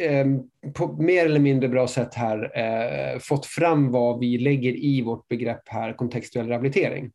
eh, 0.00 0.26
på 0.72 0.92
mer 1.02 1.24
eller 1.24 1.40
mindre 1.40 1.68
bra 1.68 1.88
sätt 1.88 2.14
här 2.14 2.58
eh, 2.58 3.18
fått 3.18 3.46
fram 3.46 3.90
vad 3.90 4.20
vi 4.20 4.38
lägger 4.38 4.72
i 4.72 5.02
vårt 5.02 5.28
begrepp 5.28 5.68
här 5.68 5.92
kontextuell 5.92 6.48
rehabilitering. 6.48 7.12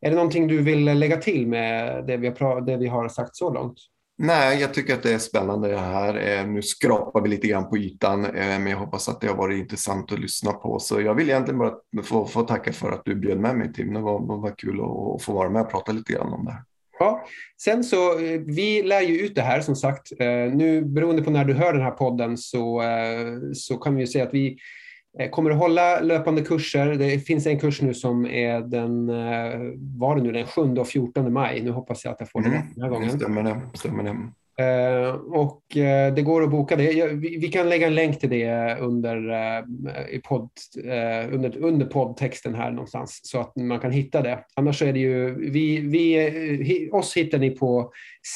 Är 0.00 0.10
det 0.10 0.16
någonting 0.16 0.48
du 0.48 0.62
vill 0.62 0.88
eh, 0.88 0.96
lägga 0.96 1.16
till 1.16 1.46
med 1.46 2.04
det 2.06 2.16
vi 2.16 2.28
har, 2.28 2.60
det 2.60 2.76
vi 2.76 2.86
har 2.86 3.08
sagt 3.08 3.36
så 3.36 3.52
långt? 3.54 3.78
Nej, 4.18 4.60
jag 4.60 4.74
tycker 4.74 4.94
att 4.94 5.02
det 5.02 5.14
är 5.14 5.18
spännande 5.18 5.68
det 5.68 5.78
här. 5.78 6.38
Eh, 6.38 6.46
nu 6.46 6.62
skrapar 6.62 7.20
vi 7.20 7.28
lite 7.28 7.46
grann 7.46 7.70
på 7.70 7.78
ytan, 7.78 8.24
eh, 8.24 8.30
men 8.32 8.66
jag 8.66 8.78
hoppas 8.78 9.08
att 9.08 9.20
det 9.20 9.26
har 9.26 9.36
varit 9.36 9.58
intressant 9.58 10.12
att 10.12 10.18
lyssna 10.18 10.52
på. 10.52 10.78
Så 10.78 11.00
jag 11.00 11.14
vill 11.14 11.30
egentligen 11.30 11.58
bara 11.58 11.74
få, 12.04 12.26
få 12.26 12.42
tacka 12.42 12.72
för 12.72 12.92
att 12.92 13.04
du 13.04 13.14
bjöd 13.14 13.38
med 13.38 13.56
mig 13.56 13.72
Tim. 13.72 13.94
Det 13.94 14.00
var, 14.00 14.20
det 14.20 14.42
var 14.42 14.58
kul 14.58 14.80
att, 14.80 15.22
få 15.22 15.32
vara 15.32 15.50
med 15.50 15.62
och 15.62 15.70
prata 15.70 15.92
lite 15.92 16.12
grann 16.12 16.32
om 16.32 16.44
det 16.44 16.52
här. 16.52 16.62
Ja, 16.98 17.26
sen 17.62 17.84
så 17.84 18.18
eh, 18.18 18.40
vi 18.40 18.82
lär 18.82 19.00
ju 19.00 19.18
ut 19.18 19.34
det 19.34 19.42
här 19.42 19.60
som 19.60 19.76
sagt. 19.76 20.12
Nu 20.52 20.84
beroende 20.84 21.22
på 21.22 21.30
när 21.30 21.44
du 21.44 21.54
hör 21.54 21.72
den 21.72 21.82
här 21.82 21.90
podden 21.90 22.38
så, 22.38 22.82
så 23.54 23.76
kan 23.76 23.94
vi 23.94 24.00
ju 24.00 24.06
säga 24.06 24.24
att 24.24 24.34
vi 24.34 24.58
kommer 25.30 25.50
att 25.50 25.58
hålla 25.58 26.00
löpande 26.00 26.42
kurser. 26.42 26.94
Det 26.94 27.18
finns 27.18 27.46
en 27.46 27.60
kurs 27.60 27.82
nu 27.82 27.94
som 27.94 28.26
är 28.26 28.60
den, 28.60 29.08
eh, 29.08 29.60
var 29.98 30.16
det 30.16 30.22
nu, 30.22 30.32
den 30.32 30.46
7 30.46 30.76
och 30.76 30.88
14 30.88 31.32
maj. 31.32 31.62
Nu 31.62 31.70
hoppas 31.70 32.04
jag 32.04 32.12
att 32.12 32.20
jag 32.20 32.30
får 32.30 32.40
det 32.40 32.48
mm, 32.48 32.62
den 32.74 32.82
här 32.82 32.90
gången. 32.90 33.10
Stämmer 33.10 33.42
det. 33.42 33.60
Stämmer 33.74 34.02
det. 34.02 34.16
Uh, 34.60 35.14
och 35.14 35.62
uh, 35.76 36.14
det 36.14 36.22
går 36.22 36.42
att 36.42 36.50
boka 36.50 36.76
det. 36.76 37.14
Vi, 37.14 37.38
vi, 37.38 37.48
kan 37.48 37.68
lägga 37.68 37.86
en 37.86 37.94
länk 37.94 38.20
till 38.20 38.30
det 38.30 38.78
under, 38.80 39.16
uh, 39.16 39.64
i 40.10 40.20
podd, 40.24 40.50
under, 41.32 41.56
under 41.58 41.86
poddtexten 41.86 42.54
här 42.54 42.70
någonstans 42.70 43.20
så 43.22 43.40
att 43.40 43.56
man 43.56 43.80
kan 43.80 43.90
hitta 43.92 44.22
det. 44.22 44.44
Annars 44.54 44.82
är 44.82 44.92
det 44.92 44.98
ju, 44.98 45.50
vi, 45.50 45.80
vi, 45.80 46.90
oss 46.92 47.16
hittar 47.16 47.38
ni 47.38 47.50
på 47.50 47.92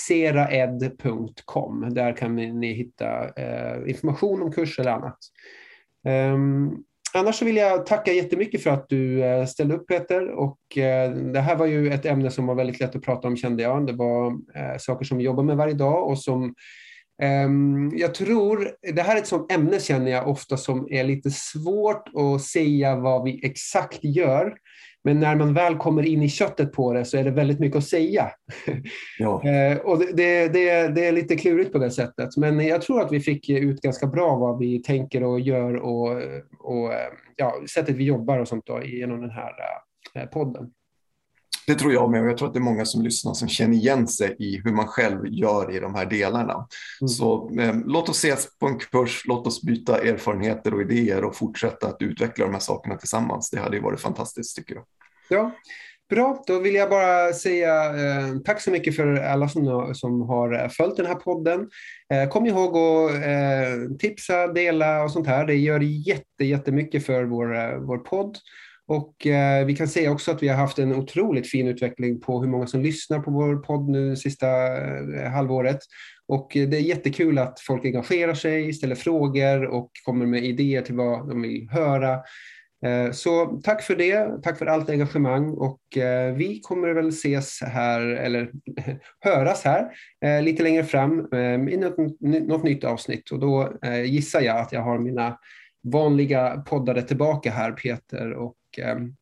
seraed.com. 0.08 1.86
Där 1.90 2.16
kan 2.16 2.36
ni 2.36 2.72
hitta 2.72 3.06
information 3.86 4.42
om 4.42 4.52
kurs 4.52 4.78
eller 4.78 4.92
annat. 4.92 5.18
Um, 6.06 6.84
annars 7.14 7.36
så 7.36 7.44
vill 7.44 7.56
jag 7.56 7.86
tacka 7.86 8.12
jättemycket 8.12 8.62
för 8.62 8.70
att 8.70 8.88
du 8.88 9.24
uh, 9.24 9.46
ställde 9.46 9.74
upp 9.74 9.88
Peter. 9.88 10.30
Och, 10.30 10.58
uh, 10.76 11.16
det 11.32 11.40
här 11.40 11.56
var 11.56 11.66
ju 11.66 11.92
ett 11.92 12.06
ämne 12.06 12.30
som 12.30 12.46
var 12.46 12.54
väldigt 12.54 12.80
lätt 12.80 12.96
att 12.96 13.02
prata 13.02 13.28
om 13.28 13.36
kände 13.36 13.62
jag. 13.62 13.86
Det 13.86 13.92
var 13.92 14.30
uh, 14.30 14.78
saker 14.78 15.04
som 15.04 15.18
vi 15.18 15.24
jobbar 15.24 15.42
med 15.42 15.56
varje 15.56 15.74
dag 15.74 16.08
och 16.08 16.18
som 16.18 16.54
um, 17.22 17.92
jag 17.96 18.14
tror, 18.14 18.70
det 18.94 19.02
här 19.02 19.16
är 19.16 19.20
ett 19.20 19.26
sånt 19.26 19.52
ämne 19.52 19.80
känner 19.80 20.10
jag 20.10 20.28
ofta 20.28 20.56
som 20.56 20.86
är 20.90 21.04
lite 21.04 21.30
svårt 21.30 22.08
att 22.14 22.42
säga 22.42 22.96
vad 22.96 23.24
vi 23.24 23.46
exakt 23.46 24.04
gör. 24.04 24.54
Men 25.08 25.20
när 25.20 25.36
man 25.36 25.54
väl 25.54 25.76
kommer 25.76 26.02
in 26.02 26.22
i 26.22 26.28
köttet 26.28 26.72
på 26.72 26.92
det 26.92 27.04
så 27.04 27.16
är 27.16 27.24
det 27.24 27.30
väldigt 27.30 27.60
mycket 27.60 27.78
att 27.78 27.84
säga. 27.84 28.30
Ja. 29.18 29.42
Eh, 29.48 29.78
och 29.78 29.98
det, 29.98 30.48
det, 30.48 30.88
det, 30.88 31.06
är 31.06 31.12
lite 31.12 31.36
klurigt 31.36 31.72
på 31.72 31.78
det 31.78 31.90
sättet. 31.90 32.36
Men 32.36 32.66
jag 32.66 32.82
tror 32.82 33.00
att 33.00 33.12
vi 33.12 33.20
fick 33.20 33.50
ut 33.50 33.80
ganska 33.80 34.06
bra 34.06 34.36
vad 34.36 34.58
vi 34.58 34.82
tänker 34.82 35.22
och 35.22 35.40
gör 35.40 35.76
och, 35.76 36.10
och 36.58 36.90
ja, 37.36 37.54
sättet 37.74 37.96
vi 37.96 38.04
jobbar 38.04 38.38
och 38.38 38.48
sånt 38.48 38.66
då, 38.66 38.82
genom 38.84 39.20
den 39.20 39.30
här 39.30 39.52
eh, 40.14 40.26
podden. 40.26 40.70
Det 41.66 41.74
tror 41.74 41.92
jag 41.92 42.10
med 42.10 42.22
och 42.22 42.28
jag 42.28 42.38
tror 42.38 42.48
att 42.48 42.54
det 42.54 42.60
är 42.60 42.70
många 42.72 42.84
som 42.84 43.02
lyssnar 43.02 43.34
som 43.34 43.48
känner 43.48 43.76
igen 43.76 44.08
sig 44.08 44.36
i 44.38 44.60
hur 44.64 44.72
man 44.72 44.86
själv 44.86 45.26
gör 45.26 45.76
i 45.76 45.80
de 45.80 45.94
här 45.94 46.06
delarna. 46.06 46.54
Mm. 47.00 47.08
Så 47.08 47.50
eh, 47.60 47.74
låt 47.84 48.08
oss 48.08 48.18
ses 48.18 48.58
på 48.58 48.66
en 48.66 48.78
kurs, 48.78 49.22
låt 49.26 49.46
oss 49.46 49.62
byta 49.62 49.98
erfarenheter 49.98 50.74
och 50.74 50.80
idéer 50.80 51.24
och 51.24 51.36
fortsätta 51.36 51.86
att 51.86 52.02
utveckla 52.02 52.44
de 52.44 52.52
här 52.52 52.60
sakerna 52.60 52.96
tillsammans. 52.96 53.50
Det 53.50 53.60
hade 53.60 53.76
ju 53.76 53.82
varit 53.82 54.00
fantastiskt 54.00 54.56
tycker 54.56 54.74
jag. 54.74 54.84
Ja, 55.30 55.52
Bra, 56.10 56.44
då 56.46 56.58
vill 56.58 56.74
jag 56.74 56.90
bara 56.90 57.32
säga 57.32 57.84
eh, 57.84 58.38
tack 58.44 58.60
så 58.60 58.70
mycket 58.70 58.96
för 58.96 59.14
alla 59.14 59.48
som, 59.48 59.94
som 59.94 60.22
har 60.22 60.52
eh, 60.52 60.68
följt 60.68 60.96
den 60.96 61.06
här 61.06 61.14
podden. 61.14 61.70
Eh, 62.12 62.28
kom 62.28 62.46
ihåg 62.46 62.76
att 62.76 63.14
eh, 63.14 63.96
tipsa, 63.98 64.46
dela 64.46 65.02
och 65.02 65.10
sånt 65.10 65.26
här. 65.26 65.46
Det 65.46 65.54
gör 65.54 65.80
jätte, 65.80 66.44
jättemycket 66.44 67.06
för 67.06 67.24
vår, 67.24 67.56
eh, 67.56 67.78
vår 67.78 67.98
podd. 67.98 68.36
Och 68.86 69.26
eh, 69.26 69.66
vi 69.66 69.76
kan 69.76 69.88
säga 69.88 70.12
också 70.12 70.30
att 70.30 70.42
vi 70.42 70.48
har 70.48 70.56
haft 70.56 70.78
en 70.78 70.94
otroligt 70.94 71.50
fin 71.50 71.68
utveckling 71.68 72.20
på 72.20 72.40
hur 72.40 72.48
många 72.48 72.66
som 72.66 72.82
lyssnar 72.82 73.18
på 73.18 73.30
vår 73.30 73.56
podd 73.56 73.88
nu 73.88 74.16
sista 74.16 74.46
eh, 74.46 75.30
halvåret. 75.30 75.78
Och 76.28 76.56
eh, 76.56 76.68
det 76.68 76.76
är 76.76 76.80
jättekul 76.80 77.38
att 77.38 77.60
folk 77.60 77.84
engagerar 77.84 78.34
sig, 78.34 78.72
ställer 78.72 78.94
frågor 78.94 79.64
och 79.64 79.90
kommer 80.04 80.26
med 80.26 80.44
idéer 80.44 80.82
till 80.82 80.94
vad 80.94 81.28
de 81.28 81.42
vill 81.42 81.68
höra. 81.70 82.18
Eh, 82.84 83.12
så 83.12 83.60
tack 83.64 83.82
för 83.82 83.96
det, 83.96 84.42
tack 84.42 84.58
för 84.58 84.66
allt 84.66 84.90
engagemang 84.90 85.50
och 85.50 85.96
eh, 85.96 86.34
vi 86.34 86.60
kommer 86.60 86.88
väl 86.88 87.08
ses 87.08 87.60
här, 87.62 88.00
eller 88.00 88.50
höras 89.20 89.64
här 89.64 89.90
eh, 90.24 90.42
lite 90.42 90.62
längre 90.62 90.84
fram 90.84 91.34
i 91.68 91.76
något, 91.76 92.20
något 92.20 92.62
nytt 92.62 92.84
avsnitt 92.84 93.30
och 93.30 93.38
då 93.38 93.72
gissar 94.04 94.40
jag 94.40 94.58
att 94.58 94.72
jag 94.72 94.82
har 94.82 94.98
mina 94.98 95.38
vanliga 95.82 96.62
poddare 96.66 97.02
tillbaka 97.02 97.50
här, 97.50 97.72
Peter 97.72 98.32
och 98.32 98.56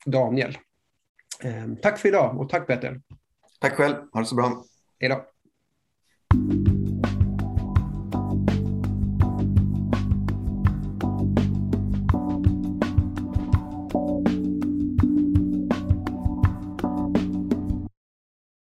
Daniel. 0.06 0.58
Tack 1.82 1.98
för 1.98 2.08
idag 2.08 2.40
och 2.40 2.48
tack 2.48 2.66
Peter. 2.66 3.00
Tack 3.60 3.72
själv, 3.72 3.94
ha 4.12 4.20
det 4.20 4.26
så 4.26 4.34
bra. 4.34 4.64
Hej 5.00 5.08
då. 5.08 5.35